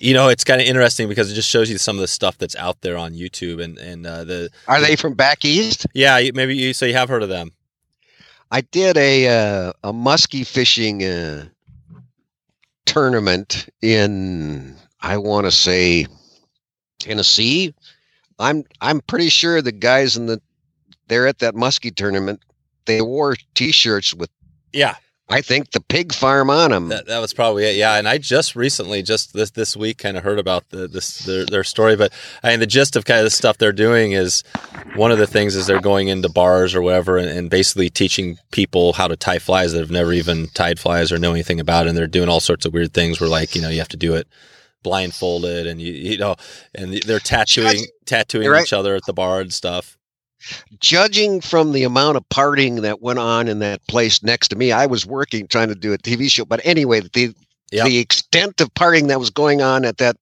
you 0.00 0.14
know, 0.14 0.28
it's 0.28 0.44
kind 0.44 0.60
of 0.60 0.66
interesting 0.66 1.08
because 1.08 1.30
it 1.30 1.34
just 1.34 1.50
shows 1.50 1.70
you 1.70 1.78
some 1.78 1.96
of 1.96 2.00
the 2.00 2.08
stuff 2.08 2.38
that's 2.38 2.56
out 2.56 2.80
there 2.80 2.96
on 2.96 3.12
YouTube 3.12 3.62
and 3.62 3.78
and 3.78 4.06
uh, 4.06 4.24
the 4.24 4.50
are 4.66 4.80
they 4.80 4.96
from 4.96 5.14
back 5.14 5.44
east 5.44 5.86
yeah 5.92 6.20
maybe 6.34 6.56
you 6.56 6.72
so 6.72 6.86
you 6.86 6.94
have 6.94 7.08
heard 7.08 7.22
of 7.22 7.28
them. 7.28 7.52
i 8.50 8.60
did 8.60 8.96
a 8.96 9.28
uh, 9.28 9.72
a 9.84 9.92
muskie 9.92 10.46
fishing 10.46 11.04
uh 11.04 11.44
tournament 12.86 13.68
in 13.82 14.74
i 15.00 15.16
want 15.16 15.46
to 15.46 15.50
say 15.52 16.06
tennessee 16.98 17.72
i'm 18.38 18.64
i'm 18.80 19.00
pretty 19.02 19.28
sure 19.28 19.62
the 19.62 19.70
guys 19.70 20.16
in 20.16 20.26
the 20.26 20.40
they're 21.06 21.26
at 21.28 21.38
that 21.38 21.54
muskie 21.54 21.94
tournament 21.94 22.40
they 22.86 23.00
wore 23.02 23.36
t-shirts 23.54 24.14
with 24.14 24.30
Yeah, 24.72 24.94
I 25.30 25.42
think 25.42 25.70
the 25.70 25.80
pig 25.80 26.12
farm 26.12 26.50
on 26.50 26.70
them. 26.70 26.88
That, 26.88 27.06
that 27.06 27.20
was 27.20 27.32
probably 27.32 27.64
it. 27.64 27.76
Yeah, 27.76 27.94
and 27.94 28.08
I 28.08 28.18
just 28.18 28.56
recently, 28.56 29.02
just 29.02 29.32
this 29.32 29.52
this 29.52 29.76
week, 29.76 29.98
kind 29.98 30.16
of 30.16 30.24
heard 30.24 30.40
about 30.40 30.68
the 30.70 30.88
this 30.88 31.20
their, 31.20 31.46
their 31.46 31.64
story. 31.64 31.94
But 31.94 32.12
I 32.42 32.50
mean, 32.50 32.60
the 32.60 32.66
gist 32.66 32.96
of 32.96 33.04
kind 33.04 33.20
of 33.20 33.24
the 33.24 33.30
stuff 33.30 33.56
they're 33.56 33.72
doing 33.72 34.10
is 34.12 34.42
one 34.96 35.12
of 35.12 35.18
the 35.18 35.28
things 35.28 35.54
is 35.54 35.66
they're 35.68 35.80
going 35.80 36.08
into 36.08 36.28
bars 36.28 36.74
or 36.74 36.82
whatever, 36.82 37.16
and, 37.16 37.28
and 37.28 37.48
basically 37.48 37.90
teaching 37.90 38.38
people 38.50 38.92
how 38.94 39.06
to 39.06 39.16
tie 39.16 39.38
flies 39.38 39.72
that 39.72 39.80
have 39.80 39.90
never 39.90 40.12
even 40.12 40.48
tied 40.48 40.80
flies 40.80 41.12
or 41.12 41.18
know 41.18 41.30
anything 41.30 41.60
about 41.60 41.86
it. 41.86 41.90
And 41.90 41.98
they're 41.98 42.08
doing 42.08 42.28
all 42.28 42.40
sorts 42.40 42.66
of 42.66 42.72
weird 42.72 42.92
things 42.92 43.20
where, 43.20 43.30
like, 43.30 43.54
you 43.54 43.62
know, 43.62 43.68
you 43.68 43.78
have 43.78 43.88
to 43.88 43.96
do 43.96 44.14
it 44.14 44.26
blindfolded, 44.82 45.68
and 45.68 45.80
you 45.80 45.92
you 45.92 46.18
know, 46.18 46.34
and 46.74 46.94
they're 47.02 47.20
tattooing 47.20 47.86
tattooing 48.04 48.48
right. 48.48 48.62
each 48.62 48.72
other 48.72 48.96
at 48.96 49.04
the 49.06 49.12
bar 49.12 49.40
and 49.40 49.52
stuff. 49.52 49.96
Judging 50.78 51.40
from 51.40 51.72
the 51.72 51.84
amount 51.84 52.16
of 52.16 52.28
partying 52.28 52.82
that 52.82 53.02
went 53.02 53.18
on 53.18 53.48
in 53.48 53.58
that 53.60 53.86
place 53.86 54.22
next 54.22 54.48
to 54.48 54.56
me, 54.56 54.72
I 54.72 54.86
was 54.86 55.04
working 55.06 55.46
trying 55.46 55.68
to 55.68 55.74
do 55.74 55.92
a 55.92 55.98
TV 55.98 56.30
show. 56.30 56.44
But 56.44 56.60
anyway, 56.64 57.00
the 57.00 57.34
Yep. 57.72 57.86
the 57.86 57.98
extent 57.98 58.60
of 58.60 58.74
partying 58.74 59.06
that 59.08 59.20
was 59.20 59.30
going 59.30 59.62
on 59.62 59.84
at 59.84 59.98
that 59.98 60.16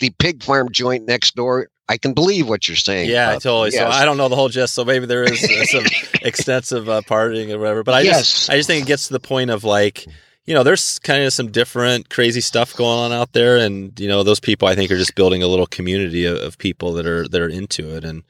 the 0.00 0.10
pig 0.18 0.42
farm 0.42 0.72
joint 0.72 1.06
next 1.06 1.36
door, 1.36 1.68
I 1.88 1.98
can 1.98 2.14
believe 2.14 2.48
what 2.48 2.66
you're 2.66 2.76
saying. 2.76 3.08
Yeah, 3.08 3.30
about- 3.30 3.42
totally. 3.42 3.70
So. 3.70 3.86
I 3.86 4.04
don't 4.04 4.16
know 4.16 4.28
the 4.28 4.34
whole 4.34 4.48
gist. 4.48 4.74
So 4.74 4.84
maybe 4.84 5.06
there 5.06 5.22
is 5.22 5.44
uh, 5.44 5.64
some 5.66 5.84
extensive 6.22 6.88
uh, 6.88 7.02
partying 7.02 7.52
or 7.54 7.58
whatever. 7.60 7.84
But 7.84 7.94
I 7.94 8.00
Yes. 8.00 8.18
just, 8.28 8.50
I 8.50 8.56
just 8.56 8.66
think 8.66 8.84
it 8.84 8.88
gets 8.88 9.06
to 9.06 9.12
the 9.12 9.20
point 9.20 9.50
of 9.50 9.62
like, 9.62 10.04
you 10.46 10.54
know, 10.54 10.64
there's 10.64 10.98
kind 10.98 11.22
of 11.22 11.32
some 11.32 11.52
different 11.52 12.10
crazy 12.10 12.40
stuff 12.40 12.74
going 12.74 12.98
on 12.98 13.12
out 13.12 13.34
there, 13.34 13.56
and 13.56 13.98
you 14.00 14.08
know, 14.08 14.24
those 14.24 14.40
people 14.40 14.66
I 14.66 14.74
think 14.74 14.90
are 14.90 14.96
just 14.98 15.14
building 15.14 15.44
a 15.44 15.46
little 15.46 15.66
community 15.66 16.24
of, 16.24 16.38
of 16.38 16.58
people 16.58 16.92
that 16.94 17.06
are 17.06 17.28
that 17.28 17.40
are 17.40 17.48
into 17.48 17.96
it, 17.96 18.04
and 18.04 18.24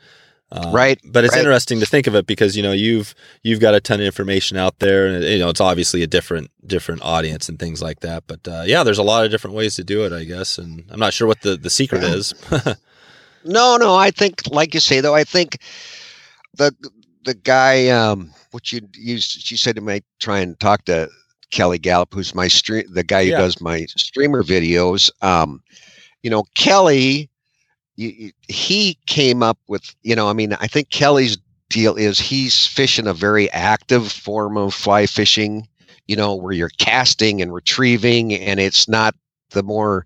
um, 0.55 0.73
Right, 0.73 0.99
But 1.05 1.25
it's 1.25 1.35
right. 1.35 1.41
interesting 1.41 1.81
to 1.81 1.87
think 1.87 2.07
of 2.07 2.15
it 2.15 2.27
because 2.27 2.57
you 2.57 2.63
know 2.63 2.73
you've 2.73 3.15
you've 3.43 3.61
got 3.61 3.75
a 3.75 3.81
ton 3.81 4.01
of 4.01 4.07
information 4.07 4.57
out 4.57 4.79
there, 4.79 5.07
and 5.07 5.25
you 5.25 5.39
know 5.39 5.49
it's 5.49 5.61
obviously 5.61 6.03
a 6.03 6.07
different 6.07 6.51
different 6.67 7.03
audience 7.03 7.49
and 7.49 7.59
things 7.59 7.83
like 7.83 8.01
that. 8.01 8.25
But 8.27 8.47
uh, 8.49 8.63
yeah, 8.65 8.83
there's 8.85 8.99
a 8.99 9.03
lot 9.03 9.25
of 9.25 9.31
different 9.31 9.57
ways 9.57 9.75
to 9.77 9.85
do 9.85 10.05
it, 10.05 10.13
I 10.13 10.25
guess, 10.25 10.57
and 10.59 10.85
I'm 10.91 11.01
not 11.01 11.13
sure 11.13 11.27
what 11.27 11.41
the 11.43 11.57
the 11.57 11.71
secret 11.71 12.03
Yeah. 12.03 12.15
is. 12.15 12.35
No, 13.47 13.77
no. 13.77 13.95
I 13.95 14.11
think, 14.11 14.41
like 14.51 14.73
you 14.73 14.81
say, 14.81 15.01
though, 15.03 15.15
I 15.15 15.23
think 15.25 15.59
the 16.57 16.75
the 17.25 17.35
guy, 17.35 17.89
um, 17.89 18.31
which 18.53 18.73
you 18.73 18.81
used, 18.95 19.31
she 19.43 19.57
said 19.57 19.77
to 19.77 19.83
me, 19.83 20.01
try 20.19 20.39
and 20.41 20.59
talk 20.61 20.85
to 20.87 21.11
Kelly 21.51 21.79
Galloup, 21.79 22.13
who's 22.15 22.35
my 22.35 22.49
stream, 22.49 22.85
the 22.91 23.05
guy 23.05 23.25
who 23.25 23.31
Yeah. 23.33 23.39
does 23.39 23.61
my 23.61 23.85
streamer 23.97 24.43
videos. 24.43 25.11
Um, 25.23 25.63
you 26.23 26.31
know, 26.31 26.45
Kelly, 26.55 27.29
you, 27.97 28.09
you- 28.09 28.33
he 28.49 28.99
came 29.07 29.43
up 29.43 29.59
with, 29.69 29.95
you 30.03 30.15
know, 30.15 30.29
I 30.29 30.33
mean, 30.33 30.53
I 30.55 30.67
think 30.67 30.91
Kelly's 30.91 31.37
deal 31.71 31.97
is 31.97 32.19
he's 32.19 32.67
fishing 32.67 33.07
a 33.07 33.15
very 33.15 33.51
active 33.53 34.11
form 34.11 34.57
of 34.57 34.75
fly 34.75 35.07
fishing. 35.07 35.69
You 36.07 36.17
know, 36.17 36.35
where 36.35 36.53
you're 36.53 36.71
casting 36.79 37.41
and 37.41 37.53
retrieving, 37.55 38.35
and 38.35 38.61
it's 38.61 38.89
not 38.89 39.15
the 39.51 39.63
more 39.63 40.05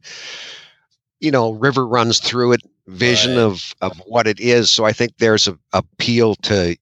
you 1.21 1.31
know 1.31 1.53
river 1.53 1.87
runs 1.87 2.19
through 2.19 2.53
it 2.53 2.61
vision 2.87 3.37
Right. 3.37 3.39
of 3.39 3.75
of 3.81 3.97
what 4.07 4.27
it 4.27 4.41
is 4.41 4.71
so 4.71 4.85
i 4.85 4.93
think 4.93 5.17
there's 5.19 5.47
a 5.49 5.59
appeal 5.73 6.35
to 6.37 6.77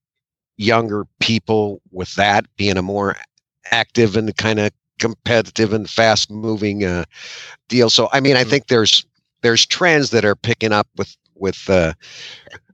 younger 0.57 1.05
people 1.21 1.81
with 1.93 2.15
that 2.17 2.47
being 2.57 2.77
a 2.77 2.83
more 2.83 3.17
active 3.71 4.17
and 4.17 4.35
kind 4.37 4.59
of 4.61 4.71
competitive 4.99 5.73
and 5.73 5.89
fast 5.89 6.31
moving 6.31 6.85
uh 6.85 7.05
deal 7.69 7.91
so 7.91 8.09
i 8.13 8.21
mean 8.21 8.37
i 8.37 8.45
Mhm. 8.45 8.51
think 8.51 8.67
there's 8.69 9.05
there's 9.43 9.67
trends 9.67 10.11
that 10.11 10.25
are 10.25 10.37
picking 10.37 10.73
up 10.73 10.89
with 10.97 11.17
with 11.35 11.69
uh 11.69 11.93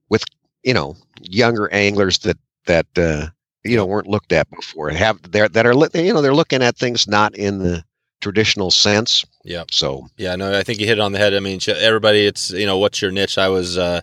with 0.08 0.24
you 0.62 0.74
know 0.74 0.96
younger 1.20 1.68
anglers 1.72 2.18
that 2.20 2.38
that 2.66 2.86
uh 2.96 3.26
you 3.64 3.76
know 3.76 3.86
weren't 3.86 4.08
looked 4.08 4.32
at 4.32 4.50
before 4.50 4.90
have 4.90 5.20
they're 5.30 5.48
that 5.48 5.66
are 5.66 5.74
you 5.94 6.12
know 6.12 6.22
they're 6.22 6.34
looking 6.34 6.62
at 6.62 6.76
things 6.76 7.06
not 7.06 7.34
in 7.36 7.58
the 7.58 7.84
traditional 8.20 8.70
sense 8.70 9.24
Yeah. 9.44 9.64
so 9.70 10.06
Yeah, 10.16 10.36
no, 10.36 10.56
I 10.56 10.62
think 10.62 10.78
you 10.78 10.86
hit 10.86 10.98
it 10.98 11.00
on 11.00 11.10
the 11.10 11.18
head. 11.18 11.34
I 11.34 11.40
mean, 11.40 11.58
everybody, 11.66 12.24
it's 12.24 12.50
you 12.52 12.66
know, 12.66 12.78
what's 12.78 13.02
your 13.02 13.10
niche? 13.10 13.36
I 13.36 13.48
was 13.48 13.76
uh, 13.76 14.00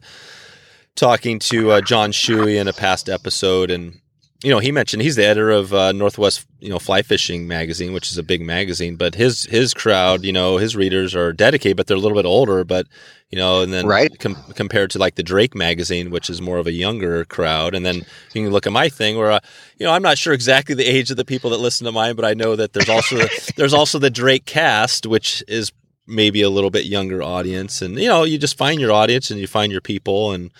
talking 0.95 1.39
to 1.39 1.71
uh, 1.71 1.81
John 1.81 2.11
Shewey 2.11 2.59
in 2.59 2.67
a 2.67 2.73
past 2.73 3.07
episode, 3.07 3.71
and 3.71 4.01
you 4.43 4.49
know, 4.49 4.59
he 4.59 4.71
mentioned 4.71 5.01
he's 5.01 5.17
the 5.17 5.25
editor 5.25 5.51
of 5.51 5.73
uh, 5.73 5.91
Northwest, 5.91 6.45
you 6.59 6.69
know, 6.69 6.79
Fly 6.79 7.01
Fishing 7.01 7.47
magazine, 7.47 7.91
which 7.91 8.09
is 8.09 8.17
a 8.17 8.23
big 8.23 8.41
magazine. 8.41 8.95
But 8.95 9.15
his 9.15 9.43
his 9.45 9.73
crowd, 9.73 10.23
you 10.23 10.31
know, 10.31 10.57
his 10.57 10.75
readers 10.75 11.13
are 11.13 11.33
dedicated, 11.33 11.75
but 11.77 11.87
they're 11.87 11.97
a 11.97 11.99
little 11.99 12.17
bit 12.17 12.25
older. 12.25 12.63
But 12.63 12.87
you 13.31 13.37
know, 13.37 13.61
and 13.61 13.71
then 13.71 13.85
Right. 13.85 14.17
com- 14.17 14.37
compared 14.55 14.89
to 14.91 14.97
like 14.97 15.15
the 15.15 15.23
Drake 15.23 15.53
magazine, 15.55 16.09
which 16.09 16.29
is 16.29 16.41
more 16.41 16.57
of 16.57 16.67
a 16.67 16.71
younger 16.71 17.25
crowd, 17.25 17.75
and 17.75 17.85
then 17.85 17.97
you 17.97 18.43
can 18.43 18.49
look 18.49 18.65
at 18.65 18.73
my 18.73 18.89
thing 18.89 19.17
where, 19.17 19.31
uh, 19.31 19.39
you 19.77 19.85
know, 19.85 19.91
I'm 19.91 20.01
not 20.01 20.17
sure 20.17 20.33
exactly 20.33 20.73
the 20.73 20.85
age 20.85 21.11
of 21.11 21.17
the 21.17 21.25
people 21.25 21.49
that 21.51 21.59
listen 21.59 21.85
to 21.85 21.91
mine, 21.91 22.15
but 22.15 22.25
I 22.25 22.33
know 22.33 22.55
that 22.55 22.73
there's 22.73 22.89
also 22.89 23.19
there's 23.57 23.73
also 23.73 23.99
the 23.99 24.09
Drake 24.09 24.45
cast, 24.45 25.05
which 25.05 25.43
is 25.47 25.71
maybe 26.09 26.41
a 26.41 26.49
little 26.49 26.69
bit 26.71 26.85
younger 26.85 27.21
audience, 27.23 27.81
and 27.81 27.97
you 27.99 28.07
know, 28.07 28.23
you 28.23 28.37
just 28.37 28.57
find 28.57 28.79
your 28.79 28.91
audience 28.91 29.29
and 29.31 29.39
you 29.39 29.47
find 29.47 29.71
your 29.71 29.81
people, 29.81 30.31
and 30.33 30.51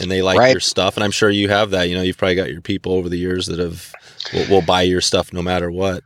and 0.00 0.10
they 0.10 0.22
like 0.22 0.38
Right. 0.38 0.52
your 0.52 0.60
stuff, 0.60 0.96
and 0.96 1.04
I'm 1.04 1.10
sure 1.10 1.30
you 1.30 1.48
have 1.48 1.70
that. 1.70 1.88
You 1.88 1.96
know, 1.96 2.02
you've 2.02 2.16
probably 2.18 2.36
got 2.36 2.50
your 2.50 2.60
people 2.60 2.92
over 2.92 3.08
the 3.08 3.18
years 3.18 3.46
that 3.46 3.58
have 3.58 3.92
will, 4.32 4.46
will 4.48 4.62
buy 4.62 4.82
your 4.82 5.00
stuff 5.00 5.32
no 5.32 5.42
matter 5.42 5.70
what. 5.70 6.02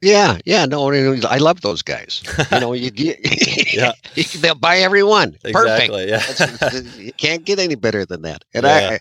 Yeah, 0.00 0.38
yeah, 0.44 0.66
no, 0.66 0.90
I 0.92 1.38
love 1.38 1.60
those 1.60 1.82
guys. 1.82 2.22
You 2.50 2.58
know, 2.60 2.72
you, 2.72 2.90
you 2.94 3.14
Yeah. 3.72 3.92
they'll 4.40 4.56
buy 4.56 4.78
every 4.78 5.04
one. 5.04 5.36
Perfect. 5.44 5.90
Exactly. 5.92 6.08
Yeah. 6.08 6.22
Uh, 6.60 6.80
you 6.98 7.12
can't 7.12 7.44
get 7.44 7.60
any 7.60 7.76
better 7.76 8.04
than 8.04 8.22
that. 8.22 8.42
And 8.52 8.64
Yeah. 8.64 8.90
I, 8.94 8.98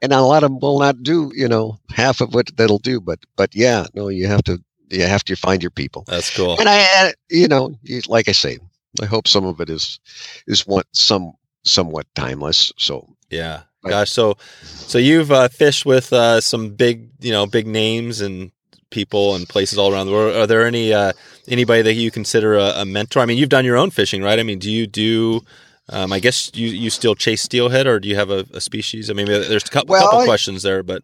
and 0.00 0.12
a 0.12 0.20
lot 0.20 0.42
of 0.42 0.50
them 0.50 0.58
will 0.58 0.80
not 0.80 1.00
do, 1.04 1.30
you 1.34 1.46
know, 1.46 1.78
half 1.90 2.20
of 2.20 2.34
what 2.34 2.50
that'll 2.56 2.80
do. 2.80 3.00
But, 3.00 3.20
but 3.36 3.54
yeah, 3.54 3.86
no, 3.94 4.08
you 4.08 4.26
have 4.26 4.42
to, 4.44 4.58
you 4.92 5.06
have 5.06 5.24
to 5.24 5.36
find 5.36 5.62
your 5.62 5.70
people. 5.70 6.04
That's 6.06 6.34
cool. 6.36 6.58
And 6.60 6.68
I, 6.68 7.08
uh, 7.08 7.12
you 7.30 7.48
know, 7.48 7.74
like 8.08 8.28
I 8.28 8.32
say, 8.32 8.58
I 9.00 9.06
hope 9.06 9.26
some 9.26 9.44
of 9.46 9.60
it 9.60 9.70
is, 9.70 9.98
is 10.46 10.66
what 10.66 10.86
some 10.92 11.32
somewhat 11.64 12.06
timeless. 12.14 12.72
So 12.76 13.08
Yeah. 13.30 13.62
Gosh. 13.84 14.12
So, 14.12 14.36
so 14.62 14.98
you've 14.98 15.32
uh, 15.32 15.48
fished 15.48 15.84
with 15.84 16.12
uh, 16.12 16.40
some 16.40 16.70
big, 16.70 17.08
you 17.20 17.32
know, 17.32 17.46
big 17.46 17.66
names 17.66 18.20
and 18.20 18.52
people 18.90 19.34
and 19.34 19.48
places 19.48 19.76
all 19.78 19.92
around 19.92 20.06
the 20.06 20.12
world. 20.12 20.36
Are 20.36 20.46
there 20.46 20.64
any 20.64 20.92
uh, 20.92 21.12
anybody 21.48 21.82
that 21.82 21.94
you 21.94 22.10
consider 22.12 22.54
a, 22.54 22.82
a 22.82 22.84
mentor? 22.84 23.20
I 23.20 23.26
mean, 23.26 23.38
you've 23.38 23.48
done 23.48 23.64
your 23.64 23.76
own 23.76 23.90
fishing, 23.90 24.22
right? 24.22 24.38
I 24.38 24.44
mean, 24.44 24.60
do 24.60 24.70
you 24.70 24.86
do? 24.86 25.40
Um, 25.88 26.12
I 26.12 26.20
guess 26.20 26.50
you 26.54 26.68
you 26.68 26.90
still 26.90 27.16
chase 27.16 27.42
steelhead, 27.42 27.88
or 27.88 27.98
do 27.98 28.08
you 28.08 28.14
have 28.14 28.30
a, 28.30 28.46
a 28.54 28.60
species? 28.60 29.10
I 29.10 29.14
mean, 29.14 29.26
there's 29.26 29.64
a 29.64 29.68
cou- 29.68 29.82
Well, 29.88 30.02
couple 30.08 30.24
questions 30.26 30.62
there, 30.62 30.84
but 30.84 31.02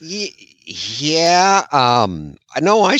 Ye- 0.00 0.55
Yeah, 0.66 1.64
um, 1.70 2.36
I 2.54 2.60
know. 2.60 2.90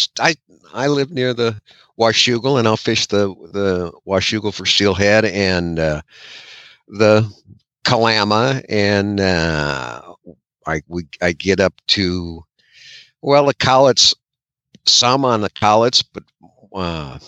I 0.72 0.86
live 0.86 1.10
near 1.10 1.34
the 1.34 1.60
Washougal, 1.98 2.58
and 2.58 2.68
I'll 2.68 2.76
fish 2.76 3.06
the 3.06 3.28
the 3.52 3.92
Washougal 4.06 4.54
for 4.54 4.66
steelhead 4.66 5.24
and 5.24 5.78
uh, 5.78 6.02
the 6.86 7.28
Kalama, 7.84 8.62
and 8.68 9.18
uh, 9.20 10.14
I 10.66 10.82
we 10.86 11.08
I 11.20 11.32
get 11.32 11.58
up 11.58 11.74
to 11.88 12.44
well 13.20 13.46
the 13.46 13.54
Collets, 13.54 14.14
some 14.84 15.24
on 15.24 15.40
the 15.40 15.50
Collets, 15.50 16.02
but 16.02 16.22
uh, 16.72 17.18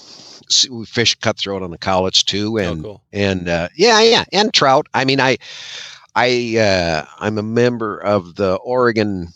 we 0.70 0.86
fish 0.86 1.14
cutthroat 1.16 1.62
on 1.62 1.70
the 1.72 1.78
Cowlitz 1.78 2.24
too, 2.24 2.58
and 2.58 2.80
oh, 2.80 2.88
cool. 2.88 3.02
and 3.12 3.48
uh, 3.48 3.68
yeah, 3.76 4.00
yeah, 4.02 4.24
and 4.32 4.52
trout. 4.54 4.86
I 4.94 5.04
mean, 5.04 5.20
I, 5.20 5.38
I, 6.14 6.56
uh, 6.58 7.06
I'm 7.18 7.38
a 7.38 7.42
member 7.42 7.98
of 7.98 8.36
the 8.36 8.54
Oregon 8.56 9.28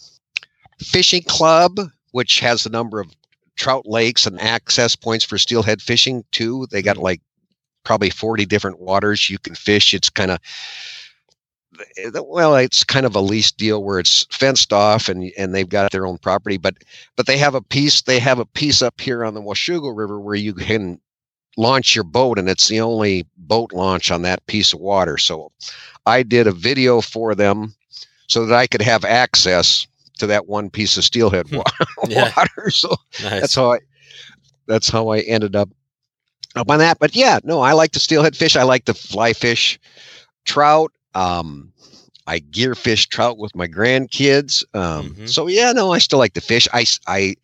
Fishing 0.83 1.23
Club, 1.23 1.79
which 2.13 2.41
has 2.41 2.67
a 2.67 2.71
number 2.71 3.01
of 3.01 3.15
trout 3.57 3.87
lakes 3.87 4.27
and 4.27 4.41
access 4.41 4.97
points 4.97 5.25
for 5.25 5.39
steelhead 5.39 5.83
fishing 5.83 6.25
too. 6.33 6.67
They 6.71 6.83
got 6.83 6.97
mm-hmm. 6.97 7.05
like 7.05 7.21
probably 7.85 8.11
40 8.11 8.47
different 8.47 8.81
waters 8.81 9.29
you 9.29 9.39
can 9.39 9.55
fish. 9.55 9.95
It's 9.95 10.11
kind 10.11 10.31
of 10.31 10.41
well, 12.27 12.55
it's 12.57 12.85
kind 12.85 13.07
of 13.07 13.17
a 13.17 13.21
lease 13.21 13.51
deal 13.51 13.83
where 13.83 13.99
it's 13.99 14.27
fenced 14.31 14.73
off 14.73 15.09
and 15.09 15.33
and 15.39 15.55
they've 15.55 15.69
got 15.69 15.91
their 15.91 16.07
own 16.07 16.19
property, 16.19 16.59
but 16.59 16.75
but 17.17 17.27
they 17.27 17.39
have 17.39 17.55
a 17.55 17.63
piece 17.63 18.03
they 18.03 18.19
have 18.19 18.39
a 18.39 18.45
piece 18.45 18.83
up 18.83 19.01
here 19.01 19.25
on 19.25 19.35
the 19.35 19.41
Washougal 19.41 19.97
River 19.97 20.21
where 20.21 20.35
you 20.35 20.53
can 20.53 21.01
launch 21.57 21.95
your 21.95 22.05
boat 22.05 22.39
and 22.39 22.49
it's 22.49 22.69
the 22.69 22.81
only 22.81 23.27
boat 23.37 23.73
launch 23.73 24.11
on 24.11 24.23
that 24.23 24.45
piece 24.47 24.73
of 24.73 24.81
water. 24.81 25.17
So 25.19 25.51
I 26.07 26.23
did 26.23 26.47
a 26.47 26.53
video 26.53 27.01
for 27.01 27.35
them 27.35 27.75
so 28.27 28.47
that 28.47 28.59
I 28.59 28.67
could 28.67 28.83
have 28.83 29.05
access 29.05 29.87
to 30.23 30.27
that 30.29 30.49
one 30.49 30.71
piece 30.71 30.97
of 30.97 31.05
steelhead 31.05 31.51
Yeah. 32.09 32.33
water. 32.37 32.71
So 32.71 32.97
Nice. 33.21 33.41
that's 33.41 33.55
how 33.55 33.73
I 33.73 33.79
that's 34.67 34.89
how 34.89 35.09
I 35.09 35.21
ended 35.21 35.57
up 35.57 35.69
up 36.57 36.71
on 36.71 36.79
that. 36.79 36.99
But 36.99 37.15
yeah, 37.17 37.41
no, 37.45 37.61
I 37.61 37.73
like 37.73 37.93
the 37.93 38.01
steelhead 38.01 38.37
fish. 38.37 38.57
I 38.57 38.63
like 38.63 38.85
the 38.87 38.95
fly 38.95 39.33
fish, 39.33 39.79
trout. 40.45 40.93
Um, 41.15 41.73
I 42.27 42.39
gear 42.39 42.75
fish 42.75 43.09
trout 43.09 43.39
with 43.39 43.55
my 43.57 43.67
grandkids. 43.67 44.65
Um, 44.75 45.15
Mhm. 45.17 45.29
so 45.29 45.49
yeah, 45.49 45.73
no, 45.73 45.93
I 45.93 45.99
still 45.99 46.19
like 46.19 46.35
to 46.35 46.41
fish. 46.41 46.69
I 46.73 46.85
I 47.07 47.35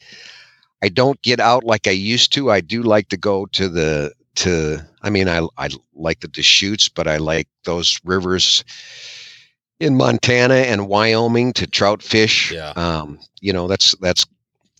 I 0.82 0.88
don't 0.88 1.20
get 1.22 1.40
out 1.40 1.64
like 1.64 1.86
I 1.88 1.92
used 1.92 2.32
to. 2.34 2.50
I 2.50 2.60
do 2.60 2.82
like 2.82 3.08
to 3.08 3.16
go 3.16 3.46
to 3.46 3.68
the 3.68 4.12
to. 4.36 4.78
I 5.02 5.10
mean, 5.10 5.28
I 5.28 5.46
I 5.56 5.68
like 5.94 6.20
the 6.20 6.28
Deschutes, 6.28 6.88
but 6.88 7.08
I 7.08 7.16
like 7.16 7.48
those 7.64 8.00
rivers 8.04 8.64
in 9.80 9.96
Montana 9.96 10.54
and 10.54 10.88
Wyoming 10.88 11.52
to 11.54 11.66
trout 11.66 12.02
fish. 12.02 12.52
Yeah. 12.52 12.70
Um, 12.76 13.18
you 13.40 13.52
know, 13.52 13.68
that's 13.68 13.94
that's 14.00 14.26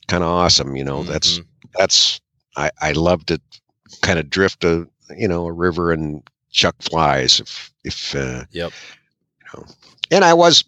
kind 0.09 0.23
of 0.25 0.29
awesome. 0.31 0.77
You 0.77 0.85
know, 0.85 1.03
that's 1.05 1.39
Mhm. 1.39 1.45
that's 1.75 2.21
I 2.57 2.71
I 2.81 2.93
love 2.93 3.25
to 3.27 3.41
kind 4.03 4.19
of 4.19 4.29
drift 4.31 4.65
a 4.65 4.87
you 5.17 5.29
know 5.29 5.47
a 5.47 5.53
river 5.53 5.93
and 5.93 6.23
chuck 6.51 6.75
flies 6.81 7.41
if 7.41 7.73
if 7.85 8.15
uh, 8.15 8.45
Yep. 8.51 8.73
you 9.41 9.47
know. 9.61 9.67
And 10.11 10.25
I 10.25 10.33
was, 10.35 10.65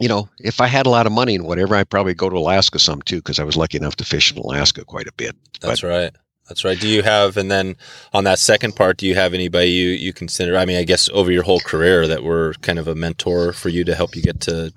you 0.00 0.08
know, 0.08 0.28
if 0.38 0.60
I 0.60 0.66
had 0.68 0.86
a 0.86 0.90
lot 0.90 1.06
of 1.06 1.12
money 1.12 1.34
and 1.34 1.44
whatever, 1.44 1.74
I'd 1.74 1.90
probably 1.90 2.14
go 2.14 2.30
to 2.30 2.36
Alaska 2.36 2.78
some 2.78 3.02
too 3.02 3.16
because 3.16 3.38
I 3.38 3.44
was 3.44 3.56
lucky 3.56 3.76
enough 3.76 3.96
to 3.96 4.04
fish 4.04 4.32
in 4.32 4.38
Alaska 4.38 4.84
quite 4.84 5.08
a 5.08 5.12
bit. 5.12 5.36
That's 5.60 5.82
right. 5.82 6.14
That's 6.52 6.66
right. 6.66 6.78
Do 6.78 6.86
you 6.86 7.02
have, 7.02 7.38
and 7.38 7.50
then 7.50 7.76
on 8.12 8.24
that 8.24 8.38
second 8.38 8.76
part, 8.76 8.98
do 8.98 9.06
you 9.06 9.14
have 9.14 9.32
anybody 9.32 9.70
you, 9.70 9.88
you 9.88 10.12
consider? 10.12 10.54
I 10.54 10.66
mean, 10.66 10.76
I 10.76 10.84
guess 10.84 11.08
over 11.14 11.32
your 11.32 11.44
whole 11.44 11.60
career 11.60 12.06
that 12.06 12.22
were 12.22 12.52
kind 12.60 12.78
of 12.78 12.86
a 12.86 12.94
mentor 12.94 13.54
for 13.54 13.70
you 13.70 13.84
to 13.84 13.94
help 13.94 14.14
you 14.14 14.20
get 14.20 14.40
to, 14.42 14.70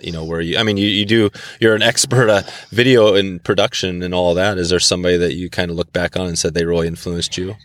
you 0.00 0.12
know, 0.12 0.24
where 0.24 0.40
you, 0.40 0.56
I 0.56 0.62
mean, 0.62 0.76
you, 0.76 0.86
you 0.86 1.04
do, 1.04 1.30
you're 1.58 1.74
an 1.74 1.82
expert 1.82 2.30
at 2.30 2.48
video 2.70 3.16
and 3.16 3.42
production 3.42 4.04
and 4.04 4.14
all 4.14 4.34
that. 4.34 4.56
Is 4.56 4.70
there 4.70 4.78
somebody 4.78 5.16
that 5.16 5.34
you 5.34 5.50
kind 5.50 5.68
of 5.68 5.76
look 5.76 5.92
back 5.92 6.16
on 6.16 6.28
and 6.28 6.38
said 6.38 6.54
they 6.54 6.64
really 6.64 6.86
influenced 6.86 7.36
you? 7.36 7.56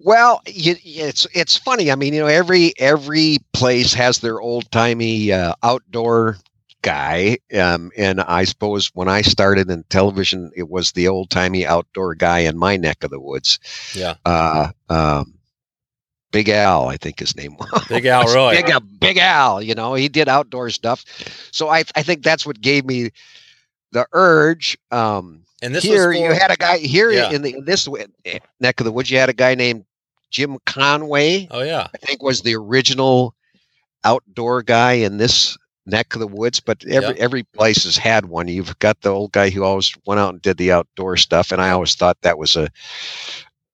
well, 0.00 0.42
it's 0.44 1.26
it's 1.32 1.56
funny. 1.56 1.90
I 1.90 1.94
mean, 1.94 2.12
you 2.12 2.20
know, 2.20 2.26
every 2.26 2.74
every 2.78 3.38
place 3.54 3.94
has 3.94 4.18
their 4.18 4.38
old 4.38 4.70
timey 4.70 5.32
uh, 5.32 5.54
outdoor 5.62 6.36
guy, 6.82 7.38
um, 7.58 7.90
and 7.96 8.20
I 8.20 8.44
suppose 8.44 8.88
when 8.94 9.08
I 9.08 9.22
started 9.22 9.70
in 9.70 9.84
television, 9.84 10.50
it 10.56 10.68
was 10.68 10.92
the 10.92 11.08
old 11.08 11.30
timey 11.30 11.64
outdoor 11.66 12.14
guy 12.14 12.40
in 12.40 12.58
my 12.58 12.76
neck 12.76 13.02
of 13.04 13.10
the 13.10 13.20
woods. 13.20 13.58
Yeah. 13.94 14.14
Uh, 14.24 14.68
um, 14.88 15.34
Big 16.32 16.48
Al, 16.48 16.88
I 16.88 16.96
think 16.96 17.18
his 17.20 17.36
name 17.36 17.56
was. 17.58 17.86
Big 17.88 18.06
Al 18.06 18.24
Roy. 18.34 18.54
Big 18.56 18.70
Al, 18.70 18.80
Big 18.80 19.18
Al, 19.18 19.62
you 19.62 19.74
know, 19.74 19.94
he 19.94 20.08
did 20.08 20.28
outdoor 20.28 20.70
stuff. 20.70 21.04
So 21.50 21.68
I 21.68 21.84
I 21.94 22.02
think 22.02 22.22
that's 22.22 22.46
what 22.46 22.60
gave 22.60 22.84
me 22.86 23.10
the 23.92 24.06
urge. 24.12 24.76
Um, 24.90 25.44
And 25.60 25.74
this 25.74 25.84
here 25.84 26.10
you 26.12 26.32
had 26.32 26.50
a 26.50 26.56
guy 26.56 26.78
here 26.78 27.10
Yeah. 27.10 27.30
in 27.32 27.42
the 27.42 27.54
in 27.54 27.64
this 27.66 27.86
neck 28.60 28.80
of 28.80 28.84
the 28.84 28.92
woods. 28.92 29.10
You 29.10 29.18
had 29.18 29.28
a 29.28 29.34
guy 29.34 29.54
named 29.54 29.84
Jim 30.30 30.56
Conway. 30.64 31.48
oh 31.50 31.62
yeah. 31.62 31.86
I 31.94 31.98
think 31.98 32.22
was 32.22 32.40
the 32.40 32.56
original 32.56 33.34
outdoor 34.02 34.62
guy 34.62 34.92
in 34.94 35.18
this 35.18 35.56
neck 35.86 36.14
of 36.14 36.20
the 36.20 36.26
woods. 36.26 36.60
But 36.60 36.84
every 36.86 37.16
Yeah. 37.16 37.20
every 37.20 37.42
place 37.44 37.84
has 37.84 37.96
had 37.96 38.26
one. 38.26 38.48
You've 38.48 38.78
got 38.78 39.00
the 39.00 39.10
old 39.10 39.32
guy 39.32 39.50
who 39.50 39.62
always 39.64 39.94
went 40.06 40.20
out 40.20 40.32
and 40.34 40.42
did 40.42 40.56
the 40.58 40.72
outdoor 40.72 41.16
stuff, 41.16 41.50
and 41.52 41.60
I 41.60 41.70
always 41.70 41.94
thought 41.94 42.18
that 42.22 42.38
was 42.38 42.56
a 42.56 42.68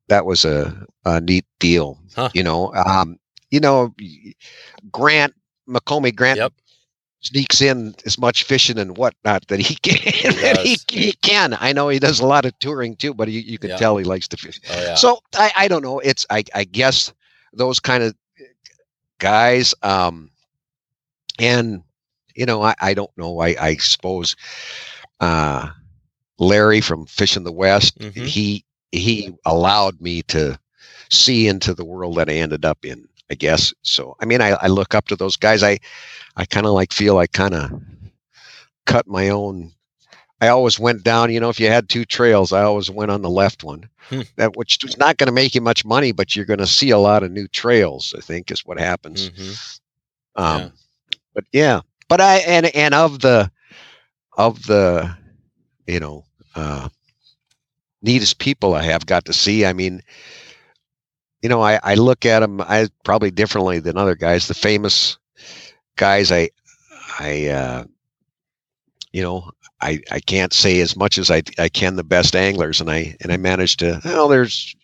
that 0.09 0.25
was 0.27 0.45
a, 0.45 0.87
a 1.05 1.21
neat 1.21 1.45
deal. 1.59 1.99
Huh. 2.15 2.31
You 2.33 2.43
know, 2.43 2.73
um, 2.75 3.19
you 3.51 3.61
know, 3.61 3.95
Grant 4.91 5.35
McComie 5.69 6.15
Grant 6.15 6.41
Yep. 6.41 6.53
sneaks 7.21 7.61
in 7.61 7.95
as 8.07 8.19
much 8.19 8.45
fishing 8.45 8.79
and 8.79 8.97
whatnot 8.97 9.47
that 9.49 9.61
he 9.61 9.75
can. 9.83 9.99
that 10.41 10.59
he, 10.63 10.79
he 10.91 11.13
can. 11.23 11.57
I 11.59 11.73
know 11.73 11.89
he 11.89 11.99
does 11.99 12.21
a 12.21 12.27
lot 12.27 12.45
of 12.45 12.59
touring 12.59 12.97
too, 12.97 13.15
but 13.15 13.29
you, 13.29 13.41
you 13.41 13.59
can 13.59 13.71
Yeah. 13.71 13.77
tell 13.77 13.97
he 13.97 14.05
likes 14.05 14.29
to 14.29 14.37
fish. 14.37 14.61
Oh 14.69 14.81
yeah. 14.81 14.95
So 14.95 15.19
I, 15.35 15.53
I 15.57 15.69
don't 15.69 15.83
know. 15.83 15.99
It's 16.01 16.27
I, 16.31 16.45
I 16.55 16.65
guess 16.65 17.13
those 17.53 17.81
kind 17.81 18.03
of 18.03 18.15
guys. 19.19 19.75
Um, 19.83 20.31
and 21.39 21.83
you 22.39 22.47
know, 22.47 22.63
I, 22.63 22.75
I 22.81 22.95
don't 22.95 23.11
know. 23.19 23.41
I, 23.41 23.57
I 23.61 23.77
suppose 23.77 24.37
uh, 25.21 25.69
Larry 26.39 26.81
from 26.81 27.07
Fishing 27.07 27.45
the 27.45 27.53
West. 27.53 27.99
Mhm. 27.99 28.27
He 28.27 28.65
he 28.93 29.35
allowed 29.45 30.01
me 30.01 30.23
to 30.25 30.59
see 31.11 31.49
into 31.49 31.75
the 31.75 31.85
world 31.85 32.17
that 32.17 32.31
I 32.31 32.35
ended 32.35 32.65
up 32.65 32.85
in. 32.85 33.09
I 33.31 33.35
guess 33.35 33.75
so. 33.83 34.17
I 34.21 34.25
mean, 34.25 34.41
I, 34.41 34.51
I 34.63 34.69
look 34.69 34.95
up 34.95 35.09
to 35.09 35.17
those 35.17 35.37
guys. 35.37 35.63
I 35.63 35.79
I 36.37 36.45
kind 36.47 36.67
of 36.67 36.73
like 36.73 36.93
feel 36.93 37.19
I 37.19 37.27
kind 37.27 37.55
of 37.55 37.71
cut 38.87 39.07
my 39.07 39.29
own. 39.29 39.73
I 40.41 40.49
always 40.49 40.79
went 40.79 41.03
down. 41.03 41.33
You 41.33 41.41
know, 41.41 41.49
if 41.49 41.59
you 41.61 41.67
had 41.69 41.89
two 41.89 42.05
trails, 42.05 42.53
I 42.53 42.63
always 42.63 42.89
went 42.91 43.11
on 43.11 43.23
the 43.23 43.31
left 43.31 43.65
one. 43.65 43.89
Hmm. 44.09 44.23
That 44.37 44.57
which 44.57 44.83
is 44.85 44.97
not 44.97 45.17
going 45.19 45.27
to 45.27 45.33
make 45.33 45.55
you 45.55 45.61
much 45.61 45.85
money, 45.85 46.13
but 46.13 46.35
you're 46.37 46.47
going 46.47 46.61
to 46.61 46.67
see 46.67 46.91
a 46.91 46.99
lot 46.99 47.23
of 47.25 47.33
new 47.33 47.49
trails. 47.49 48.15
I 48.17 48.21
think 48.21 48.51
is 48.51 48.65
what 48.65 48.79
happens. 48.79 49.31
Mhm. 49.31 49.81
Um, 50.37 50.61
Yeah. 50.63 50.69
But 51.35 51.45
yeah, 51.53 51.81
but 52.09 52.21
I 52.21 52.39
and 52.39 52.67
and 52.75 52.95
of 52.95 53.21
the 53.21 53.51
of 54.37 54.63
the 54.65 55.15
you 55.87 56.01
know 56.01 56.25
uh, 56.55 56.89
neatest 58.03 58.39
people 58.39 58.75
I 58.75 58.83
have 58.83 59.07
got 59.07 59.25
to 59.27 59.33
see. 59.33 59.65
I 59.67 59.73
mean, 59.73 60.03
you 61.43 61.49
know, 61.49 61.63
I 61.63 61.79
I 61.83 61.95
look 61.95 62.27
at 62.27 62.41
them 62.41 62.61
I 62.61 62.89
probably 63.05 63.31
differently 63.31 63.79
than 63.79 63.97
other 63.97 64.15
guys. 64.15 64.49
The 64.49 64.55
famous 64.55 65.19
guys, 65.97 66.33
I 66.33 66.51
I 67.19 67.47
uh, 67.49 67.85
you 69.13 69.23
know. 69.23 69.51
I, 69.81 70.01
I 70.11 70.19
can't 70.19 70.53
say 70.53 70.81
as 70.81 70.97
much 70.97 71.19
as 71.19 71.31
I, 71.31 71.41
I 71.57 71.69
can 71.69 71.95
the 71.95 72.03
best 72.03 72.35
anglers 72.35 72.81
and 72.81 72.91
I 72.91 73.17
and 73.21 73.33
I 73.33 73.37
managed 73.37 73.79
to 73.79 74.01
well 74.05 74.27
there's 74.27 74.75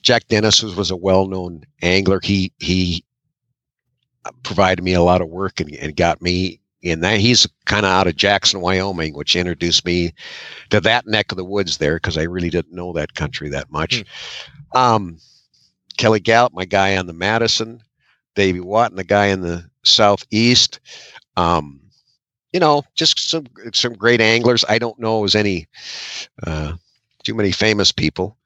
Jack 0.00 0.26
Dennis 0.28 0.62
was, 0.62 0.74
was 0.74 0.90
a 0.90 0.96
well 0.96 1.26
known 1.26 1.64
angler 1.82 2.18
he 2.22 2.50
he 2.58 3.04
provided 4.42 4.82
me 4.82 4.94
a 4.94 5.02
lot 5.02 5.20
of 5.20 5.28
work 5.28 5.60
and, 5.60 5.74
and 5.74 5.94
got 5.96 6.22
me 6.22 6.60
in 6.82 7.00
that. 7.00 7.18
He's 7.18 7.46
kind 7.64 7.84
of 7.84 7.90
out 7.90 8.06
of 8.06 8.16
Jackson, 8.16 8.60
Wyoming, 8.60 9.14
which 9.14 9.36
introduced 9.36 9.84
me 9.84 10.12
to 10.70 10.80
that 10.80 11.06
neck 11.06 11.32
of 11.32 11.36
the 11.36 11.44
woods 11.44 11.78
there 11.78 11.96
because 11.96 12.18
I 12.18 12.22
really 12.22 12.50
didn't 12.50 12.74
know 12.74 12.92
that 12.92 13.14
country 13.14 13.48
that 13.50 13.70
much. 13.70 14.04
Um, 14.74 15.18
Kelly 15.96 16.20
Galloup, 16.20 16.52
my 16.52 16.64
guy 16.64 16.96
on 16.96 17.06
the 17.06 17.12
Madison, 17.12 17.82
Davey 18.34 18.60
Watt, 18.60 18.90
and 18.90 18.98
the 18.98 19.04
guy 19.04 19.26
in 19.26 19.40
the 19.40 19.68
southeast. 19.84 20.80
Um, 21.36 21.80
you 22.52 22.60
know, 22.60 22.82
just 22.94 23.28
some 23.28 23.46
some 23.74 23.92
great 23.92 24.20
anglers. 24.20 24.64
I 24.68 24.78
don't 24.78 24.98
know 24.98 25.24
as 25.24 25.34
any 25.34 25.66
uh, 26.46 26.74
too 27.22 27.34
many 27.34 27.52
famous 27.52 27.92
people. 27.92 28.36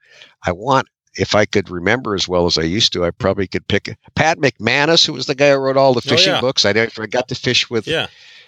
I 0.45 0.51
want 0.51 0.87
if 1.15 1.35
I 1.35 1.45
could 1.45 1.69
remember 1.69 2.15
as 2.15 2.27
well 2.27 2.45
as 2.45 2.57
I 2.57 2.63
used 2.63 2.93
to, 2.93 3.05
I 3.05 3.11
probably 3.11 3.47
could 3.47 3.67
pick 3.67 3.95
Pat 4.15 4.37
McManus, 4.39 5.05
who 5.05 5.13
was 5.13 5.25
the 5.27 5.35
guy 5.35 5.51
who 5.51 5.57
wrote 5.57 5.77
all 5.77 5.93
the 5.93 5.99
Oh, 6.05 6.09
fishing 6.09 6.33
yeah. 6.33 6.41
books. 6.41 6.65
I, 6.65 6.71
I 6.71 7.05
got 7.07 7.27
to 7.29 7.35
fish 7.35 7.69
with 7.69 7.87
Yeah. 7.87 8.07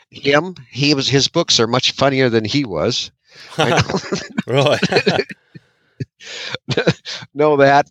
him. 0.09 0.55
He 0.69 0.93
was 0.93 1.07
his 1.07 1.27
books 1.27 1.59
are 1.59 1.67
much 1.67 1.91
funnier 1.91 2.29
than 2.29 2.45
he 2.45 2.65
was. 2.65 3.11
Really. 4.47 4.77
know, 7.33 7.57
that. 7.57 7.89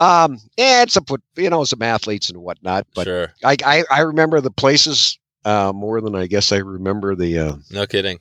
Um, 0.00 0.38
and 0.56 0.90
some 0.90 1.04
you 1.36 1.50
know, 1.50 1.64
some 1.64 1.82
athletes 1.82 2.30
and 2.30 2.38
whatnot. 2.42 2.86
But 2.94 3.04
sure. 3.04 3.32
I, 3.44 3.56
I, 3.64 3.84
I 3.90 4.00
remember 4.00 4.40
the 4.40 4.50
places 4.50 5.18
uh, 5.44 5.72
more 5.74 6.00
than 6.00 6.14
I 6.14 6.26
guess 6.26 6.52
I 6.52 6.56
remember 6.56 7.14
the 7.14 7.38
uh, 7.38 7.56
No 7.70 7.86
kidding. 7.86 8.18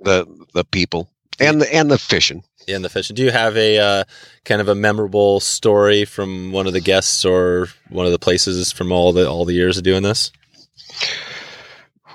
the 0.00 0.26
the 0.52 0.64
people 0.64 1.10
and 1.40 1.60
the 1.60 1.74
and 1.74 1.90
the 1.90 1.98
fishing. 1.98 2.44
and 2.68 2.84
the 2.84 2.88
fishing. 2.88 3.14
Do 3.16 3.22
you 3.22 3.30
have 3.30 3.56
a 3.56 3.78
uh, 3.78 4.04
kind 4.44 4.60
of 4.60 4.68
a 4.68 4.74
memorable 4.74 5.40
story 5.40 6.04
from 6.04 6.52
one 6.52 6.66
of 6.66 6.72
the 6.72 6.80
guests 6.80 7.24
or 7.24 7.68
one 7.88 8.06
of 8.06 8.12
the 8.12 8.18
places 8.18 8.72
from 8.72 8.92
all 8.92 9.12
the 9.12 9.28
all 9.28 9.44
the 9.44 9.54
years 9.54 9.76
of 9.78 9.84
doing 9.84 10.02
this? 10.02 10.32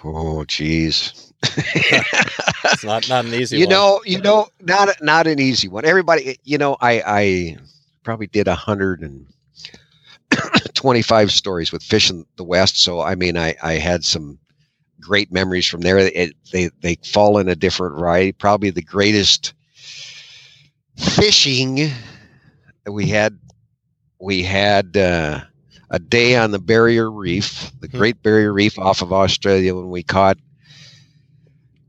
Oh, 0.03 0.43
geez. 0.45 1.32
it's 1.43 2.84
not 2.84 3.07
not 3.09 3.26
an 3.26 3.34
easy 3.34 3.57
you 3.57 3.65
one. 3.65 3.72
know 3.74 4.01
you 4.05 4.22
know 4.22 4.47
not 4.61 4.89
not 5.01 5.26
an 5.26 5.39
easy 5.39 5.67
one 5.67 5.84
everybody 5.86 6.38
you 6.43 6.55
know 6.55 6.78
i 6.82 7.01
i 7.03 7.57
probably 8.03 8.28
did 8.28 8.47
a 8.47 8.53
hundred 8.53 9.01
and 9.01 9.26
25 10.76 11.32
stories 11.32 11.72
with 11.72 11.82
fish 11.82 12.11
in 12.11 12.24
the 12.36 12.43
west 12.43 12.78
so 12.80 13.01
i 13.01 13.15
mean 13.15 13.38
i 13.38 13.55
i 13.63 13.74
had 13.74 14.05
some 14.05 14.38
great 15.02 15.32
memories 15.32 15.68
from 15.68 15.82
there 15.82 15.97
it, 15.97 16.36
they 16.52 16.70
they 16.82 16.95
fall 17.04 17.38
in 17.39 17.49
a 17.49 17.56
different 17.56 17.97
variety 17.97 18.32
probably 18.32 18.70
the 18.70 18.82
greatest 18.82 19.54
fishing 20.97 21.89
we 22.88 23.08
had 23.08 23.38
we 24.20 24.43
had 24.43 24.95
uh, 24.97 25.41
a 25.89 25.99
day 25.99 26.36
on 26.36 26.52
the 26.52 26.60
barrier 26.60 27.12
reef 27.12 27.72
the 27.82 27.88
Hmm. 27.91 27.97
great 27.97 28.22
barrier 28.24 28.54
reef 28.54 28.78
off 28.80 29.02
of 29.02 29.12
australia 29.14 29.76
when 29.76 29.89
we 29.89 30.04
caught 30.04 30.38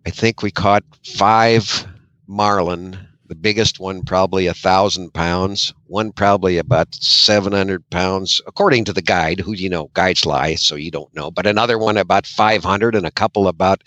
I 0.07 0.11
think 0.11 0.43
we 0.43 0.51
caught 0.51 0.85
five 1.05 1.87
marlin. 2.27 2.99
The 3.33 3.37
biggest 3.37 3.81
one 3.81 4.03
probably 4.03 4.47
a 4.47 4.53
thousand 4.53 5.15
pounds. 5.15 5.73
One 5.87 6.13
probably 6.13 6.59
about 6.59 6.95
seven 6.95 7.55
hundred 7.55 7.89
pounds, 7.89 8.43
according 8.47 8.85
to 8.85 8.93
the 8.93 9.01
guide. 9.01 9.41
Who 9.41 9.55
you 9.55 9.71
know, 9.71 9.89
guides 9.95 10.27
lie, 10.27 10.57
so 10.57 10.75
you 10.75 10.91
don't 10.91 11.15
know. 11.15 11.31
But 11.31 11.47
another 11.47 11.79
one 11.79 11.97
about 11.97 12.27
five 12.27 12.63
hundred, 12.63 12.95
and 12.95 13.07
a 13.07 13.11
couple 13.11 13.49
about 13.49 13.85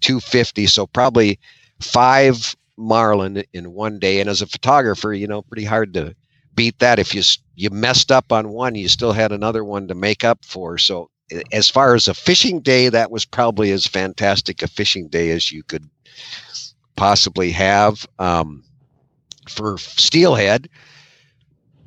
two 0.00 0.18
fifty. 0.18 0.66
So 0.66 0.84
probably 0.84 1.38
five 1.78 2.56
marlin 2.76 3.44
in 3.52 3.72
one 3.72 4.00
day. 4.00 4.18
And 4.18 4.28
as 4.28 4.42
a 4.42 4.48
photographer, 4.48 5.14
you 5.14 5.28
know, 5.28 5.42
pretty 5.42 5.64
hard 5.64 5.94
to 5.94 6.16
beat 6.56 6.80
that. 6.80 6.98
If 6.98 7.14
you 7.14 7.22
you 7.54 7.70
messed 7.70 8.10
up 8.10 8.32
on 8.32 8.48
one, 8.48 8.74
you 8.74 8.88
still 8.88 9.12
had 9.12 9.30
another 9.30 9.62
one 9.62 9.86
to 9.86 9.94
make 9.94 10.24
up 10.24 10.44
for. 10.44 10.76
So 10.76 11.08
as 11.52 11.70
far 11.70 11.94
as 11.94 12.08
a 12.08 12.14
fishing 12.14 12.62
day, 12.62 12.88
that 12.88 13.12
was 13.12 13.24
probably 13.24 13.70
as 13.70 13.86
fantastic 13.86 14.60
a 14.60 14.66
fishing 14.66 15.06
day 15.06 15.30
as 15.30 15.52
you 15.52 15.62
could 15.62 15.88
possibly 16.96 17.52
have. 17.52 18.06
Um, 18.18 18.64
for 19.48 19.78
steelhead, 19.78 20.68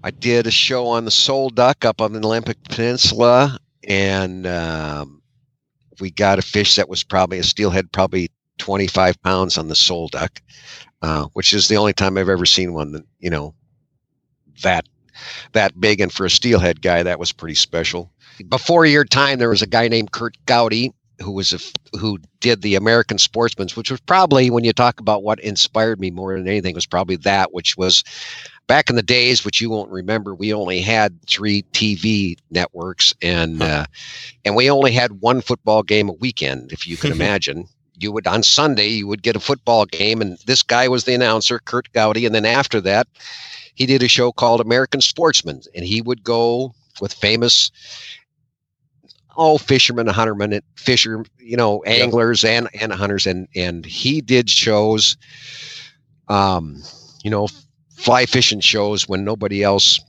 I 0.03 0.11
did 0.11 0.47
a 0.47 0.51
show 0.51 0.87
on 0.87 1.05
the 1.05 1.11
Sol 1.11 1.49
Duc 1.49 1.83
up 1.83 2.01
on 2.01 2.13
the 2.13 2.19
Olympic 2.19 2.63
Peninsula, 2.65 3.59
and 3.87 4.47
um, 4.47 5.21
we 5.99 6.11
got 6.11 6.39
a 6.39 6.43
fish 6.43 6.75
that 6.75 6.87
was 6.87 7.03
probably 7.03 7.39
a 7.39 7.43
steelhead, 7.43 7.91
probably 7.91 8.29
25 8.59 9.21
pounds 9.21 9.57
on 9.57 9.67
the 9.67 9.75
Sol 9.75 10.07
Duc, 10.07 10.41
uh, 11.01 11.25
which 11.33 11.53
is 11.53 11.67
the 11.67 11.77
only 11.77 11.93
time 11.93 12.17
I've 12.17 12.29
ever 12.29 12.45
seen 12.45 12.73
one 12.73 12.93
that 12.93 13.03
you 13.19 13.29
know 13.29 13.53
that 14.63 14.87
that 15.51 15.79
big. 15.79 15.99
And 15.99 16.13
for 16.13 16.25
a 16.25 16.29
steelhead 16.29 16.81
guy, 16.81 17.03
that 17.03 17.19
was 17.19 17.33
pretty 17.33 17.55
special 17.55 18.11
before 18.47 18.85
your 18.85 19.05
time, 19.05 19.39
there 19.39 19.49
was 19.49 19.61
a 19.61 19.67
guy 19.67 19.87
named 19.87 20.11
Kurt 20.11 20.37
Gowdy 20.45 20.93
who 21.21 21.31
was 21.31 21.53
a 21.53 21.97
who 21.97 22.19
did 22.39 22.61
the 22.61 22.75
American 22.75 23.17
Sportsman's, 23.17 23.75
which 23.75 23.91
was 23.91 23.99
probably 24.01 24.49
when 24.49 24.63
you 24.63 24.73
talk 24.73 24.99
about 24.99 25.23
what 25.23 25.39
inspired 25.39 25.99
me 25.99 26.11
more 26.11 26.35
than 26.35 26.47
anything 26.47 26.75
was 26.75 26.85
probably 26.85 27.15
that, 27.17 27.53
which 27.53 27.77
was 27.77 28.03
back 28.67 28.89
in 28.89 28.95
the 28.95 29.03
days, 29.03 29.43
which 29.43 29.59
you 29.59 29.69
won't 29.69 29.91
remember. 29.91 30.33
We 30.35 30.53
only 30.53 30.79
had 30.79 31.21
three 31.23 31.63
TV 31.73 32.37
networks, 32.51 33.13
and 33.21 33.61
uh, 33.61 33.85
and 34.45 34.55
we 34.55 34.69
only 34.69 34.91
had 34.91 35.21
one 35.21 35.41
football 35.41 35.83
game 35.83 36.09
a 36.09 36.13
weekend, 36.13 36.71
if 36.71 36.87
you 36.87 36.97
can 36.97 37.11
imagine. 37.19 37.65
You 37.99 38.13
would 38.13 38.27
on 38.27 38.43
Sunday 38.43 38.87
you 38.87 39.07
would 39.07 39.23
get 39.23 39.35
a 39.35 39.41
football 39.41 39.85
game, 39.85 40.21
and 40.21 40.37
this 40.45 40.63
guy 40.63 40.87
was 40.87 41.03
the 41.03 41.13
announcer, 41.13 41.59
Kurt 41.59 41.91
Gowdy, 41.91 42.25
and 42.25 42.33
then 42.33 42.45
after 42.45 42.79
that, 42.81 43.07
he 43.75 43.85
did 43.85 44.03
a 44.03 44.07
show 44.07 44.31
called 44.31 44.61
American 44.61 45.01
Sportsman, 45.01 45.61
and 45.75 45.83
he 45.83 46.01
would 46.01 46.23
go 46.23 46.73
with 47.01 47.13
famous 47.13 47.71
oh 49.39 49.57
fishermen 49.57 50.07
huntermen 50.07 50.61
fisher 50.75 51.25
you 51.39 51.57
know 51.57 51.83
Yeah. 51.87 52.05
anglers 52.05 52.45
and 52.45 52.69
and 52.79 52.93
hunters. 52.93 53.27
And 53.27 53.47
and 53.55 53.85
he 53.85 54.21
did 54.21 54.49
shows 54.49 55.17
um 56.29 56.81
you 57.23 57.31
know 57.31 57.47
fly 57.95 58.25
fishing 58.25 58.61
shows 58.61 59.07
when 59.09 59.25
nobody 59.25 59.63
else 59.63 59.99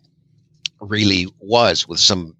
really 0.80 1.28
was 1.40 1.88
with 1.88 2.00
some 2.00 2.36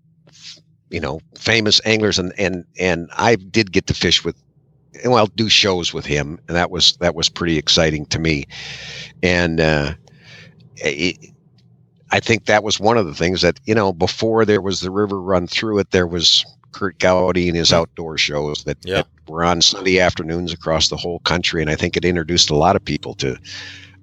you 0.91 1.01
know 1.01 1.21
famous 1.39 1.81
anglers. 1.87 2.19
And 2.19 2.33
and 2.39 2.65
and 2.79 3.09
I 3.17 3.37
did 3.37 3.73
get 3.73 3.87
to 3.89 3.95
fish 3.95 4.25
with 4.25 4.37
well 5.07 5.27
do 5.29 5.49
shows 5.49 5.95
with 5.95 6.07
him. 6.07 6.39
And 6.49 6.57
that 6.57 6.71
was 6.71 6.97
that 7.01 7.15
was 7.15 7.29
pretty 7.31 7.59
exciting 7.59 8.07
to 8.07 8.19
me. 8.21 8.45
And 9.23 9.61
uh 9.61 9.95
it, 10.77 11.17
I 12.13 12.21
think 12.21 12.47
that 12.47 12.65
was 12.65 12.81
one 12.81 12.99
of 12.99 13.07
the 13.07 13.15
things 13.15 13.43
that 13.43 13.61
you 13.67 13.75
know 13.75 13.93
before 13.93 14.45
there 14.45 14.61
was 14.63 14.81
the 14.81 14.91
river 14.91 15.21
run 15.21 15.47
through 15.47 15.79
it 15.79 15.91
there 15.93 16.07
was 16.07 16.45
Kurt 16.73 16.99
Gowdy 16.99 17.49
and 17.49 17.57
his 17.57 17.73
outdoor 17.73 18.17
shows 18.19 18.65
that, 18.65 18.79
Yeah. 18.85 18.97
that 18.97 19.07
were 19.29 19.45
on 19.45 19.63
Sunday 19.63 19.99
afternoons 20.01 20.53
across 20.53 20.89
the 20.89 20.97
whole 20.97 21.21
country 21.21 21.61
and 21.63 21.71
I 21.71 21.77
think 21.77 21.97
it 21.97 22.05
introduced 22.05 22.51
a 22.51 22.57
lot 22.57 22.77
of 22.77 22.85
people 22.85 23.15
to 23.15 23.37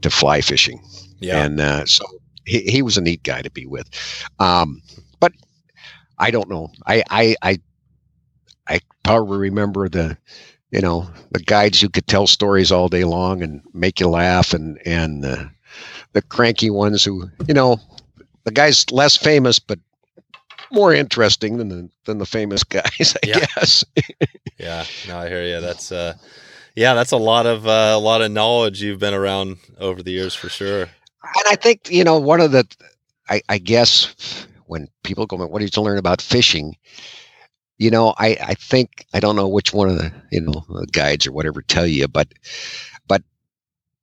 to 0.01 0.09
fly 0.09 0.41
fishing 0.41 0.79
Yeah. 1.19 1.43
and 1.43 1.59
uh, 1.59 1.85
so 1.85 2.05
he, 2.45 2.61
he 2.61 2.81
was 2.81 2.97
a 2.97 3.01
neat 3.01 3.23
guy 3.23 3.41
to 3.41 3.49
be 3.51 3.65
with 3.65 3.89
um, 4.39 4.81
but 5.19 5.31
i 6.19 6.31
don't 6.31 6.49
know 6.49 6.69
I, 6.85 7.03
I 7.09 7.35
i 7.41 7.59
i 8.67 8.79
probably 9.03 9.37
remember 9.37 9.89
the 9.89 10.17
you 10.71 10.81
know 10.81 11.07
the 11.31 11.39
guides 11.39 11.81
who 11.81 11.89
could 11.89 12.07
tell 12.07 12.27
stories 12.27 12.71
all 12.71 12.89
day 12.89 13.03
long 13.03 13.41
and 13.41 13.61
make 13.73 13.99
you 13.99 14.07
laugh 14.07 14.53
and 14.53 14.79
and 14.85 15.23
the 15.23 15.49
the 16.13 16.21
cranky 16.21 16.69
ones 16.69 17.03
who 17.03 17.29
you 17.47 17.53
know 17.53 17.79
the 18.45 18.51
guys 18.51 18.89
less 18.91 19.15
famous 19.17 19.59
but 19.59 19.79
more 20.71 20.93
interesting 20.93 21.57
than 21.57 21.69
the 21.69 21.89
than 22.05 22.17
the 22.17 22.25
famous 22.25 22.63
guys 22.63 23.15
i 23.23 23.27
Yeah. 23.27 23.45
guess 23.55 23.83
Yeah, 24.59 24.85
no, 25.07 25.19
I 25.19 25.29
hear 25.29 25.43
you. 25.43 25.61
That's 25.61 25.91
uh, 25.91 26.13
yeah, 26.75 26.95
that's 26.95 27.11
a 27.11 27.17
lot 27.17 27.45
of 27.45 27.67
uh, 27.67 27.91
a 27.95 27.99
lot 27.99 28.21
of 28.23 28.31
knowledge 28.31 28.81
you've 28.81 28.99
been 28.99 29.13
around 29.13 29.57
over 29.79 30.01
the 30.01 30.11
years 30.11 30.33
for 30.33 30.49
sure. 30.49 30.81
and 30.81 31.45
I 31.47 31.55
think 31.55 31.91
you 31.91 32.03
know 32.03 32.19
one 32.19 32.41
of 32.41 32.51
the, 32.51 32.65
I, 33.29 33.41
I 33.49 33.59
guess 33.59 34.47
when 34.65 34.87
people 35.03 35.27
go, 35.27 35.37
"What 35.45 35.59
did 35.59 35.75
you 35.75 35.81
learn 35.83 35.99
about 35.99 36.21
fishing?" 36.23 36.75
You 37.77 37.91
know, 37.91 38.15
I 38.17 38.35
I 38.41 38.53
think 38.55 39.05
I 39.13 39.19
don't 39.19 39.35
know 39.35 39.47
which 39.47 39.73
one 39.73 39.89
of 39.89 39.97
the 39.97 40.11
you 40.31 40.41
know 40.41 40.65
the 40.69 40.87
guides 40.91 41.27
or 41.27 41.31
whatever 41.31 41.61
tell 41.61 41.85
you, 41.85 42.07
but 42.07 42.27
but 42.96 42.96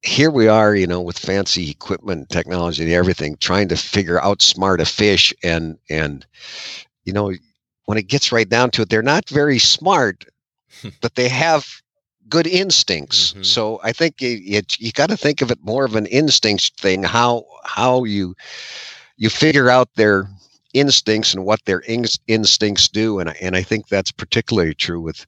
here 0.04 0.30
we 0.30 0.48
are, 0.48 0.74
you 0.76 0.86
know, 0.86 1.00
with 1.02 1.18
fancy 1.18 1.70
equipment, 1.70 2.30
technology, 2.30 2.84
and 2.84 2.92
everything, 2.92 3.36
trying 3.40 3.68
to 3.68 3.76
figure 3.76 4.22
out 4.22 4.42
smart 4.42 4.80
a 4.80 4.86
fish, 4.86 5.34
and 5.42 5.78
and 5.90 6.26
you 7.04 7.12
know, 7.12 7.32
when 7.86 7.98
it 7.98 8.08
gets 8.08 8.32
right 8.32 8.48
down 8.48 8.70
to 8.72 8.82
it, 8.82 8.90
they're 8.90 9.02
not 9.02 9.28
very 9.30 9.58
smart, 9.58 10.24
but 11.00 11.14
they 11.16 11.28
have 11.28 11.66
good 12.28 12.46
instincts. 12.46 13.34
Mhm. 13.34 13.44
So 13.44 13.80
I 13.82 13.92
think 13.92 14.20
you 14.22 14.30
you, 14.30 14.62
you 14.78 14.92
got 14.92 15.10
to 15.10 15.16
think 15.16 15.42
of 15.42 15.50
it 15.50 15.58
more 15.62 15.84
of 15.84 15.96
an 15.96 16.06
instinct 16.06 16.80
thing. 16.80 17.02
How 17.04 17.44
how 17.64 18.04
you 18.04 18.34
you 19.16 19.30
figure 19.30 19.70
out 19.70 19.88
their 19.96 20.28
instincts 20.74 21.34
and 21.34 21.44
what 21.44 21.64
their 21.66 21.82
ins- 21.82 22.18
instincts 22.28 22.88
do, 22.88 23.20
and 23.20 23.30
I- 23.30 23.36
and 23.40 23.56
I 23.56 23.62
think 23.62 23.88
that's 23.88 24.12
particularly 24.12 24.74
true 24.74 25.00
with 25.00 25.26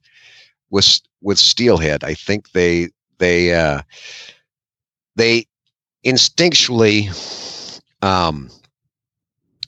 with 0.69 0.99
with 1.21 1.39
steelhead. 1.39 2.03
I 2.03 2.13
think 2.15 2.51
they 2.51 2.89
they 3.19 3.53
uh, 3.53 3.81
they 5.17 5.47
instinctually 6.05 7.09
um, 8.03 8.49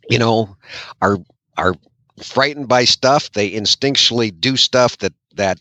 you 0.10 0.20
know 0.20 0.58
are 1.02 1.18
are 1.58 1.74
frightened 2.22 2.68
by 2.70 2.86
stuff 2.86 3.32
they 3.34 3.52
instinctually 3.52 4.32
do 4.40 4.58
stuff 4.58 4.98
that 5.00 5.14
that 5.36 5.60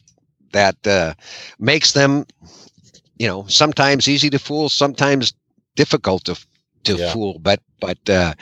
that 0.52 0.76
uh, 0.86 1.14
makes 1.58 1.92
them 1.92 2.26
you 3.18 3.26
know 3.28 3.44
sometimes 3.48 4.08
easy 4.08 4.30
to 4.30 4.38
fool 4.38 4.68
sometimes 4.68 5.34
difficult 5.76 6.24
to 6.24 6.36
to 6.84 6.98
Yeah. 6.98 6.98
fool 6.98 7.38
but 7.40 7.60
but 7.80 7.98
uh, 8.10 8.34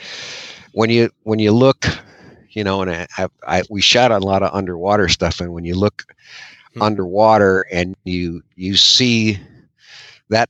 when 0.73 0.89
you 0.89 1.09
when 1.23 1.39
you 1.39 1.51
look 1.51 1.85
you 2.51 2.63
know 2.63 2.81
and 2.81 2.91
I, 2.91 3.07
I, 3.17 3.27
I 3.47 3.63
we 3.69 3.81
shot 3.81 4.11
a 4.11 4.19
lot 4.19 4.43
of 4.43 4.53
underwater 4.53 5.09
stuff 5.09 5.41
and 5.41 5.53
when 5.53 5.65
you 5.65 5.75
look 5.75 6.03
Hmm. 6.73 6.81
underwater 6.81 7.65
and 7.71 7.95
you 8.05 8.41
you 8.55 8.75
see 8.75 9.39
that 10.29 10.49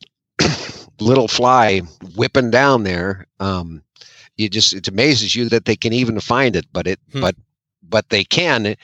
little 1.00 1.28
fly 1.28 1.80
whipping 2.16 2.50
down 2.52 2.84
there 2.84 3.26
um 3.40 3.82
you 4.38 4.50
just 4.50 4.74
it 4.74 4.88
amazes 4.88 5.36
you 5.36 5.50
that 5.50 5.66
they 5.66 5.76
can 5.76 5.94
even 5.94 6.20
find 6.20 6.56
it 6.56 6.66
but 6.74 6.88
it 6.88 7.00
Hmm. 7.14 7.22
but 7.22 7.36
but 7.84 8.10
they 8.10 8.24
can 8.24 8.76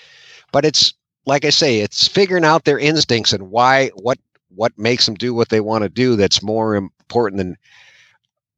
but 0.52 0.66
it's 0.66 0.94
like 1.26 1.46
i 1.46 1.50
say 1.50 1.80
it's 1.80 2.08
figuring 2.08 2.46
out 2.46 2.66
their 2.66 2.80
instincts 2.80 3.34
and 3.34 3.50
why 3.52 3.90
what 3.96 4.20
what 4.56 4.78
makes 4.78 5.06
them 5.06 5.16
do 5.16 5.34
what 5.34 5.50
they 5.50 5.62
want 5.62 5.84
to 5.84 5.90
do 5.90 6.16
that's 6.16 6.42
more 6.44 6.76
important 6.76 7.38
than 7.38 7.58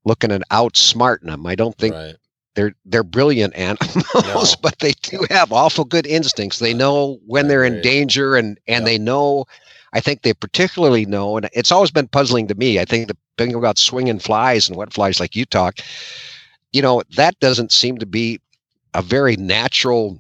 looking 0.06 0.32
at 0.32 0.42
outsmarting 0.52 1.26
them 1.28 1.46
i 1.46 1.56
don't 1.56 1.78
think 1.78 1.94
right. 1.94 2.16
they're 2.56 2.74
they're 2.86 3.04
brilliant 3.04 3.56
animals 3.56 3.96
No. 4.24 4.44
but 4.62 4.80
they 4.80 4.92
do 5.02 5.26
have 5.30 5.52
awful 5.52 5.86
good 5.86 6.06
instincts 6.06 6.60
they 6.60 6.74
know 6.74 7.20
when 7.26 7.48
they're 7.48 7.64
in 7.64 7.82
danger 7.82 8.36
and 8.36 8.60
and 8.68 8.84
Yeah. 8.84 8.92
they 8.92 8.98
know 8.98 9.46
i 9.96 10.02
think 10.02 10.22
they 10.24 10.34
particularly 10.34 11.06
know 11.06 11.38
and 11.38 11.50
it's 11.54 11.72
always 11.72 11.92
been 11.92 12.08
puzzling 12.08 12.48
to 12.48 12.56
me 12.56 12.80
i 12.80 12.86
think 12.86 13.08
the 13.08 13.18
thing 13.38 13.56
about 13.56 13.80
swinging 13.80 14.20
flies 14.20 14.70
and 14.70 14.78
wet 14.78 14.94
flies 14.94 15.20
like 15.20 15.36
you 15.36 15.46
talk 15.46 15.80
you 16.74 16.82
know 16.82 17.04
that 17.16 17.40
doesn't 17.40 17.72
seem 17.74 17.98
to 17.98 18.08
be 18.08 18.40
a 18.96 19.02
very 19.02 19.38
natural 19.38 20.20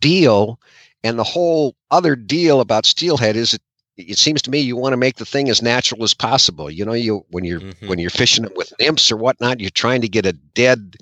deal 0.00 0.60
and 1.04 1.18
the 1.18 1.24
whole 1.24 1.76
other 1.90 2.16
deal 2.16 2.60
about 2.60 2.86
steelhead 2.86 3.36
is 3.36 3.52
that 3.52 3.62
it 3.96 4.18
seems 4.18 4.42
to 4.42 4.50
me 4.50 4.60
you 4.60 4.76
want 4.76 4.92
to 4.94 4.98
make 4.98 5.16
the 5.16 5.26
thing 5.26 5.50
as 5.50 5.62
natural 5.62 6.02
as 6.04 6.14
possible. 6.14 6.70
You 6.70 6.84
know, 6.86 6.94
you 6.94 7.24
when 7.30 7.44
you're 7.44 7.62
Mhm. 7.62 7.86
when 7.86 7.98
you're 7.98 8.10
fishing 8.10 8.44
it 8.44 8.52
with 8.56 8.72
nymphs 8.80 9.10
or 9.12 9.16
whatnot, 9.16 9.60
you're 9.60 9.70
trying 9.70 10.00
to 10.02 10.08
get 10.08 10.26
a 10.26 10.32
dead 10.32 10.96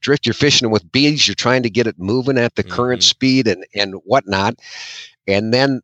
drift. 0.00 0.26
You're 0.26 0.34
fishing 0.34 0.68
it 0.68 0.72
with 0.72 0.92
beads. 0.92 1.26
You're 1.26 1.34
trying 1.34 1.62
to 1.64 1.70
get 1.70 1.86
it 1.88 1.98
moving 1.98 2.38
at 2.38 2.54
the 2.56 2.64
current 2.64 3.02
Mhm. 3.02 3.04
speed 3.04 3.48
and 3.48 3.64
and 3.74 3.94
whatnot, 4.04 4.56
and 5.26 5.52
then 5.54 5.80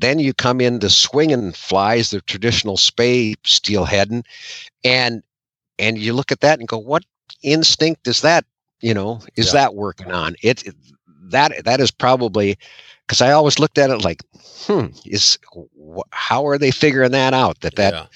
then 0.00 0.18
you 0.18 0.34
come 0.34 0.60
into 0.60 0.90
swinging 0.90 1.52
flies, 1.52 2.10
the 2.10 2.20
traditional 2.22 2.76
spey 2.76 3.34
steelheading, 3.44 4.24
and 4.84 5.22
and 5.78 5.98
you 5.98 6.12
look 6.14 6.32
at 6.32 6.40
that 6.40 6.58
and 6.58 6.68
go, 6.68 6.78
what 6.78 7.04
instinct 7.42 8.06
is 8.08 8.20
that? 8.22 8.44
You 8.80 8.94
know, 8.94 9.20
is 9.36 9.48
Yeah. 9.48 9.52
that 9.52 9.74
working 9.74 10.12
on 10.12 10.36
it? 10.42 10.64
That 11.30 11.64
that 11.64 11.80
is 11.80 11.90
probably 11.90 12.56
because 13.06 13.20
I 13.22 13.32
always 13.32 13.58
looked 13.58 13.78
at 13.78 13.90
it 13.90 14.04
like, 14.04 14.22
hmm, 14.66 14.86
is 15.04 15.38
wh- 15.54 16.00
how 16.10 16.46
are 16.46 16.58
they 16.58 16.70
figuring 16.70 17.12
that 17.12 17.34
out? 17.34 17.60
That 17.60 17.76
that 17.76 17.94
yeah. 17.94 18.06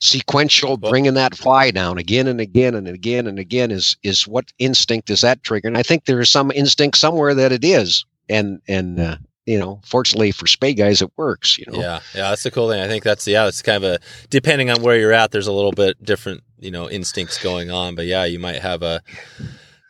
sequential 0.00 0.76
Well- 0.80 0.90
bringing 0.90 1.14
that 1.14 1.36
fly 1.36 1.70
down 1.70 1.98
again 1.98 2.26
and 2.26 2.40
again 2.40 2.74
and 2.74 2.88
again 2.88 3.26
and 3.26 3.38
again 3.38 3.70
is 3.70 3.96
is 4.02 4.26
what 4.26 4.52
instinct 4.58 5.10
is 5.10 5.20
that 5.22 5.42
triggering? 5.42 5.76
I 5.76 5.82
think 5.82 6.04
there 6.04 6.20
is 6.20 6.30
some 6.30 6.50
instinct 6.52 6.98
somewhere 6.98 7.34
that 7.34 7.52
it 7.52 7.64
is, 7.64 8.04
and 8.28 8.60
and 8.68 9.00
uh, 9.00 9.16
you 9.46 9.58
know, 9.58 9.80
fortunately 9.84 10.30
for 10.32 10.46
spey 10.46 10.74
guys, 10.74 11.02
it 11.02 11.10
works. 11.16 11.58
You 11.58 11.66
know, 11.68 11.78
Yeah, 11.80 12.00
yeah, 12.14 12.30
that's 12.30 12.42
the 12.44 12.50
cool 12.50 12.68
thing. 12.70 12.80
I 12.80 12.88
think 12.88 13.02
that's 13.04 13.26
yeah, 13.26 13.46
it's 13.48 13.62
kind 13.62 13.82
of 13.82 13.90
a 13.92 13.98
depending 14.30 14.70
on 14.70 14.82
where 14.82 14.96
you're 14.96 15.12
at. 15.12 15.30
There's 15.32 15.46
a 15.48 15.52
little 15.52 15.72
bit 15.72 16.02
different, 16.04 16.42
you 16.60 16.70
know, 16.70 16.88
instincts 16.88 17.42
going 17.42 17.70
on. 17.70 17.94
But 17.94 18.06
yeah, 18.06 18.24
you 18.24 18.38
might 18.38 18.60
have 18.62 18.82
a 18.82 19.02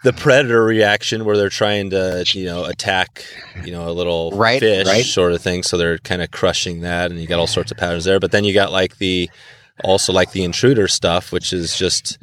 the 0.05 0.13
predator 0.13 0.65
reaction 0.65 1.25
where 1.25 1.37
they're 1.37 1.49
trying 1.49 1.91
to, 1.91 2.25
you 2.29 2.45
know, 2.47 2.65
attack, 2.65 3.25
you 3.65 3.71
know, 3.71 3.89
a 3.89 3.93
little 3.93 4.33
Right, 4.33 4.59
fish 4.59 4.87
right. 4.87 5.05
sort 5.05 5.33
of 5.33 5.41
thing. 5.41 5.63
So 5.63 5.77
they're 5.77 5.99
kind 5.99 6.23
of 6.23 6.31
crushing 6.33 6.81
that, 6.81 7.11
and 7.13 7.21
you 7.21 7.27
got 7.29 7.39
all 7.39 7.47
sorts 7.47 7.71
of 7.71 7.77
patterns 7.77 8.05
there. 8.05 8.19
But 8.19 8.33
then 8.33 8.43
you 8.45 8.53
got 8.53 8.73
like 8.73 8.99
the 8.99 9.31
also 9.85 10.13
like 10.13 10.33
the 10.33 10.43
intruder 10.45 10.89
stuff, 10.89 11.31
which 11.31 11.53
is 11.53 11.77
just, 11.77 12.19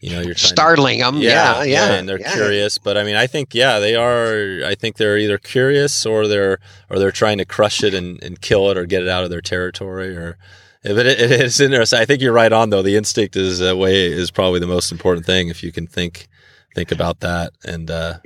you 0.00 0.10
know, 0.10 0.20
you're 0.20 0.34
trying 0.34 0.34
to 0.34 0.46
startling 0.46 0.98
them. 1.00 1.16
Yeah, 1.16 1.64
yeah, 1.64 1.94
and 1.94 2.08
they're 2.08 2.20
yeah. 2.20 2.32
curious. 2.32 2.78
But 2.78 2.96
I 2.96 3.04
mean, 3.04 3.16
I 3.16 3.26
think 3.26 3.54
yeah, 3.54 3.78
they 3.80 3.96
are. 3.96 4.62
I 4.64 4.74
think 4.74 4.96
they're 4.96 5.18
either 5.18 5.38
curious 5.38 6.06
or 6.06 6.28
they're 6.28 6.58
or 6.88 6.98
they're 6.98 7.10
trying 7.10 7.38
to 7.38 7.44
crush 7.44 7.82
it 7.82 7.94
and, 7.94 8.22
and 8.22 8.40
kill 8.40 8.70
it 8.70 8.78
or 8.78 8.86
get 8.86 9.02
it 9.02 9.08
out 9.08 9.24
of 9.24 9.30
their 9.30 9.40
territory. 9.40 10.16
Or 10.16 10.38
but 10.82 11.06
it, 11.06 11.20
it 11.20 11.32
is 11.32 11.60
interesting. 11.60 11.98
I 11.98 12.04
think 12.04 12.22
you're 12.22 12.32
right 12.32 12.52
on 12.52 12.70
though. 12.70 12.82
The 12.82 12.96
instinct 12.96 13.34
is 13.34 13.60
a 13.60 13.76
way 13.76 14.06
is 14.06 14.30
probably 14.30 14.60
the 14.60 14.66
most 14.66 14.92
important 14.92 15.26
thing 15.26 15.48
if 15.48 15.62
you 15.64 15.72
can 15.72 15.86
think 15.86 16.28
think 16.74 16.92
about 16.92 17.18
that. 17.20 17.52
And 17.64 17.90
uh, 17.90 18.18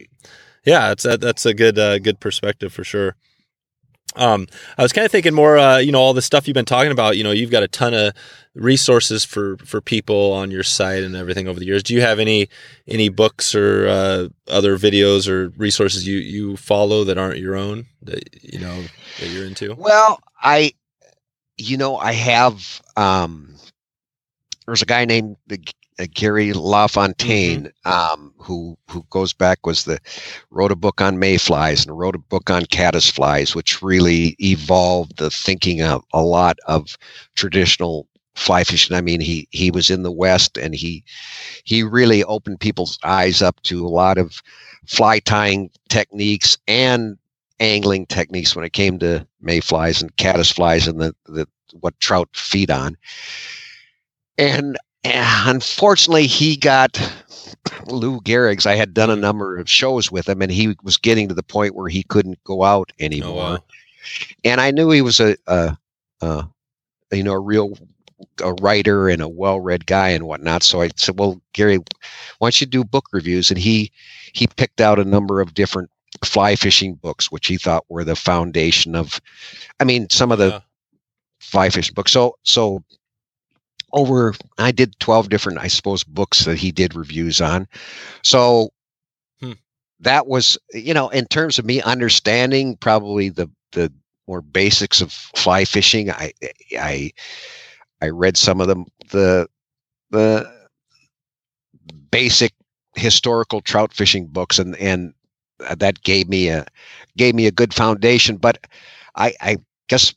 yeah, 0.66 0.93
it's 0.93 1.05
that's 1.05 1.47
a 1.47 1.55
good 1.55 1.79
uh, 1.79 1.99
good 1.99 2.20
perspective 2.20 2.73
for 2.73 2.85
sure. 2.85 3.16
Um, 4.14 4.47
I 4.77 4.83
was 4.83 4.93
kind 4.93 5.07
of 5.07 5.11
thinking 5.11 5.33
more, 5.33 5.57
uh, 5.57 5.79
you 5.79 5.91
know, 5.91 6.01
all 6.01 6.12
the 6.12 6.20
stuff 6.20 6.47
you've 6.47 6.55
been 6.55 6.66
talking 6.66 6.93
about. 6.93 7.16
You 7.16 7.25
know, 7.25 7.31
you've 7.31 7.51
got 7.51 7.62
a 7.62 7.68
ton 7.68 7.95
of 7.95 8.12
resources 8.55 9.24
for 9.24 9.57
for 9.59 9.80
people 9.80 10.32
on 10.32 10.50
your 10.50 10.62
site 10.62 11.03
and 11.03 11.16
everything 11.16 11.48
over 11.48 11.59
the 11.59 11.66
years. 11.66 11.82
Do 11.82 11.94
you 11.94 12.03
have 12.03 12.18
any 12.18 12.48
any 12.86 13.09
books 13.09 13.55
or 13.55 13.88
uh, 13.88 14.28
other 14.48 14.76
videos 14.76 15.28
or 15.28 15.48
resources 15.57 16.07
you 16.07 16.18
you 16.18 16.57
follow 16.57 17.05
that 17.05 17.18
aren't 17.18 17.38
your 17.38 17.57
own 17.57 17.86
that 18.03 18.22
you 18.42 18.59
know 18.59 18.82
that 19.20 19.28
you're 19.28 19.46
into? 19.46 19.74
Well, 19.74 20.20
I, 20.42 20.72
you 21.57 21.76
know, 21.76 21.96
I 21.96 22.12
have. 22.12 22.82
um 22.96 23.57
There's 24.66 24.82
a 24.82 24.86
guy 24.86 25.05
named 25.05 25.36
uh, 25.98 26.07
Gary 26.12 26.53
LaFontaine 26.53 27.70
um, 27.84 28.32
who 28.38 28.76
who 28.88 29.05
goes 29.11 29.32
back 29.32 29.66
was 29.66 29.84
the 29.84 29.98
wrote 30.50 30.72
a 30.72 30.76
book 30.76 31.00
on 31.00 31.18
mayflies 31.18 31.84
and 31.84 31.98
wrote 31.98 32.14
a 32.14 32.18
book 32.18 32.50
on 32.50 32.62
caddisflies, 32.62 33.55
which 33.55 33.82
really 33.82 34.36
evolved 34.38 35.18
the 35.18 35.30
thinking 35.30 35.82
of 35.82 36.03
a 36.12 36.22
lot 36.22 36.59
of 36.66 36.96
traditional 37.34 38.07
fly 38.35 38.64
fishing. 38.64 38.97
I 38.97 39.01
mean, 39.01 39.20
he 39.20 39.49
he 39.51 39.70
was 39.70 39.91
in 39.91 40.03
the 40.03 40.12
West 40.12 40.57
and 40.57 40.74
he 40.74 41.05
he 41.64 41.83
really 41.83 42.24
opened 42.24 42.61
people's 42.61 42.99
eyes 43.05 43.43
up 43.43 43.61
to 43.62 43.87
a 43.87 43.89
lot 43.89 44.18
of 44.18 44.43
fly 44.87 45.18
tying 45.20 45.70
techniques 45.89 46.59
and 46.66 47.16
angling 47.61 48.07
techniques 48.07 48.57
when 48.57 48.64
it 48.64 48.72
came 48.72 48.99
to 48.99 49.26
mayflies 49.41 50.03
and 50.03 50.16
caddisflies 50.16 50.89
and 50.89 51.01
the, 51.01 51.14
the 51.26 51.47
what 51.80 51.99
trout 52.01 52.28
feed 52.35 52.70
on. 52.70 52.97
And 54.39 54.76
unfortunately, 55.05 56.26
he 56.26 56.57
got 56.57 56.99
Lou 57.87 58.20
Gehrig's. 58.20 58.66
I 58.66 58.74
had 58.74 58.95
done 58.95 59.11
a 59.11 59.16
number 59.16 59.59
of 59.59 59.68
shows 59.68 60.11
with 60.11 60.28
him, 60.28 60.43
and 60.43 60.51
he 60.51 60.76
was 60.83 60.97
getting 60.97 61.28
to 61.28 61.35
the 61.35 61.43
point 61.43 61.74
where 61.74 61.89
he 61.89 62.03
couldn't 62.05 62.43
go 62.45 62.62
out 62.64 62.93
anymore. 62.99 63.30
Oh, 63.30 63.53
wow. 63.53 63.59
And 64.45 64.61
I 64.61 64.70
knew 64.70 64.91
he 64.91 65.03
was 65.03 65.20
a, 65.20 65.37
a, 65.47 65.76
a 66.20 66.49
you 67.12 67.22
know, 67.22 67.33
a 67.33 67.41
real 67.41 67.76
a 68.43 68.53
writer 68.55 69.09
and 69.09 69.20
a 69.23 69.29
well-read 69.29 69.87
guy 69.87 70.09
and 70.11 70.27
whatnot. 70.27 70.62
So 70.62 70.81
I 70.83 70.91
said, 70.97 71.18
"Well, 71.18 71.41
Gary, 71.53 71.79
why 72.39 72.47
don't 72.47 72.61
you 72.61 72.66
do 72.66 72.85
book 72.85 73.07
reviews?" 73.12 73.51
And 73.51 73.59
he 73.59 73.91
he 74.33 74.47
picked 74.47 74.81
out 74.81 74.99
a 74.99 75.05
number 75.05 75.41
of 75.41 75.55
different 75.55 75.91
fly 76.25 76.57
fishing 76.57 76.95
books, 76.95 77.31
which 77.31 77.47
he 77.47 77.57
thought 77.57 77.85
were 77.89 78.05
the 78.05 78.16
foundation 78.16 78.95
of. 78.95 79.20
I 79.81 79.85
mean, 79.85 80.09
some 80.11 80.33
of 80.33 80.39
the 80.39 80.53
Yeah. 80.53 80.61
fly 81.41 81.70
fishing 81.70 81.95
books. 81.95 82.12
So 82.12 82.37
so 82.45 82.83
over 83.93 84.35
I 84.59 84.70
did 84.73 84.99
12 85.01 85.29
different 85.29 85.59
I 85.59 85.68
suppose 85.68 86.05
books 86.05 86.45
that 86.45 86.59
he 86.59 86.73
did 86.73 86.95
reviews 86.95 87.41
on. 87.41 87.66
So 88.23 88.70
Hmm. 89.41 89.53
that 90.01 90.27
was 90.27 90.59
you 90.73 90.95
know 90.95 91.09
in 91.11 91.27
terms 91.27 91.59
of 91.59 91.64
me 91.64 91.81
understanding 91.83 92.77
probably 92.77 93.29
the 93.29 93.49
the 93.73 93.93
more 94.27 94.43
basics 94.43 95.01
of 95.01 95.12
fly 95.12 95.64
fishing 95.64 96.11
I 96.11 96.33
I 96.79 97.12
I 98.03 98.11
read 98.11 98.36
some 98.38 98.61
of 98.61 98.68
them 98.68 98.86
the 99.11 99.48
the 100.11 100.50
basic 102.11 102.53
historical 102.96 103.61
trout 103.62 103.92
fishing 103.94 104.26
books 104.26 104.59
and 104.59 104.76
and 104.76 105.14
that 105.78 106.03
gave 106.03 106.28
me 106.28 106.48
a 106.48 106.66
gave 107.16 107.34
me 107.34 107.46
a 107.46 107.53
good 107.53 107.74
foundation 107.74 108.36
but 108.36 108.59
I 109.16 109.34
I 109.40 109.59
guess 109.88 110.14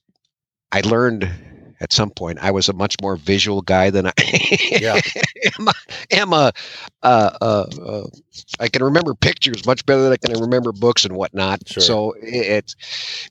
I 0.71 0.81
learned 0.81 1.29
at 1.81 1.93
some 1.93 2.11
point 2.11 2.39
I 2.41 2.51
was 2.51 2.69
a 2.69 2.73
much 2.73 2.95
more 3.01 3.15
visual 3.17 3.61
guy 3.61 3.89
than 3.91 4.07
I 4.07 4.13
Yeah. 4.77 4.99
am. 5.59 5.67
A, 5.67 5.73
am 6.11 6.33
a 6.33 6.53
uh, 7.03 7.31
uh, 7.41 7.65
uh, 7.85 8.07
I 8.59 8.69
can 8.69 8.83
remember 8.83 9.15
pictures 9.15 9.65
much 9.65 9.85
better 9.85 10.03
than 10.03 10.13
I 10.13 10.17
can 10.17 10.39
remember 10.39 10.71
books 10.73 11.05
and 11.05 11.15
whatnot. 11.15 11.61
Sure. 11.65 11.77
So 11.77 12.15
it's 12.21 12.75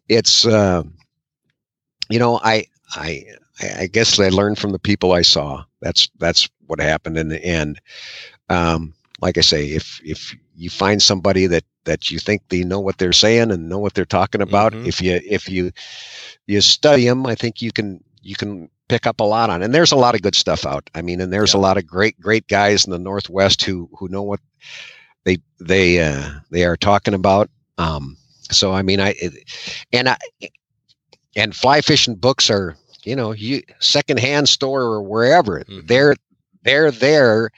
it's 0.09 0.47
um, 0.47 0.95
you 2.11 2.19
know 2.19 2.41
I 2.43 2.67
I 2.95 3.25
I 3.63 3.87
guess 3.87 4.19
I 4.19 4.29
learned 4.29 4.59
from 4.59 4.73
the 4.73 4.79
people 4.79 5.13
I 5.13 5.23
saw. 5.23 5.65
That's 5.81 6.09
that's 6.19 6.49
what 6.67 6.81
happened 6.81 7.17
in 7.19 7.29
the 7.29 7.43
end. 7.45 7.81
Um, 8.49 8.95
like 9.21 9.39
I 9.39 9.43
say, 9.43 9.67
if 9.67 10.01
if 10.05 10.35
you 10.57 10.71
find 10.71 11.01
somebody 11.03 11.47
that 11.47 11.65
that 11.85 12.11
you 12.11 12.19
think 12.19 12.43
they 12.49 12.65
know 12.65 12.81
what 12.81 12.99
they're 12.99 13.13
saying 13.13 13.51
and 13.51 13.69
know 13.69 13.79
what 13.79 13.95
they're 13.95 14.05
talking 14.05 14.41
about, 14.41 14.73
Mhm. 14.73 14.87
if 14.87 15.01
you 15.01 15.21
if 15.25 15.49
you 15.49 15.71
you 16.47 16.61
study 16.61 17.07
them, 17.07 17.27
I 17.27 17.35
think 17.35 17.63
you 17.63 17.73
can 17.73 18.03
you 18.23 18.35
can 18.35 18.69
pick 18.89 19.07
up 19.07 19.21
a 19.21 19.25
lot 19.25 19.51
on. 19.51 19.63
And 19.63 19.75
there's 19.75 19.93
a 19.93 19.97
lot 19.97 20.15
of 20.15 20.23
good 20.23 20.35
stuff 20.35 20.67
out. 20.67 20.89
I 20.95 21.03
mean, 21.03 21.21
and 21.21 21.33
there's 21.33 21.55
a 21.55 21.59
lot 21.59 21.77
of 21.79 21.87
great 21.87 22.19
great 22.21 22.47
guys 22.49 22.85
in 22.85 22.91
the 22.91 22.99
Northwest 22.99 23.63
who 23.65 23.89
who 23.99 24.09
know 24.09 24.23
what 24.23 24.41
they 25.25 25.39
they 25.61 26.01
uh, 26.01 26.31
they 26.51 26.65
are 26.65 26.77
talking 26.77 27.15
about. 27.15 27.51
Um, 27.79 28.17
so 28.51 28.73
I 28.73 28.83
mean, 28.83 29.01
I 29.01 29.15
and 29.93 30.09
I 30.09 30.17
and 31.37 31.55
fly 31.55 31.81
fishing 31.81 32.15
books 32.15 32.51
are 32.51 32.77
you 33.05 33.17
know 33.17 33.33
you 33.33 33.63
secondhand 33.81 34.49
store 34.49 34.83
or 34.83 35.03
wherever 35.03 35.63
Mhm. 35.69 35.87
they're 35.87 36.17
they're 36.63 36.91
there 36.91 37.51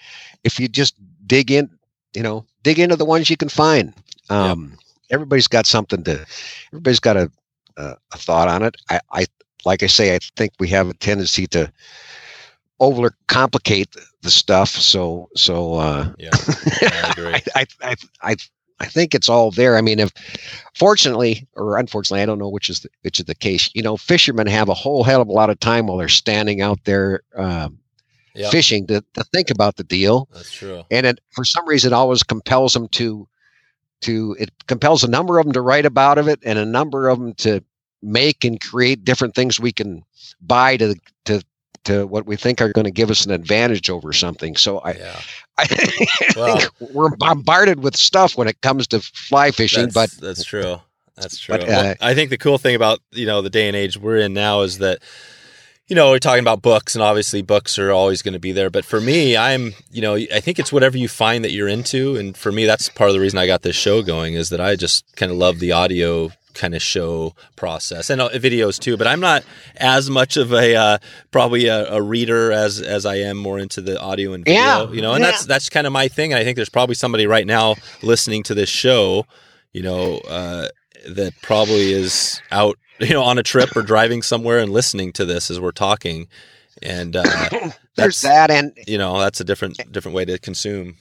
if 0.45 0.59
you 0.59 0.69
just 0.69 0.95
dig 1.27 1.51
in 1.51 1.71
you 2.15 2.23
know 2.23 2.45
dig 2.63 2.79
into 2.79 2.97
the 2.97 3.05
ones 3.05 3.31
you 3.31 3.37
can 3.37 3.49
find. 3.49 3.93
Um 4.31 4.79
everybody's 5.11 5.49
got 5.49 5.67
something 5.67 6.03
to 6.05 6.25
everybody's 6.73 7.01
got 7.01 7.17
a 7.17 7.31
a, 7.77 7.97
a 8.13 8.19
thought 8.19 8.49
on 8.49 8.63
it. 8.63 8.77
I, 8.91 9.01
I 9.13 9.27
like 9.65 9.83
i 9.83 9.87
say 9.87 10.15
i 10.15 10.19
think 10.37 10.53
we 10.59 10.69
have 10.69 10.89
a 10.89 10.95
tendency 10.95 11.47
to 11.49 11.73
overcomplicate 12.81 13.97
the 14.23 14.31
stuff. 14.31 14.69
So 14.71 15.29
so 15.37 15.75
uh 15.75 16.13
Yeah, 16.19 16.39
I 16.89 16.97
agree. 17.07 17.43
I, 17.55 17.67
I, 17.83 17.95
I, 18.23 18.37
I, 18.81 18.87
think 18.87 19.15
it's 19.15 19.29
all 19.29 19.51
there. 19.51 19.77
I 19.77 19.81
mean, 19.81 19.99
if 19.99 20.13
fortunately 20.75 21.47
or 21.55 21.79
unfortunately, 21.79 22.23
I 22.23 22.27
don't 22.27 22.39
know 22.39 22.49
which 22.49 22.69
is 22.69 22.81
the, 22.81 22.89
which 23.03 23.19
is 23.19 23.27
the 23.27 23.35
case. 23.35 23.71
You 23.75 23.83
know, 23.83 23.97
fishermen 23.97 24.47
have 24.47 24.69
a 24.69 24.75
whole 24.75 25.05
hell 25.05 25.23
of 25.23 25.29
a 25.29 25.33
lot 25.33 25.51
of 25.51 25.59
time 25.61 25.87
while 25.87 25.97
they're 25.97 26.09
standing 26.09 26.61
out 26.61 26.85
there 26.85 27.23
um, 27.37 27.79
Yeah, 28.35 28.51
fishing 28.51 28.87
to, 28.89 29.03
to 29.15 29.25
think 29.33 29.51
about 29.51 29.77
the 29.77 29.85
deal, 29.85 30.29
that's 30.33 30.53
true. 30.53 30.85
and 30.91 31.07
it 31.07 31.21
for 31.31 31.45
some 31.45 31.67
reason 31.67 31.93
always 31.93 32.23
compels 32.23 32.73
them 32.75 32.89
to 32.89 33.27
to 34.03 34.37
it 34.39 34.51
compels 34.67 35.03
a 35.05 35.09
number 35.11 35.39
of 35.39 35.47
them 35.47 35.53
to 35.55 35.63
write 35.63 35.87
about 35.87 36.19
of 36.19 36.29
it 36.29 36.39
and 36.45 36.59
a 36.59 36.67
number 36.67 37.09
of 37.09 37.19
them 37.19 37.33
to 37.35 37.63
make 38.03 38.45
and 38.45 38.61
create 38.61 39.05
different 39.05 39.35
things 39.35 39.59
we 39.59 39.73
can 39.73 40.05
buy 40.41 40.77
to 40.77 40.95
to 41.25 41.43
to 41.87 42.07
what 42.07 42.27
we 42.27 42.37
think 42.37 42.61
are 42.61 42.73
going 42.73 42.85
to 42.85 42.91
give 42.91 43.11
us 43.11 43.25
an 43.27 43.33
advantage 43.33 43.91
over 43.91 44.13
something. 44.13 44.57
So 44.57 44.79
I, 44.79 44.93
Yeah, 44.93 45.21
I 45.59 45.67
Well- 46.37 46.59
think 46.59 46.71
we're 46.93 47.17
bombarded 47.17 47.83
with 47.83 47.97
stuff 47.97 48.37
when 48.37 48.49
it 48.49 48.61
comes 48.61 48.87
to 48.89 49.01
fly 49.01 49.51
fishing, 49.51 49.89
that's, 49.89 49.95
but 49.95 50.11
that's 50.21 50.45
true. 50.45 50.81
That's 51.17 51.39
true. 51.39 51.57
But, 51.59 51.67
Well, 51.67 51.91
uh, 51.91 51.95
I 52.01 52.15
think 52.15 52.29
the 52.31 52.37
cool 52.39 52.59
thing 52.59 52.75
about 52.77 53.01
you 53.13 53.25
know 53.27 53.41
the 53.43 53.51
day 53.51 53.67
and 53.69 53.77
age 53.77 53.97
we're 53.97 54.19
in 54.19 54.35
now 54.35 54.61
is 54.61 54.79
that 54.79 54.99
you 55.89 55.97
know 55.97 56.11
we're 56.11 56.19
talking 56.19 56.43
about 56.45 56.61
books, 56.61 56.95
and 56.95 57.03
obviously 57.03 57.41
books 57.41 57.79
are 57.79 57.91
always 57.91 58.21
going 58.21 58.35
to 58.35 58.39
be 58.41 58.53
there. 58.53 58.69
But 58.69 58.85
for 58.85 59.01
me, 59.01 59.35
I'm 59.37 59.73
you 59.91 60.03
know 60.03 60.15
I 60.17 60.41
think 60.41 60.59
it's 60.59 60.73
whatever 60.73 60.99
you 60.99 61.09
find 61.09 61.43
that 61.43 61.53
you're 61.53 61.69
into, 61.69 62.17
and 62.17 62.37
for 62.37 62.53
me, 62.53 62.67
that's 62.67 62.91
part 62.91 63.09
of 63.09 63.15
the 63.15 63.21
reason 63.21 63.39
I 63.39 63.47
got 63.47 63.63
this 63.63 63.77
show 63.77 64.03
going 64.03 64.35
is 64.35 64.51
that 64.51 64.61
I 64.61 64.77
just 64.77 65.05
kind 65.17 65.33
of 65.33 65.39
love 65.39 65.59
the 65.59 65.73
audio 65.73 66.33
kind 66.57 66.75
of 66.75 66.83
show 66.83 67.35
process 67.55 68.11
and 68.11 68.21
uh, 68.21 68.29
videos 68.31 68.79
too. 68.79 68.97
But 68.97 69.07
I'm 69.07 69.21
not 69.21 69.45
as 69.77 70.11
much 70.11 70.37
of 70.37 70.53
a 70.53 70.75
uh, 70.75 70.99
probably 71.31 71.67
a, 71.67 71.93
a 71.93 72.03
reader 72.03 72.51
as 72.51 72.81
as 72.81 73.07
I 73.07 73.17
am 73.17 73.37
more 73.37 73.59
into 73.59 73.81
the 73.81 74.01
audio 74.01 74.33
and 74.33 74.45
video. 74.45 74.61
Yeah, 74.61 74.91
you 74.91 75.03
know, 75.03 75.13
and 75.13 75.23
yeah. 75.23 75.31
that's 75.31 75.47
that's 75.47 75.69
kind 75.71 75.87
of 75.87 75.93
my 75.93 76.09
thing. 76.09 76.33
And 76.33 76.41
I 76.41 76.45
think 76.45 76.57
there's 76.57 76.69
probably 76.69 76.95
somebody 76.95 77.27
right 77.27 77.47
now 77.47 77.77
listening 78.03 78.43
to 78.45 78.55
this 78.55 78.69
show, 78.69 79.27
you 79.73 79.83
know, 79.83 80.19
uh, 80.29 80.69
that 81.09 81.35
probably 81.43 81.93
is 81.93 82.41
out, 82.51 82.79
you 83.01 83.11
know, 83.11 83.23
on 83.23 83.39
a 83.39 83.43
trip 83.43 83.77
or 83.77 83.83
driving 83.83 84.23
somewhere 84.23 84.59
and 84.59 84.73
listening 84.73 85.13
to 85.13 85.25
this 85.25 85.51
as 85.51 85.61
we're 85.61 85.73
talking. 85.73 86.29
And 86.83 87.17
uh, 87.17 87.23
There's 87.97 88.21
that's 88.21 88.23
that, 88.23 88.51
and 88.51 88.77
you 88.87 88.99
know 88.99 89.19
that's 89.19 89.41
a 89.41 89.45
different 89.45 89.81
different 89.91 90.15
way 90.15 90.25
to 90.27 90.39
consume. 90.39 90.97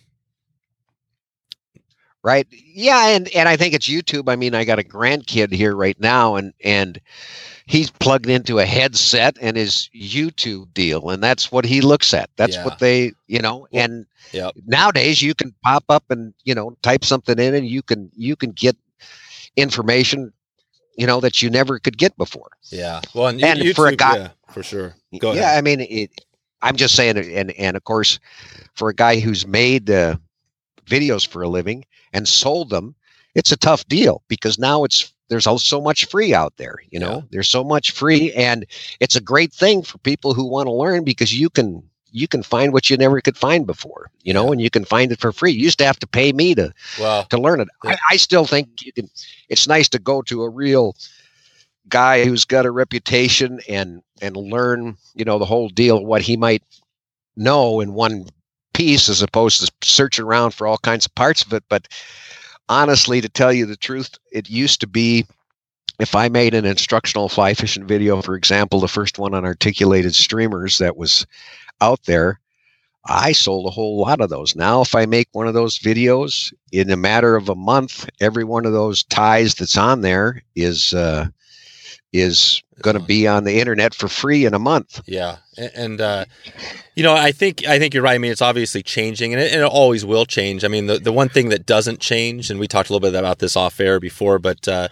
Right, 2.26 2.48
yeah, 2.52 3.10
and 3.10 3.30
and 3.30 3.50
I 3.50 3.58
think 3.58 3.76
it's 3.76 3.88
YouTube. 3.90 4.30
I 4.30 4.36
mean, 4.36 4.56
I 4.56 4.66
got 4.66 4.80
a 4.80 4.84
grandkid 4.84 5.54
here 5.54 5.76
right 5.76 6.00
now, 6.02 6.36
and 6.36 6.54
and 6.64 7.00
he's 7.68 7.92
plugged 7.92 8.28
into 8.30 8.60
a 8.60 8.66
headset 8.66 9.38
and 9.42 9.58
his 9.58 9.90
YouTube 9.96 10.74
deal, 10.74 11.10
and 11.12 11.24
that's 11.24 11.52
what 11.52 11.66
he 11.66 11.82
looks 11.82 12.14
at. 12.14 12.30
That's 12.38 12.58
Yeah. 12.58 12.66
what 12.66 12.80
they, 12.80 13.14
you 13.28 13.40
know, 13.42 13.68
and 13.74 14.06
Yep. 14.34 14.56
nowadays 14.66 15.22
you 15.22 15.36
can 15.36 15.54
pop 15.64 15.86
up 15.90 16.06
and 16.10 16.34
you 16.44 16.56
know 16.56 16.78
type 16.84 17.06
something 17.06 17.40
in, 17.40 17.56
and 17.56 17.68
you 17.68 17.84
can 17.84 18.12
you 18.16 18.36
can 18.36 18.52
get 18.52 18.78
information, 19.58 20.34
you 20.98 21.08
know, 21.08 21.20
that 21.22 21.42
you 21.42 21.50
never 21.50 21.80
could 21.80 21.98
get 21.98 22.18
before. 22.18 22.50
Yeah. 22.72 23.02
Well, 23.14 23.28
and, 23.28 23.42
And 23.42 23.60
YouTube, 23.60 23.76
for 23.76 23.88
a 23.88 23.96
guy- 23.96 24.18
yeah, 24.18 24.30
for 24.52 24.64
sure. 24.64 24.96
Go 25.20 25.34
yeah, 25.34 25.42
ahead. 25.44 25.58
I 25.58 25.62
mean, 25.62 25.82
it, 25.82 26.12
I'm 26.62 26.76
just 26.76 26.96
saying, 26.96 27.18
and 27.18 27.52
and 27.52 27.78
of 27.78 27.84
course, 27.84 28.20
for 28.76 28.90
a 28.90 28.96
guy 28.96 29.20
who's 29.20 29.46
made 29.48 29.90
uh, 29.90 30.18
videos 30.86 31.28
for 31.28 31.42
a 31.44 31.48
living 31.50 31.86
and 32.16 32.28
sold 32.28 32.70
them, 32.72 32.96
it's 33.36 33.52
a 33.52 33.58
tough 33.58 33.86
deal 33.88 34.24
because 34.30 34.58
now 34.58 34.84
it's 34.86 35.14
there's 35.30 35.46
so 35.64 35.82
much 35.82 36.06
free 36.06 36.34
out 36.36 36.54
there. 36.58 36.78
You 36.92 37.00
know, 37.00 37.16
Yeah. 37.16 37.22
there's 37.32 37.50
so 37.50 37.64
much 37.64 37.92
free, 37.92 38.32
and 38.34 38.66
it's 39.00 39.16
a 39.16 39.22
great 39.22 39.54
thing 39.54 39.84
for 39.84 39.98
people 40.00 40.34
who 40.34 40.46
want 40.46 40.68
to 40.68 40.72
learn 40.74 41.04
because 41.04 41.34
you 41.40 41.50
can 41.50 41.84
you 42.12 42.28
can 42.30 42.44
find 42.44 42.72
what 42.72 42.90
you 42.90 42.98
never 42.98 43.20
could 43.22 43.38
find 43.38 43.68
before. 43.68 44.10
You 44.24 44.34
know, 44.34 44.46
Yeah. 44.46 44.52
and 44.54 44.62
you 44.62 44.70
can 44.70 44.86
find 44.86 45.12
it 45.12 45.20
for 45.20 45.34
free. 45.34 45.52
You 45.52 45.64
used 45.64 45.80
to 45.80 45.86
have 45.86 46.00
to 46.00 46.08
pay 46.08 46.32
me 46.32 46.56
to 46.56 46.74
Well, 47.00 47.26
to 47.26 47.38
learn 47.38 47.60
it. 47.60 47.68
Yeah. 47.84 47.92
I, 47.92 48.14
I 48.14 48.18
still 48.18 48.46
think 48.46 48.68
you 48.86 48.94
can. 48.94 49.10
It's 49.50 49.68
nice 49.68 49.90
to 49.90 50.00
go 50.00 50.22
to 50.24 50.44
a 50.44 50.50
real 50.50 50.96
guy 51.90 52.26
who's 52.26 52.46
got 52.46 52.66
a 52.66 52.72
reputation 52.72 53.60
and 53.68 54.02
and 54.22 54.38
learn, 54.38 54.98
you 55.16 55.26
know, 55.26 55.40
the 55.40 55.46
whole 55.46 55.70
deal, 55.70 56.04
what 56.06 56.22
he 56.22 56.38
might 56.38 56.64
know 57.36 57.82
in 57.82 57.94
one 57.94 58.28
piece, 58.76 59.10
as 59.10 59.22
opposed 59.22 59.62
to 59.62 59.72
searching 59.82 60.26
around 60.26 60.52
for 60.52 60.68
all 60.68 60.78
kinds 60.78 61.06
of 61.06 61.16
parts 61.16 61.44
of 61.44 61.54
it. 61.54 61.64
But 61.70 61.88
honestly, 62.70 63.22
to 63.22 63.30
tell 63.30 63.54
you 63.54 63.66
the 63.66 63.78
truth, 63.78 64.18
it 64.32 64.50
used 64.50 64.82
to 64.82 64.88
be. 64.88 65.26
If 65.98 66.14
I 66.14 66.28
made 66.28 66.54
an 66.54 66.66
instructional 66.66 67.30
fly 67.30 67.54
fishing 67.54 67.88
video, 67.88 68.22
for 68.22 68.36
example, 68.36 68.82
the 68.82 68.88
first 68.90 69.18
one 69.18 69.34
on 69.34 69.46
articulated 69.46 70.14
streamers 70.14 70.78
that 70.80 70.98
was 70.98 71.26
out 71.80 72.04
there, 72.04 72.42
I 73.08 73.32
sold 73.32 73.66
a 73.66 73.72
whole 73.72 74.02
lot 74.02 74.20
of 74.20 74.30
those. 74.30 74.58
Now, 74.58 74.82
if 74.82 74.94
I 74.94 75.06
make 75.06 75.30
one 75.32 75.48
of 75.48 75.54
those 75.54 75.80
videos 75.80 76.52
in 76.74 76.90
a 76.90 76.98
matter 76.98 77.38
of 77.38 77.48
a 77.48 77.56
month, 77.56 78.10
every 78.20 78.44
one 78.44 78.66
of 78.66 78.74
those 78.74 79.04
ties 79.06 79.56
that's 79.56 79.78
on 79.78 80.02
there 80.02 80.44
is 80.54 80.94
uh, 80.94 81.28
is 82.12 82.62
going 82.82 82.98
to 82.98 83.04
be 83.04 83.28
on 83.28 83.44
the 83.44 83.60
internet 83.60 83.94
for 83.94 84.08
free 84.08 84.46
in 84.46 84.54
a 84.54 84.60
month. 84.60 85.02
Yeah, 85.06 85.38
and 85.58 86.02
uh, 86.02 86.26
you 86.96 87.04
know, 87.04 87.14
I 87.14 87.32
think 87.32 87.66
I 87.66 87.80
think 87.80 87.94
you're 87.94 88.04
right. 88.04 88.16
I 88.16 88.18
mean, 88.18 88.32
it's 88.32 88.42
obviously 88.42 88.84
changing, 88.84 89.34
and 89.34 89.42
it, 89.42 89.52
and 89.52 89.62
it 89.62 89.68
always 89.68 90.06
will 90.06 90.26
change. 90.26 90.64
I 90.64 90.68
mean, 90.68 90.88
the 90.88 91.00
the 91.00 91.14
one 91.14 91.30
thing 91.30 91.50
that 91.50 91.66
doesn't 91.66 92.00
change, 92.00 92.50
and 92.50 92.60
we 92.60 92.68
talked 92.68 92.90
a 92.90 92.94
little 92.94 93.08
bit 93.10 93.18
about 93.18 93.40
this 93.40 93.56
off 93.56 93.80
air 93.80 94.00
before, 94.00 94.40
but 94.40 94.68
uh, 94.68 94.88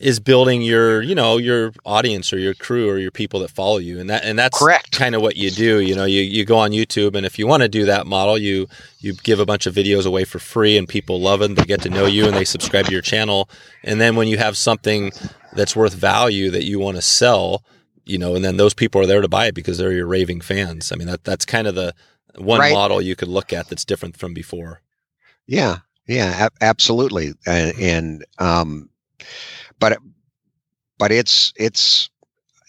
is 0.00 0.18
building 0.18 0.62
your 0.62 1.02
you 1.02 1.14
know 1.14 1.36
your 1.36 1.72
audience 1.84 2.32
or 2.32 2.38
your 2.38 2.54
crew 2.54 2.88
or 2.88 2.98
your 2.98 3.10
people 3.10 3.40
that 3.40 3.50
follow 3.50 3.78
you, 3.78 4.00
and 4.00 4.08
that 4.10 4.24
and 4.24 4.38
that's 4.38 4.58
Correct. 4.58 4.92
kind 4.92 5.14
of 5.14 5.22
what 5.22 5.36
you 5.36 5.50
do. 5.50 5.80
You 5.80 5.94
know, 5.94 6.06
you 6.06 6.22
you 6.22 6.44
go 6.44 6.58
on 6.58 6.70
YouTube, 6.70 7.14
and 7.14 7.26
if 7.26 7.38
you 7.38 7.46
want 7.46 7.62
to 7.62 7.68
do 7.68 7.84
that 7.84 8.06
model, 8.06 8.38
you 8.38 8.66
you 8.98 9.12
give 9.12 9.38
a 9.38 9.46
bunch 9.46 9.66
of 9.66 9.74
videos 9.74 10.06
away 10.06 10.24
for 10.24 10.38
free, 10.38 10.76
and 10.76 10.88
people 10.88 11.20
love 11.20 11.42
it. 11.42 11.54
They 11.54 11.64
get 11.64 11.82
to 11.82 11.90
know 11.90 12.06
you, 12.06 12.26
and 12.26 12.34
they 12.34 12.44
subscribe 12.44 12.86
to 12.86 12.92
your 12.92 13.02
channel. 13.02 13.48
And 13.84 14.00
then 14.00 14.16
when 14.16 14.26
you 14.26 14.38
have 14.38 14.56
something 14.56 15.12
that's 15.54 15.74
worth 15.76 15.94
value 15.94 16.50
that 16.50 16.64
you 16.64 16.78
want 16.78 16.96
to 16.96 17.02
sell, 17.02 17.64
you 18.04 18.18
know, 18.18 18.34
and 18.34 18.44
then 18.44 18.56
those 18.56 18.74
people 18.74 19.00
are 19.00 19.06
there 19.06 19.20
to 19.20 19.28
buy 19.28 19.46
it 19.46 19.54
because 19.54 19.78
they're 19.78 19.92
your 19.92 20.06
raving 20.06 20.40
fans. 20.40 20.92
I 20.92 20.96
mean, 20.96 21.06
that 21.08 21.24
that's 21.24 21.44
kind 21.44 21.66
of 21.66 21.74
the 21.74 21.94
one 22.36 22.60
Right. 22.60 22.72
model 22.72 23.00
you 23.02 23.16
could 23.16 23.28
look 23.28 23.52
at 23.52 23.68
that's 23.68 23.84
different 23.84 24.16
from 24.16 24.34
before. 24.34 24.80
Yeah, 25.46 25.78
yeah, 26.06 26.46
a- 26.46 26.64
absolutely, 26.64 27.32
and, 27.46 27.78
and 27.78 28.24
um, 28.38 28.88
but 29.78 29.98
but 30.98 31.10
it's 31.12 31.52
it's 31.56 32.08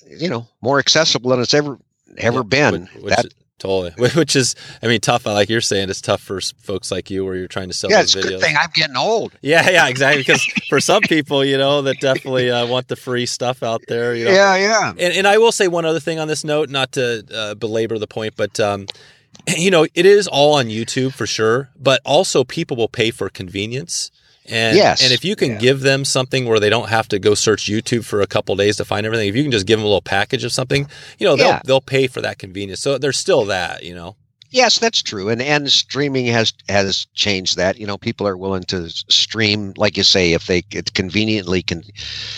you 0.10 0.30
know 0.30 0.48
more 0.62 0.80
accessible 0.80 1.30
than 1.32 1.40
it's 1.42 1.54
ever 1.54 1.78
ever 2.18 2.38
Yeah, 2.38 2.44
been. 2.44 2.82
Which, 2.82 3.04
which, 3.04 3.16
that, 3.16 3.26
totally, 3.62 4.10
which 4.16 4.36
is, 4.36 4.56
I 4.82 4.88
mean, 4.88 5.00
tough. 5.00 5.26
Like 5.26 5.50
you're 5.50 5.62
saying, 5.62 5.90
it's 5.90 6.02
tough 6.02 6.22
for 6.22 6.42
folks 6.42 6.92
like 6.92 7.10
you 7.10 7.24
where 7.24 7.36
you're 7.36 7.48
trying 7.48 7.70
to 7.70 7.74
sell 7.74 7.90
yeah, 7.90 8.02
it's 8.02 8.16
videos. 8.16 8.30
good 8.30 8.42
thing 8.42 8.58
I'm 8.58 8.70
getting 8.74 8.98
old. 8.98 9.34
Yeah, 9.42 9.70
yeah, 9.70 9.88
exactly. 9.88 10.22
Because 10.22 10.44
for 10.70 10.80
some 10.92 11.02
people, 11.02 11.44
you 11.44 11.58
know, 11.58 11.82
that 11.82 12.00
definitely 12.00 12.50
uh, 12.50 12.66
want 12.68 12.88
the 12.88 12.96
free 12.96 13.26
stuff 13.26 13.64
out 13.64 13.82
there. 13.88 14.16
You 14.16 14.26
know, 14.26 14.32
Yeah, 14.32 14.56
yeah. 14.56 14.90
And, 14.90 15.14
and 15.14 15.28
I 15.28 15.38
will 15.38 15.52
say 15.52 15.68
one 15.68 15.86
other 15.86 16.00
thing 16.00 16.20
on 16.20 16.28
this 16.28 16.44
note, 16.44 16.70
not 16.70 16.94
to 16.94 17.26
uh, 17.34 17.56
belabor 17.56 17.98
the 17.98 18.08
point, 18.08 18.36
but 18.36 18.60
um, 18.60 18.88
you 19.58 19.72
know, 19.72 19.86
it 19.94 20.06
is 20.06 20.28
all 20.28 20.56
on 20.56 20.68
YouTube 20.68 21.14
for 21.14 21.28
sure. 21.28 21.70
But 21.80 22.02
also, 22.06 22.44
people 22.44 22.78
will 22.78 22.88
pay 22.88 23.12
for 23.12 23.30
convenience. 23.30 24.12
And, 24.52 24.76
Yes. 24.76 25.02
and 25.02 25.12
if 25.14 25.24
you 25.26 25.36
can 25.36 25.52
Yeah. 25.52 25.58
give 25.58 25.80
them 25.80 26.04
something 26.06 26.46
where 26.46 26.60
they 26.60 26.70
don't 26.70 26.90
have 26.90 27.08
to 27.08 27.20
go 27.20 27.34
search 27.34 27.66
YouTube 27.66 28.04
for 28.06 28.22
a 28.22 28.28
couple 28.28 28.56
days 28.56 28.76
to 28.78 28.86
find 28.86 29.06
everything, 29.06 29.30
if 29.30 29.36
you 29.36 29.44
can 29.44 29.52
just 29.52 29.66
give 29.66 29.80
them 29.80 29.86
a 29.86 29.88
little 29.88 30.02
package 30.02 30.44
of 30.44 30.52
something, 30.52 30.88
you 31.18 31.26
know, 31.26 31.36
they'll 31.38 31.48
Yeah. 31.48 31.62
they'll 31.66 31.82
pay 31.82 32.08
for 32.08 32.22
that 32.22 32.38
convenience. 32.38 32.82
So 32.82 32.98
there's 32.98 33.18
still 33.18 33.46
that, 33.46 33.84
you 33.84 33.96
know. 33.96 34.18
Yes, 34.54 34.80
that's 34.80 35.02
true, 35.02 35.30
and 35.30 35.42
and 35.42 35.72
streaming 35.72 36.26
has 36.26 36.52
has 36.68 37.08
changed 37.14 37.56
that. 37.56 37.80
You 37.80 37.88
know, 37.88 37.98
people 37.98 38.28
are 38.28 38.36
willing 38.36 38.64
to 38.66 38.90
stream, 38.90 39.72
like 39.78 39.96
you 39.96 40.04
say, 40.04 40.34
if 40.34 40.48
they 40.48 40.62
could 40.62 40.94
conveniently 40.94 41.62
can 41.64 41.84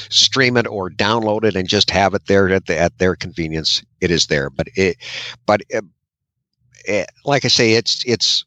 stream 0.09 0.55
it 0.55 0.67
or 0.67 0.91
download 0.91 1.43
it 1.43 1.55
and 1.55 1.67
just 1.67 1.89
have 1.89 2.13
it 2.13 2.27
there 2.27 2.47
at 2.49 2.67
the, 2.67 2.77
at 2.77 2.95
their 2.99 3.15
convenience. 3.15 3.81
It 3.99 4.11
is 4.11 4.27
there, 4.27 4.51
but 4.51 4.67
it, 4.75 4.97
but 5.47 5.61
uh, 5.73 5.81
eh, 6.87 7.05
like 7.25 7.45
I 7.45 7.47
say, 7.47 7.73
it's 7.73 8.03
it's 8.05 8.45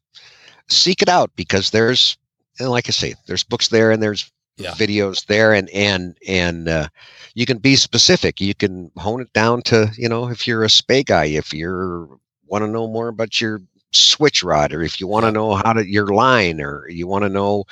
seek 0.69 1.03
it 1.03 1.09
out 1.09 1.33
because 1.35 1.71
there's, 1.71 2.17
and 2.59 2.71
like 2.71 2.89
I 2.89 2.93
say, 2.93 3.15
there's 3.27 3.45
books 3.45 3.69
there 3.69 3.91
and 3.91 4.03
there's 4.03 4.31
Yeah. 4.59 4.75
videos 4.75 5.27
there, 5.27 5.53
and 5.53 5.69
and 5.71 6.17
and 6.27 6.69
uh, 6.69 6.89
you 7.35 7.47
can 7.47 7.59
be 7.59 7.77
specific. 7.77 8.41
You 8.41 8.55
can 8.55 8.91
hone 8.97 9.21
it 9.21 9.33
down 9.33 9.63
to 9.63 9.91
you 9.97 10.09
know 10.09 10.29
if 10.29 10.47
you're 10.47 10.65
a 10.65 10.69
spey 10.71 11.03
guy, 11.03 11.27
if 11.27 11.53
you're 11.53 12.09
want 12.47 12.65
to 12.65 12.69
know 12.71 12.87
more 12.89 13.09
about 13.09 13.41
your 13.41 13.61
switch 13.93 14.43
rod 14.43 14.73
or 14.73 14.83
if 14.83 15.01
you 15.01 15.07
want 15.07 15.25
to 15.25 15.31
know 15.33 15.55
how 15.55 15.73
to 15.73 15.87
your 15.87 16.07
line 16.09 16.61
or 16.61 16.89
you 16.89 17.07
want 17.07 17.23
to 17.25 17.29
know 17.29 17.65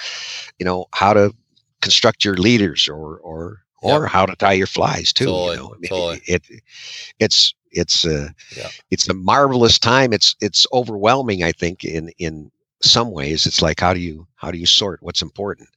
you 0.58 0.64
know 0.64 0.86
how 0.92 1.12
to 1.12 1.32
construct 1.80 2.24
your 2.24 2.36
leaders 2.36 2.88
or 2.88 3.18
or 3.18 3.62
or 3.82 4.06
how 4.06 4.24
to 4.26 4.34
tie 4.36 4.52
your 4.52 4.66
flies 4.66 5.12
too 5.12 5.24
Totally, 5.26 5.52
you 5.52 5.52
know 5.58 5.74
I 5.74 5.78
mean, 5.78 5.90
totally. 5.90 6.20
it, 6.26 6.42
it's 7.18 7.54
it's 7.70 8.04
uh 8.06 8.28
Yeah. 8.56 8.70
it's 8.90 9.08
a 9.08 9.14
marvelous 9.14 9.78
time 9.78 10.12
it's 10.12 10.36
it's 10.40 10.66
overwhelming 10.72 11.42
i 11.42 11.52
think 11.52 11.84
in 11.84 12.10
in 12.18 12.50
some 12.84 13.10
ways 13.10 13.46
it's 13.46 13.62
like 13.62 13.80
how 13.80 13.92
do 13.94 14.00
you 14.00 14.26
how 14.36 14.50
do 14.50 14.58
you 14.58 14.66
sort 14.66 15.02
what's 15.02 15.22
important 15.22 15.68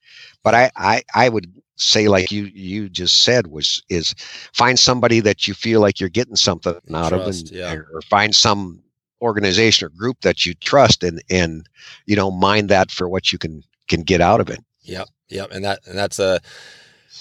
but 0.44 0.54
i 0.54 0.72
i 0.76 1.04
i 1.16 1.30
would 1.30 1.52
say 1.76 2.08
like 2.08 2.32
you 2.32 2.46
you 2.54 2.90
just 2.90 3.24
said 3.24 3.48
was 3.48 3.84
is 3.90 4.16
find 4.54 4.80
somebody 4.80 5.20
that 5.20 5.48
you 5.48 5.54
feel 5.54 5.80
like 5.80 6.00
you're 6.00 6.10
getting 6.10 6.36
something 6.36 6.76
out 6.94 7.14
of 7.14 7.22
and 7.22 7.52
yeah. 7.52 7.74
or, 7.74 7.88
or 7.94 8.02
find 8.02 8.36
some 8.36 8.82
organization 9.22 9.86
or 9.86 9.90
group 9.90 10.20
that 10.22 10.46
you 10.46 10.54
trust 10.56 11.04
and 11.04 11.22
and 11.30 11.68
you 12.06 12.16
know 12.16 12.32
mind 12.32 12.70
that 12.70 12.90
for 12.92 13.08
what 13.08 13.32
you 13.32 13.38
can 13.38 13.64
can 13.88 14.02
get 14.02 14.22
out 14.22 14.42
of 14.42 14.50
it 14.50 14.60
Yep, 14.88 15.10
yep, 15.30 15.52
and 15.52 15.66
that 15.66 15.80
and 15.86 15.98
that's 15.98 16.18
a, 16.20 16.40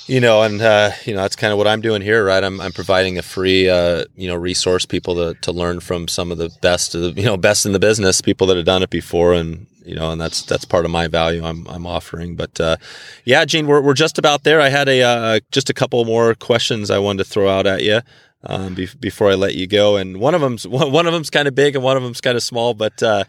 you 0.06 0.20
know, 0.20 0.42
and 0.42 0.60
uh, 0.60 0.92
you 1.04 1.14
know 1.14 1.22
that's 1.22 1.36
kind 1.36 1.52
of 1.52 1.58
what 1.58 1.66
I'm 1.66 1.80
doing 1.80 2.02
here, 2.02 2.24
right? 2.24 2.42
I'm 2.42 2.60
I'm 2.60 2.72
providing 2.72 3.18
a 3.18 3.22
free, 3.22 3.68
uh, 3.68 4.04
you 4.14 4.28
know, 4.28 4.36
resource 4.36 4.86
people 4.86 5.14
to 5.16 5.34
to 5.40 5.52
learn 5.52 5.80
from 5.80 6.08
some 6.08 6.30
of 6.30 6.38
the 6.38 6.50
best 6.62 6.94
of 6.94 7.02
the 7.02 7.20
you 7.20 7.26
know 7.26 7.36
best 7.36 7.66
in 7.66 7.72
the 7.72 7.78
business, 7.78 8.20
people 8.20 8.46
that 8.48 8.56
have 8.56 8.66
done 8.66 8.82
it 8.82 8.90
before, 8.90 9.34
and 9.34 9.66
you 9.84 9.94
know, 9.94 10.12
and 10.12 10.20
that's 10.20 10.42
that's 10.42 10.64
part 10.64 10.84
of 10.84 10.90
my 10.90 11.08
value 11.08 11.44
I'm 11.44 11.66
I'm 11.68 11.86
offering. 11.86 12.36
But 12.36 12.60
uh, 12.60 12.76
yeah, 13.24 13.44
Gene, 13.44 13.66
we're 13.66 13.80
we're 13.80 13.94
just 13.94 14.18
about 14.18 14.44
there. 14.44 14.60
I 14.60 14.68
had 14.68 14.88
a 14.88 15.02
uh, 15.02 15.40
just 15.50 15.70
a 15.70 15.74
couple 15.74 16.04
more 16.04 16.34
questions 16.34 16.90
I 16.90 16.98
wanted 16.98 17.24
to 17.24 17.30
throw 17.30 17.48
out 17.48 17.66
at 17.66 17.82
you. 17.82 18.00
Um, 18.48 18.74
be- 18.74 18.88
before 19.00 19.30
I 19.30 19.34
let 19.34 19.56
you 19.56 19.66
go, 19.66 19.96
and 19.96 20.18
one 20.18 20.34
of 20.34 20.40
them's 20.40 20.68
one 20.68 21.06
of 21.06 21.12
them's 21.12 21.30
kind 21.30 21.48
of 21.48 21.54
big 21.54 21.74
and 21.74 21.82
one 21.84 21.96
of 21.96 22.02
them's 22.02 22.20
kind 22.20 22.36
of 22.36 22.42
small, 22.42 22.74
but 22.74 23.02
uh, 23.02 23.24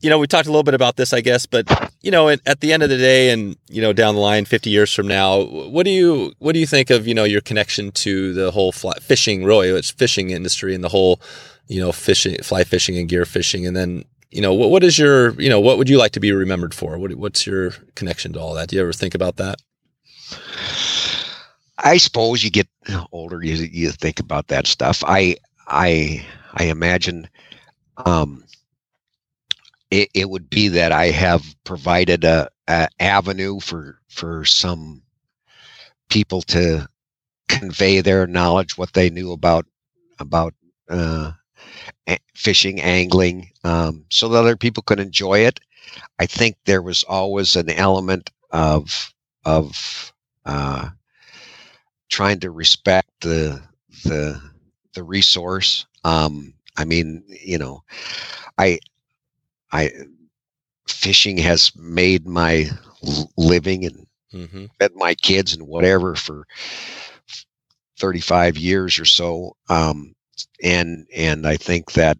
you 0.00 0.10
know, 0.10 0.18
we 0.18 0.26
talked 0.26 0.48
a 0.48 0.50
little 0.50 0.64
bit 0.64 0.74
about 0.74 0.96
this, 0.96 1.12
I 1.12 1.20
guess, 1.20 1.46
but 1.46 1.91
you 2.02 2.10
know, 2.10 2.28
at 2.28 2.60
the 2.60 2.72
end 2.72 2.82
of 2.82 2.88
the 2.88 2.96
day, 2.96 3.30
and 3.30 3.56
you 3.68 3.80
know, 3.80 3.92
down 3.92 4.14
the 4.14 4.20
line, 4.20 4.44
fifty 4.44 4.70
years 4.70 4.92
from 4.92 5.06
now, 5.06 5.42
what 5.42 5.84
do 5.84 5.90
you 5.90 6.32
what 6.38 6.52
do 6.52 6.58
you 6.58 6.66
think 6.66 6.90
of 6.90 7.06
you 7.06 7.14
know 7.14 7.24
your 7.24 7.40
connection 7.40 7.92
to 7.92 8.32
the 8.34 8.50
whole 8.50 8.72
fly, 8.72 8.94
fishing, 9.00 9.44
really, 9.44 9.68
it's 9.68 9.90
fishing 9.90 10.30
industry 10.30 10.74
and 10.74 10.82
the 10.82 10.88
whole, 10.88 11.20
you 11.68 11.80
know, 11.80 11.92
fishing, 11.92 12.42
fly 12.42 12.64
fishing 12.64 12.98
and 12.98 13.08
gear 13.08 13.24
fishing, 13.24 13.66
and 13.66 13.76
then 13.76 14.04
you 14.32 14.40
know, 14.40 14.52
what 14.52 14.70
what 14.70 14.82
is 14.82 14.98
your 14.98 15.40
you 15.40 15.48
know 15.48 15.60
what 15.60 15.78
would 15.78 15.88
you 15.88 15.98
like 15.98 16.12
to 16.12 16.20
be 16.20 16.32
remembered 16.32 16.74
for? 16.74 16.98
What 16.98 17.14
what's 17.14 17.46
your 17.46 17.70
connection 17.94 18.32
to 18.32 18.40
all 18.40 18.54
that? 18.54 18.68
Do 18.68 18.76
you 18.76 18.82
ever 18.82 18.92
think 18.92 19.14
about 19.14 19.36
that? 19.36 19.60
I 21.78 21.98
suppose 21.98 22.42
you 22.42 22.50
get 22.50 22.68
older, 23.12 23.44
you 23.44 23.54
you 23.70 23.90
think 23.92 24.18
about 24.18 24.48
that 24.48 24.66
stuff. 24.66 25.04
I 25.06 25.36
I 25.68 26.26
I 26.54 26.64
imagine 26.64 27.28
um, 27.98 28.41
it, 29.92 30.10
it 30.14 30.30
would 30.30 30.50
be 30.50 30.68
that 30.70 30.92
I 30.92 31.06
have 31.08 31.44
provided 31.64 32.24
a, 32.24 32.48
a 32.68 32.88
avenue 33.00 33.60
for 33.60 34.00
for 34.08 34.44
some 34.46 35.02
people 36.08 36.42
to 36.42 36.88
convey 37.48 38.00
their 38.00 38.26
knowledge, 38.26 38.78
what 38.78 38.92
they 38.94 39.10
knew 39.10 39.32
about 39.32 39.66
about 40.18 40.54
uh, 40.88 41.32
fishing, 42.34 42.80
angling, 42.80 43.50
um, 43.64 44.04
so 44.10 44.28
that 44.28 44.38
other 44.38 44.56
people 44.56 44.82
could 44.82 45.00
enjoy 45.00 45.40
it. 45.40 45.60
I 46.18 46.26
think 46.26 46.56
there 46.64 46.82
was 46.82 47.04
always 47.04 47.56
an 47.56 47.70
element 47.70 48.30
of 48.50 49.12
of 49.44 50.12
uh, 50.46 50.90
trying 52.10 52.40
to 52.40 52.50
respect 52.50 53.08
the 53.20 53.62
the 54.04 54.40
the 54.94 55.02
resource. 55.02 55.86
Um, 56.04 56.54
I 56.76 56.84
mean, 56.84 57.24
you 57.28 57.58
know, 57.58 57.82
I 58.58 58.78
I 59.72 59.90
fishing 60.86 61.38
has 61.38 61.72
made 61.76 62.26
my 62.26 62.66
living 63.36 63.84
and 63.86 64.06
mm-hmm. 64.32 64.66
fed 64.78 64.92
my 64.94 65.14
kids 65.14 65.54
and 65.54 65.66
whatever 65.66 66.14
for 66.14 66.46
35 67.98 68.56
years 68.56 68.98
or 68.98 69.04
so. 69.04 69.56
Um, 69.68 70.14
and 70.62 71.06
and 71.14 71.46
I 71.46 71.56
think 71.56 71.92
that 71.92 72.18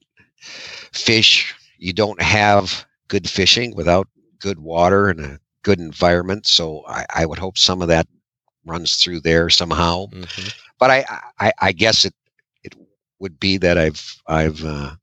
fish 0.93 1.55
you 1.79 1.93
don't 1.93 2.23
have 2.23 2.85
good 3.09 3.29
fishing 3.29 3.75
without 3.75 4.09
good 4.39 4.59
water 4.59 5.09
and 5.09 5.21
a 5.21 5.41
good 5.63 5.79
environment. 5.79 6.47
So 6.47 6.85
I, 6.87 7.07
I 7.15 7.27
would 7.27 7.39
hope 7.39 7.59
some 7.59 7.83
of 7.83 7.89
that 7.89 8.07
runs 8.65 8.97
through 8.97 9.21
there 9.21 9.51
somehow. 9.51 10.07
Mm-hmm. 10.07 10.49
But 10.79 10.91
I, 10.91 11.05
I, 11.39 11.53
I 11.61 11.73
guess 11.73 12.05
it 12.05 12.15
it 12.65 12.75
would 13.19 13.39
be 13.39 13.57
that 13.59 13.79
I've 13.79 14.21
I've 14.27 14.65
uh, 14.65 14.95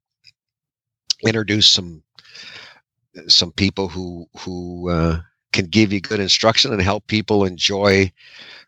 introduced 1.22 1.72
some 1.72 2.02
some 3.28 3.52
people 3.52 3.88
who 3.88 4.26
who 4.38 4.88
uh, 4.88 5.20
can 5.52 5.66
give 5.66 5.92
you 5.92 6.00
good 6.00 6.20
instruction 6.20 6.72
and 6.72 6.82
help 6.82 7.06
people 7.06 7.44
enjoy 7.44 8.10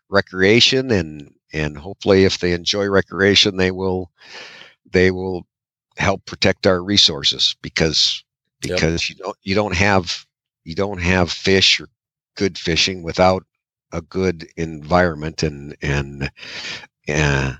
recreation 0.09 0.91
and 0.91 1.33
and 1.53 1.77
hopefully 1.77 2.25
if 2.25 2.39
they 2.39 2.51
enjoy 2.51 2.87
recreation 2.87 3.57
they 3.57 3.71
will 3.71 4.11
they 4.91 5.11
will 5.11 5.45
help 5.97 6.25
protect 6.25 6.67
our 6.67 6.83
resources 6.83 7.55
because 7.61 8.23
because 8.61 9.09
yep. 9.09 9.17
you 9.17 9.23
don't 9.23 9.37
you 9.43 9.55
don't 9.55 9.75
have 9.75 10.25
you 10.63 10.75
don't 10.75 11.01
have 11.01 11.31
fish 11.31 11.79
or 11.79 11.87
good 12.35 12.57
fishing 12.57 13.03
without 13.03 13.43
a 13.91 14.01
good 14.01 14.47
environment 14.57 15.43
and 15.43 15.75
and 15.81 16.29
uh, 17.07 17.53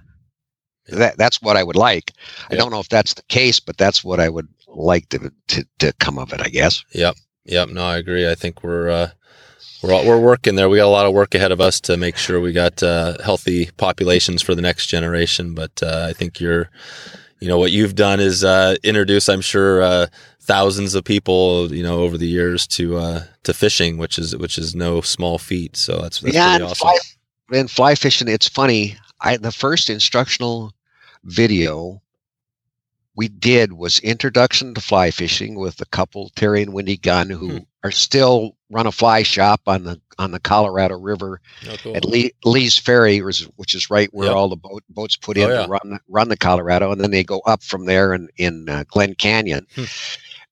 that 0.89 1.17
that's 1.17 1.41
what 1.41 1.57
I 1.57 1.63
would 1.63 1.75
like. 1.75 2.11
Yep. 2.15 2.51
I 2.51 2.55
don't 2.55 2.71
know 2.71 2.79
if 2.79 2.89
that's 2.89 3.13
the 3.13 3.23
case, 3.23 3.59
but 3.59 3.77
that's 3.77 4.03
what 4.03 4.19
I 4.19 4.29
would 4.29 4.47
like 4.73 5.09
to 5.09 5.31
to, 5.47 5.65
to 5.79 5.93
come 5.99 6.17
of 6.17 6.33
it. 6.33 6.41
I 6.41 6.49
guess. 6.49 6.83
Yep. 6.93 7.15
Yep. 7.45 7.69
No, 7.69 7.85
I 7.85 7.97
agree. 7.97 8.29
I 8.29 8.35
think 8.35 8.63
we're 8.63 8.89
uh, 8.89 9.09
we're 9.81 9.93
all, 9.93 10.05
we're 10.05 10.19
working 10.19 10.55
there. 10.55 10.69
We 10.69 10.77
got 10.77 10.85
a 10.85 10.87
lot 10.87 11.05
of 11.05 11.13
work 11.13 11.35
ahead 11.35 11.51
of 11.51 11.59
us 11.59 11.81
to 11.81 11.97
make 11.97 12.17
sure 12.17 12.39
we 12.39 12.53
got 12.53 12.81
uh, 12.81 13.17
healthy 13.23 13.69
populations 13.77 14.41
for 14.41 14.55
the 14.55 14.61
next 14.61 14.87
generation. 14.87 15.53
But 15.53 15.83
uh, 15.83 16.07
I 16.09 16.13
think 16.13 16.39
you're, 16.39 16.69
you 17.39 17.47
know, 17.49 17.57
what 17.57 17.71
you've 17.71 17.95
done 17.95 18.19
is 18.19 18.43
uh, 18.43 18.75
introduce, 18.83 19.27
I'm 19.27 19.41
sure, 19.41 19.81
uh, 19.81 20.07
thousands 20.41 20.95
of 20.95 21.03
people, 21.03 21.73
you 21.73 21.83
know, 21.83 21.99
over 21.99 22.17
the 22.17 22.27
years 22.27 22.67
to 22.67 22.97
uh, 22.97 23.23
to 23.43 23.53
fishing, 23.53 23.97
which 23.97 24.17
is 24.17 24.35
which 24.37 24.57
is 24.57 24.73
no 24.73 25.01
small 25.01 25.37
feat. 25.37 25.75
So 25.75 25.97
that's, 25.97 26.19
that's 26.21 26.33
yeah, 26.33 26.55
and 26.55 26.63
awesome. 26.63 26.75
Fly, 26.87 26.97
and 27.51 27.69
fly 27.69 27.95
fishing. 27.95 28.29
It's 28.29 28.47
funny. 28.47 28.95
I 29.19 29.37
the 29.37 29.51
first 29.51 29.89
instructional 29.89 30.73
video 31.23 32.01
we 33.15 33.27
did 33.27 33.73
was 33.73 33.99
introduction 33.99 34.73
to 34.73 34.81
fly 34.81 35.11
fishing 35.11 35.55
with 35.55 35.79
a 35.81 35.85
couple 35.85 36.29
Terry 36.35 36.61
and 36.61 36.73
Wendy 36.73 36.97
Gunn 36.97 37.29
who 37.29 37.49
hmm. 37.49 37.57
are 37.83 37.91
still 37.91 38.57
run 38.69 38.87
a 38.87 38.91
fly 38.91 39.23
shop 39.23 39.61
on 39.67 39.83
the 39.83 40.01
on 40.17 40.31
the 40.31 40.39
Colorado 40.39 40.97
River 40.97 41.39
oh, 41.69 41.75
cool. 41.81 41.95
at 41.95 42.05
Lee, 42.05 42.31
Lee's 42.43 42.77
Ferry, 42.77 43.19
which 43.19 43.75
is 43.75 43.89
right 43.89 44.09
where 44.13 44.27
yep. 44.27 44.35
all 44.35 44.49
the 44.49 44.55
boat, 44.55 44.83
boats 44.89 45.15
put 45.15 45.37
in 45.37 45.49
oh, 45.49 45.53
yeah. 45.53 45.65
to 45.65 45.67
run 45.67 45.99
run 46.07 46.29
the 46.29 46.37
Colorado, 46.37 46.91
and 46.91 47.01
then 47.01 47.11
they 47.11 47.23
go 47.23 47.39
up 47.45 47.63
from 47.63 47.85
there 47.85 48.13
in 48.13 48.29
in 48.37 48.67
uh, 48.69 48.83
Glen 48.87 49.15
Canyon. 49.15 49.65
Hmm. 49.75 49.83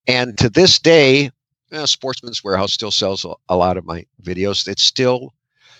And 0.08 0.38
to 0.40 0.50
this 0.50 0.80
day, 0.80 1.24
you 1.24 1.32
know, 1.72 1.86
Sportsman's 1.86 2.44
Warehouse 2.44 2.74
still 2.74 2.92
sells 2.92 3.24
a, 3.26 3.34
a 3.50 3.56
lot 3.56 3.78
of 3.78 3.86
my 3.86 4.06
videos. 4.22 4.68
It 4.68 4.80
still 4.80 5.34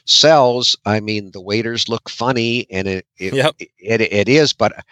sells. 0.06 0.76
I 0.86 1.00
mean, 1.00 1.32
the 1.32 1.42
waiters 1.42 1.90
look 1.90 2.10
funny, 2.10 2.68
and 2.72 2.88
it 2.88 3.06
it, 3.18 3.34
yep. 3.34 3.56
it, 3.60 3.70
it, 3.80 4.02
it 4.02 4.30
is. 4.30 4.54
But 4.54 4.86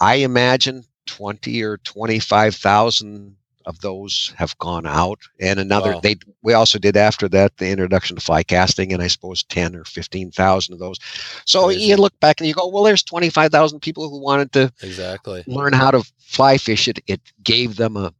I 0.00 0.16
imagine 0.16 0.84
twenty 1.06 1.62
or 1.62 1.78
twenty 1.78 2.18
five 2.18 2.54
thousand 2.54 3.36
of 3.66 3.80
those 3.80 4.32
have 4.36 4.56
gone 4.58 4.86
out, 4.86 5.18
and 5.40 5.58
another 5.58 5.94
wow. 5.94 6.00
they 6.00 6.16
we 6.42 6.52
also 6.54 6.78
did 6.78 6.96
after 6.96 7.28
that 7.28 7.56
the 7.56 7.68
introduction 7.68 8.16
to 8.16 8.22
fly 8.22 8.42
casting, 8.42 8.92
and 8.92 9.02
I 9.02 9.08
suppose 9.08 9.42
ten 9.42 9.74
or 9.74 9.84
fifteen 9.84 10.30
thousand 10.30 10.74
of 10.74 10.78
those. 10.78 10.98
So 11.44 11.68
you 11.70 11.96
look 11.96 12.18
back 12.20 12.40
and 12.40 12.46
you 12.46 12.54
go, 12.54 12.68
well, 12.68 12.84
there's 12.84 13.02
twenty 13.02 13.28
five 13.28 13.50
thousand 13.50 13.80
people 13.80 14.08
who 14.08 14.20
wanted 14.20 14.52
to 14.52 14.72
exactly 14.82 15.42
learn 15.46 15.72
how 15.72 15.90
to 15.90 16.04
fly 16.18 16.58
fish 16.58 16.86
it. 16.86 17.00
It 17.06 17.20
gave 17.42 17.76
them 17.76 17.96
a 17.96 18.14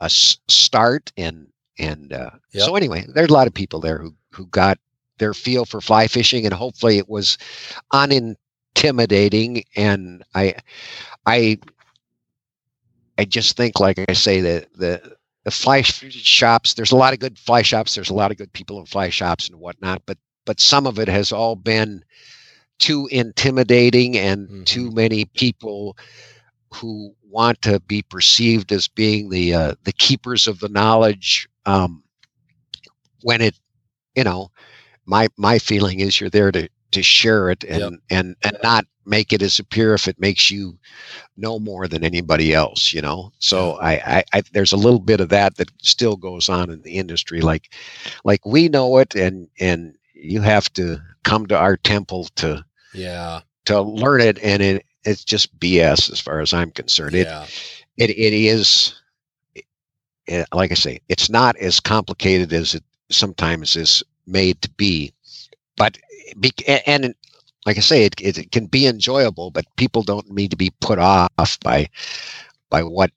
a 0.00 0.10
start, 0.10 1.12
and 1.16 1.48
and 1.78 2.12
uh, 2.12 2.30
yep. 2.52 2.64
so 2.64 2.76
anyway, 2.76 3.06
there's 3.08 3.30
a 3.30 3.34
lot 3.34 3.46
of 3.46 3.54
people 3.54 3.80
there 3.80 3.98
who 3.98 4.14
who 4.30 4.46
got 4.46 4.78
their 5.18 5.32
feel 5.32 5.64
for 5.64 5.80
fly 5.80 6.06
fishing, 6.08 6.44
and 6.44 6.52
hopefully 6.52 6.98
it 6.98 7.08
was 7.08 7.38
unintimidating. 7.92 9.64
And 9.76 10.22
I 10.34 10.56
I 11.24 11.58
I 13.18 13.24
just 13.24 13.56
think, 13.56 13.80
like 13.80 13.98
I 14.08 14.12
say, 14.12 14.40
that 14.40 14.72
the 14.74 15.16
the 15.44 15.50
fly 15.50 15.82
shops. 15.82 16.74
There's 16.74 16.92
a 16.92 16.96
lot 16.96 17.12
of 17.12 17.18
good 17.18 17.38
fly 17.38 17.62
shops. 17.62 17.94
There's 17.94 18.10
a 18.10 18.14
lot 18.14 18.30
of 18.30 18.38
good 18.38 18.52
people 18.52 18.80
in 18.80 18.86
fly 18.86 19.10
shops 19.10 19.48
and 19.48 19.60
whatnot. 19.60 20.02
But 20.06 20.18
but 20.44 20.60
some 20.60 20.86
of 20.86 20.98
it 20.98 21.08
has 21.08 21.32
all 21.32 21.56
been 21.56 22.04
too 22.78 23.08
intimidating 23.12 24.16
and 24.16 24.48
mm-hmm. 24.48 24.64
too 24.64 24.90
many 24.90 25.26
people 25.26 25.96
who 26.72 27.14
want 27.22 27.62
to 27.62 27.80
be 27.80 28.02
perceived 28.02 28.72
as 28.72 28.88
being 28.88 29.30
the 29.30 29.54
uh, 29.54 29.74
the 29.84 29.92
keepers 29.92 30.46
of 30.46 30.60
the 30.60 30.68
knowledge. 30.68 31.48
Um, 31.66 32.02
when 33.22 33.40
it, 33.40 33.58
you 34.14 34.24
know, 34.24 34.50
my 35.06 35.28
my 35.36 35.58
feeling 35.58 36.00
is 36.00 36.20
you're 36.20 36.30
there 36.30 36.52
to 36.52 36.68
to 36.90 37.02
share 37.02 37.50
it 37.50 37.64
and 37.64 37.80
yep. 37.80 37.92
and 38.10 38.36
and 38.42 38.58
not 38.62 38.86
make 39.06 39.32
it 39.32 39.42
as 39.42 39.52
superior 39.52 39.94
if 39.94 40.08
it 40.08 40.20
makes 40.20 40.50
you 40.50 40.78
know 41.36 41.58
more 41.58 41.88
than 41.88 42.04
anybody 42.04 42.54
else 42.54 42.92
you 42.92 43.00
know? 43.00 43.32
So 43.38 43.72
I, 43.74 43.92
I, 44.18 44.24
I 44.32 44.42
there's 44.52 44.72
a 44.72 44.76
little 44.78 44.98
bit 44.98 45.20
of 45.20 45.28
that 45.30 45.56
that 45.56 45.70
still 45.82 46.16
goes 46.16 46.48
on 46.48 46.70
in 46.70 46.82
the 46.82 46.92
industry. 46.92 47.40
Like 47.40 47.72
like 48.24 48.44
we 48.44 48.68
know 48.68 48.98
it 48.98 49.14
and 49.14 49.48
and 49.60 49.94
you 50.14 50.40
have 50.40 50.72
to 50.74 51.00
come 51.22 51.46
to 51.46 51.58
our 51.58 51.76
temple 51.76 52.24
to 52.36 52.64
yeah. 52.92 53.40
to 53.66 53.80
learn 53.80 54.20
it 54.20 54.38
and 54.42 54.62
it 54.62 54.86
it's 55.04 55.24
just 55.24 55.58
bs 55.58 56.10
as 56.10 56.20
far 56.20 56.40
as 56.40 56.52
i'm 56.52 56.70
concerned. 56.70 57.14
Yeah. 57.14 57.44
it 57.96 58.10
it, 58.10 58.18
it 58.18 58.32
is 58.32 58.94
it, 60.26 60.46
like 60.52 60.70
i 60.70 60.74
say 60.74 61.00
it's 61.08 61.28
not 61.28 61.56
as 61.56 61.80
complicated 61.80 62.52
as 62.52 62.74
it 62.74 62.84
sometimes 63.10 63.76
is 63.76 64.02
made 64.26 64.60
to 64.62 64.70
be. 64.70 65.12
But 65.76 65.98
eh, 66.66 66.80
and 66.86 67.14
like 67.66 67.78
I 67.78 67.80
say, 67.80 68.04
it, 68.04 68.20
it 68.20 68.52
can 68.52 68.66
be 68.66 68.86
enjoyable, 68.86 69.50
but 69.50 69.64
people 69.76 70.02
don't 70.02 70.30
need 70.30 70.50
to 70.50 70.56
be 70.56 70.72
put 70.80 70.98
off 70.98 71.58
by 71.60 71.88
by 72.70 72.82
what 72.82 73.10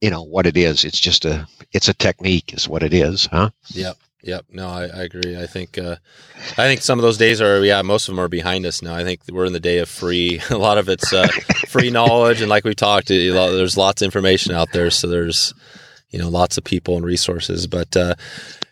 you 0.00 0.10
know 0.10 0.22
what 0.22 0.46
it 0.46 0.56
is. 0.56 0.84
It's 0.84 1.00
just 1.00 1.24
a 1.24 1.46
it's 1.72 1.88
a 1.88 1.94
technique, 1.94 2.54
is 2.54 2.68
what 2.68 2.82
it 2.82 2.94
is, 2.94 3.26
huh? 3.26 3.50
Yep. 3.68 3.96
Yep. 4.22 4.46
No, 4.50 4.68
I, 4.68 4.82
I 4.82 5.02
agree. 5.04 5.40
I 5.40 5.46
think 5.46 5.78
uh, 5.78 5.96
I 6.36 6.66
think 6.66 6.82
some 6.82 6.98
of 6.98 7.02
those 7.02 7.16
days 7.16 7.40
are 7.40 7.64
yeah, 7.64 7.80
most 7.82 8.08
of 8.08 8.14
them 8.14 8.22
are 8.22 8.28
behind 8.28 8.66
us 8.66 8.82
now. 8.82 8.94
I 8.94 9.02
think 9.02 9.22
we're 9.30 9.46
in 9.46 9.54
the 9.54 9.60
day 9.60 9.78
of 9.78 9.88
free. 9.88 10.40
A 10.50 10.58
lot 10.58 10.78
of 10.78 10.88
it's 10.88 11.12
uh, 11.12 11.28
free 11.68 11.90
knowledge, 11.98 12.40
and 12.40 12.50
like 12.50 12.64
we 12.64 12.74
talked, 12.74 13.08
there's 13.08 13.76
lots 13.76 14.02
of 14.02 14.06
information 14.06 14.54
out 14.54 14.72
there. 14.72 14.90
So 14.90 15.08
there's 15.08 15.54
you 16.10 16.18
know 16.18 16.28
lots 16.28 16.58
of 16.58 16.64
people 16.64 16.96
and 16.96 17.04
resources. 17.04 17.66
But 17.66 17.96
uh, 17.96 18.14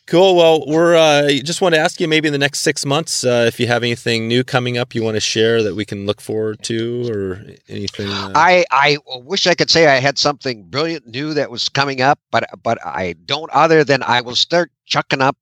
Cool. 0.08 0.36
Well, 0.36 0.64
we're 0.66 0.96
uh, 0.96 1.28
just 1.44 1.60
want 1.60 1.74
to 1.74 1.78
ask 1.78 2.00
you 2.00 2.08
maybe 2.08 2.28
in 2.28 2.32
the 2.32 2.38
next 2.38 2.60
six 2.60 2.86
months 2.86 3.24
uh, 3.24 3.44
if 3.46 3.60
you 3.60 3.66
have 3.66 3.82
anything 3.82 4.26
new 4.26 4.42
coming 4.42 4.78
up 4.78 4.94
you 4.94 5.02
want 5.02 5.16
to 5.16 5.20
share 5.20 5.62
that 5.62 5.74
we 5.74 5.84
can 5.84 6.06
look 6.06 6.22
forward 6.22 6.62
to, 6.62 7.12
or 7.12 7.42
anything. 7.68 8.08
Uh... 8.08 8.32
I 8.34 8.64
I 8.70 8.96
wish 9.06 9.46
I 9.46 9.54
could 9.54 9.68
say 9.68 9.86
I 9.86 9.96
had 9.96 10.16
something 10.16 10.64
brilliant 10.64 11.06
new 11.06 11.34
that 11.34 11.50
was 11.50 11.68
coming 11.68 12.00
up, 12.00 12.18
but 12.30 12.48
but 12.62 12.78
I 12.86 13.16
don't. 13.26 13.50
Other 13.52 13.84
than 13.84 14.02
I 14.02 14.22
will 14.22 14.34
start 14.34 14.70
chucking 14.86 15.20
up 15.20 15.36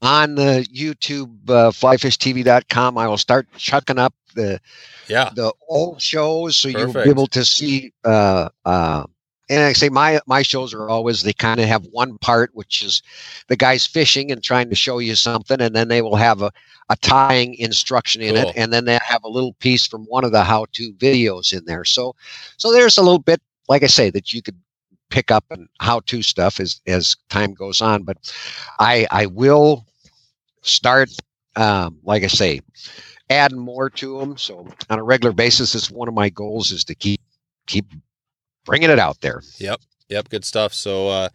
on 0.00 0.36
the 0.36 0.64
YouTube 0.72 1.50
uh, 1.50 1.72
flyfishtv.com. 1.72 2.98
I 2.98 3.08
will 3.08 3.18
start 3.18 3.48
chucking 3.56 3.98
up 3.98 4.14
the 4.36 4.60
yeah 5.08 5.30
the 5.34 5.52
old 5.68 6.00
shows 6.00 6.54
so 6.54 6.70
Perfect. 6.70 6.94
you'll 6.94 7.04
be 7.04 7.10
able 7.10 7.26
to 7.26 7.44
see 7.44 7.92
uh, 8.04 8.48
uh, 8.64 9.04
and 9.48 9.62
I 9.62 9.72
say 9.72 9.88
my 9.88 10.20
my 10.26 10.42
shows 10.42 10.74
are 10.74 10.88
always 10.88 11.22
they 11.22 11.32
kind 11.32 11.60
of 11.60 11.66
have 11.66 11.86
one 11.90 12.18
part 12.18 12.50
which 12.54 12.82
is 12.82 13.02
the 13.48 13.56
guys 13.56 13.86
fishing 13.86 14.30
and 14.30 14.42
trying 14.42 14.68
to 14.70 14.76
show 14.76 14.98
you 14.98 15.14
something, 15.14 15.60
and 15.60 15.74
then 15.74 15.88
they 15.88 16.02
will 16.02 16.16
have 16.16 16.42
a, 16.42 16.52
a 16.90 16.96
tying 16.96 17.54
instruction 17.54 18.22
in 18.22 18.34
cool. 18.34 18.50
it, 18.50 18.56
and 18.56 18.72
then 18.72 18.84
they 18.84 18.98
have 19.06 19.24
a 19.24 19.28
little 19.28 19.54
piece 19.54 19.86
from 19.86 20.04
one 20.04 20.24
of 20.24 20.32
the 20.32 20.44
how 20.44 20.66
to 20.72 20.92
videos 20.94 21.56
in 21.56 21.64
there. 21.64 21.84
So 21.84 22.14
so 22.56 22.72
there's 22.72 22.98
a 22.98 23.02
little 23.02 23.18
bit, 23.18 23.40
like 23.68 23.82
I 23.82 23.88
say, 23.88 24.10
that 24.10 24.32
you 24.32 24.42
could 24.42 24.56
pick 25.10 25.30
up 25.30 25.44
and 25.50 25.68
how 25.80 26.00
to 26.00 26.22
stuff 26.22 26.60
as 26.60 26.80
as 26.86 27.16
time 27.28 27.54
goes 27.54 27.80
on. 27.80 28.02
But 28.02 28.32
I 28.78 29.06
I 29.10 29.26
will 29.26 29.86
start, 30.62 31.10
um, 31.56 31.98
like 32.04 32.22
I 32.22 32.28
say, 32.28 32.60
adding 33.30 33.58
more 33.58 33.90
to 33.90 34.18
them. 34.18 34.36
So 34.36 34.66
on 34.90 34.98
a 34.98 35.04
regular 35.04 35.32
basis, 35.32 35.74
it's 35.74 35.90
one 35.90 36.08
of 36.08 36.14
my 36.14 36.28
goals 36.28 36.72
is 36.72 36.84
to 36.84 36.94
keep 36.94 37.20
keep 37.66 37.86
bringing 38.64 38.90
it 38.90 38.98
out 38.98 39.20
there. 39.20 39.42
Yep. 39.58 39.80
Yep. 40.08 40.28
Good 40.28 40.44
stuff. 40.44 40.72
So, 40.74 41.08
uh, 41.08 41.28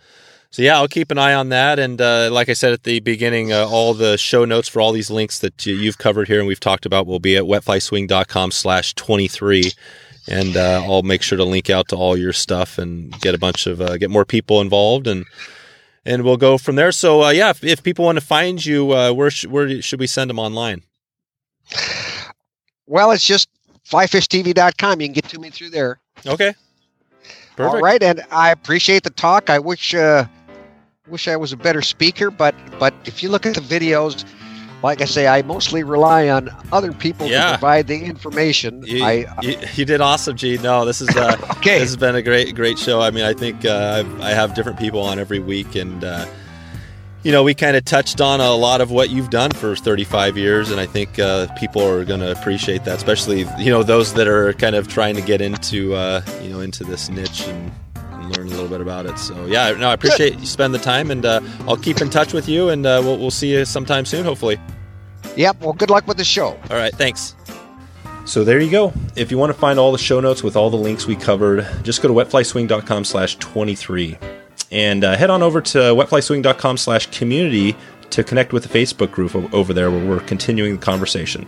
so 0.50 0.62
yeah, 0.62 0.76
I'll 0.76 0.88
keep 0.88 1.10
an 1.12 1.18
eye 1.18 1.34
on 1.34 1.50
that. 1.50 1.80
And 1.80 2.00
uh, 2.00 2.30
like 2.32 2.50
I 2.50 2.54
said 2.54 2.74
at 2.74 2.84
the 2.84 3.00
beginning, 3.00 3.52
uh, 3.52 3.68
all 3.68 3.94
the 3.94 4.18
show 4.18 4.46
notes 4.46 4.68
for 4.68 4.82
all 4.82 4.92
these 4.92 5.10
links 5.10 5.40
that 5.40 5.66
you've 5.66 5.98
covered 5.98 6.28
here 6.28 6.40
and 6.40 6.48
we've 6.48 6.60
talked 6.60 6.86
about 6.86 7.08
will 7.08 7.20
be 7.20 7.36
at 7.36 7.44
wetflyswing.com 7.44 8.52
slash 8.52 8.94
23. 8.94 9.72
And 10.28 10.56
uh, 10.56 10.84
I'll 10.84 11.04
make 11.04 11.22
sure 11.22 11.38
to 11.38 11.44
link 11.44 11.70
out 11.70 11.88
to 11.90 11.96
all 11.96 12.16
your 12.16 12.34
stuff 12.34 12.78
and 12.78 13.12
get 13.20 13.36
a 13.36 13.40
bunch 13.40 13.68
of, 13.68 13.82
uh, 13.82 13.98
get 13.98 14.10
more 14.10 14.26
people 14.26 14.62
involved 14.62 15.08
and, 15.08 15.26
and 16.06 16.24
we'll 16.24 16.38
go 16.38 16.58
from 16.58 16.76
there. 16.76 16.92
So 16.92 17.24
uh, 17.24 17.30
yeah, 17.32 17.50
if, 17.50 17.64
if 17.64 17.84
people 17.84 18.06
want 18.06 18.20
to 18.20 18.26
find 18.26 18.64
you, 18.64 18.86
where, 18.86 19.32
sh- 19.32 19.48
where 19.48 19.82
should 19.82 20.00
we 20.00 20.08
send 20.08 20.30
them 20.30 20.40
online? 20.40 20.84
Well, 22.86 23.12
it's 23.12 23.26
just 23.26 23.50
flyfishtv.com. 23.90 25.02
You 25.02 25.08
can 25.08 25.14
get 25.14 25.26
to 25.30 25.40
me 25.40 25.50
through 25.50 25.72
there. 25.72 26.00
Okay. 26.26 26.54
Perfect. 27.56 27.76
All 27.76 27.82
right, 27.82 28.02
and 28.02 28.24
I 28.32 28.52
appreciate 28.52 29.04
the 29.04 29.12
talk. 29.12 29.50
I 29.50 29.60
wish 29.60 29.94
uh, 29.94 30.26
wish 31.08 31.28
I 31.28 31.36
was 31.36 31.54
a 31.54 31.58
better 31.58 31.82
speaker, 31.82 32.32
but 32.32 32.56
but 32.80 32.94
if 33.06 33.22
you 33.22 33.30
look 33.30 33.46
at 33.46 33.54
the 33.54 33.62
videos, 33.62 34.26
like 34.82 35.02
I 35.02 35.06
say, 35.06 35.28
I 35.28 35.44
mostly 35.44 35.84
rely 35.84 36.30
on 36.30 36.50
other 36.72 36.92
people 36.92 37.28
yeah. 37.28 37.44
to 37.44 37.58
provide 37.58 37.88
the 37.88 38.04
information. 38.04 38.84
You, 38.86 39.04
I, 39.04 39.26
you, 39.42 39.58
you, 39.76 39.86
did 39.86 40.02
awesome, 40.02 40.36
Gene. 40.36 40.62
No, 40.62 40.84
this 40.84 41.00
is 41.00 41.10
uh, 41.16 41.38
okay. 41.58 41.80
This 41.80 41.90
has 41.90 41.98
been 41.98 42.16
a 42.16 42.22
great 42.22 42.56
great 42.56 42.80
show. 42.80 43.02
I 43.02 43.12
mean, 43.12 43.24
I 43.24 43.34
think 43.34 43.66
uh, 43.66 44.04
i 44.20 44.32
have 44.32 44.56
different 44.56 44.80
people 44.80 45.02
on 45.02 45.20
every 45.20 45.40
week, 45.40 45.76
and 45.76 46.04
uh, 46.04 46.26
you 47.24 47.32
know, 47.32 47.42
we 47.44 47.54
kind 47.54 47.78
of 47.78 47.86
touched 47.86 48.20
on 48.20 48.42
a 48.42 48.52
lot 48.54 48.82
of 48.82 48.92
what 48.92 49.10
you've 49.10 49.30
done 49.30 49.52
for 49.52 49.76
35 49.76 50.38
years, 50.38 50.72
and 50.72 50.80
I 50.80 50.86
think 50.86 51.20
uh, 51.20 51.48
people 51.56 51.82
are 51.82 52.04
going 52.04 52.20
to 52.20 52.32
appreciate 52.32 52.84
that, 52.84 52.98
especially 52.98 53.46
you 53.60 53.72
know 53.72 53.82
those 53.82 54.14
that 54.16 54.28
are 54.28 54.54
kind 54.54 54.76
of 54.76 54.88
trying 54.90 55.16
to 55.16 55.22
get 55.22 55.42
into 55.42 55.94
uh, 55.96 56.22
you 56.42 56.50
know 56.50 56.60
into 56.60 56.84
this 56.84 57.10
niche 57.10 57.48
and, 57.48 57.72
and, 57.96 58.38
learn 58.38 58.48
a 58.48 58.52
little 58.52 58.68
bit 58.68 58.82
about 58.82 59.06
it. 59.06 59.18
So 59.18 59.46
yeah, 59.46 59.72
no, 59.72 59.90
I 59.90 59.94
appreciate 59.94 60.32
good. 60.32 60.42
you 60.42 60.46
spend 60.46 60.74
the 60.74 60.80
time, 60.80 61.12
and 61.12 61.26
uh, 61.26 61.40
I'll 61.62 61.78
keep 61.78 62.02
in 62.02 62.10
touch 62.10 62.34
with 62.34 62.50
you, 62.50 62.70
and 62.70 62.86
uh, 62.86 63.00
we'll 63.02 63.18
we'll 63.18 63.32
see 63.32 63.54
you 63.54 63.64
sometime 63.64 64.04
soon, 64.06 64.26
hopefully. 64.26 64.60
Yep. 65.38 65.62
Well, 65.62 65.74
good 65.74 65.90
luck 65.90 66.08
with 66.08 66.18
the 66.18 66.26
show. 66.26 66.48
All 66.70 66.78
right. 66.78 66.94
Thanks. 66.94 67.36
So 68.26 68.44
there 68.44 68.60
you 68.60 68.72
go. 68.72 68.94
If 69.16 69.32
you 69.32 69.38
want 69.38 69.52
to 69.52 69.58
find 69.58 69.80
all 69.80 69.92
the 69.92 69.98
show 69.98 70.20
notes 70.20 70.44
with 70.44 70.56
all 70.56 70.70
the 70.70 70.78
links 70.78 71.08
we 71.08 71.16
covered, 71.16 71.68
just 71.84 72.02
go 72.02 72.08
to 72.08 72.14
wetflyswing.com 72.14 73.04
slash 73.04 73.36
23 73.38 74.18
and 74.72 75.04
uh, 75.04 75.16
head 75.16 75.30
on 75.30 75.44
over 75.44 75.62
to 75.62 75.78
wetflyswing.com 75.78 76.78
slash 76.78 77.08
community 77.08 77.76
to 78.10 78.24
connect 78.24 78.54
with 78.54 78.64
the 78.64 78.70
Facebook 78.70 79.12
group 79.12 79.36
over 79.54 79.74
there 79.74 79.90
where 79.90 80.06
we're 80.06 80.20
continuing 80.22 80.76
the 80.76 80.82
conversation. 80.82 81.48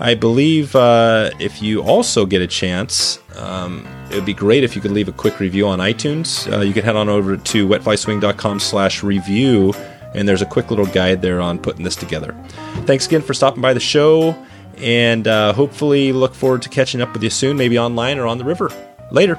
I 0.00 0.14
believe 0.14 0.74
uh, 0.74 1.30
if 1.38 1.60
you 1.60 1.82
also 1.82 2.24
get 2.24 2.40
a 2.40 2.46
chance, 2.46 3.18
um, 3.36 3.86
it 4.10 4.14
would 4.14 4.24
be 4.24 4.32
great 4.32 4.64
if 4.64 4.74
you 4.74 4.80
could 4.80 4.92
leave 4.92 5.08
a 5.08 5.12
quick 5.12 5.38
review 5.38 5.68
on 5.68 5.78
iTunes. 5.78 6.50
Uh, 6.50 6.60
you 6.60 6.72
can 6.72 6.82
head 6.84 6.96
on 6.96 7.10
over 7.10 7.36
to 7.36 7.68
wetflyswing.com 7.68 8.60
slash 8.60 9.02
review, 9.02 9.74
and 10.14 10.26
there's 10.26 10.40
a 10.40 10.46
quick 10.46 10.70
little 10.70 10.86
guide 10.86 11.20
there 11.20 11.40
on 11.40 11.58
putting 11.58 11.84
this 11.84 11.96
together. 11.96 12.34
Thanks 12.86 13.06
again 13.06 13.20
for 13.20 13.34
stopping 13.34 13.60
by 13.60 13.74
the 13.74 13.80
show, 13.80 14.34
and 14.78 15.28
uh, 15.28 15.52
hopefully 15.52 16.12
look 16.12 16.34
forward 16.34 16.62
to 16.62 16.70
catching 16.70 17.02
up 17.02 17.12
with 17.12 17.22
you 17.22 17.30
soon, 17.30 17.58
maybe 17.58 17.78
online 17.78 18.18
or 18.18 18.26
on 18.26 18.38
the 18.38 18.44
river. 18.44 18.70
Later. 19.10 19.38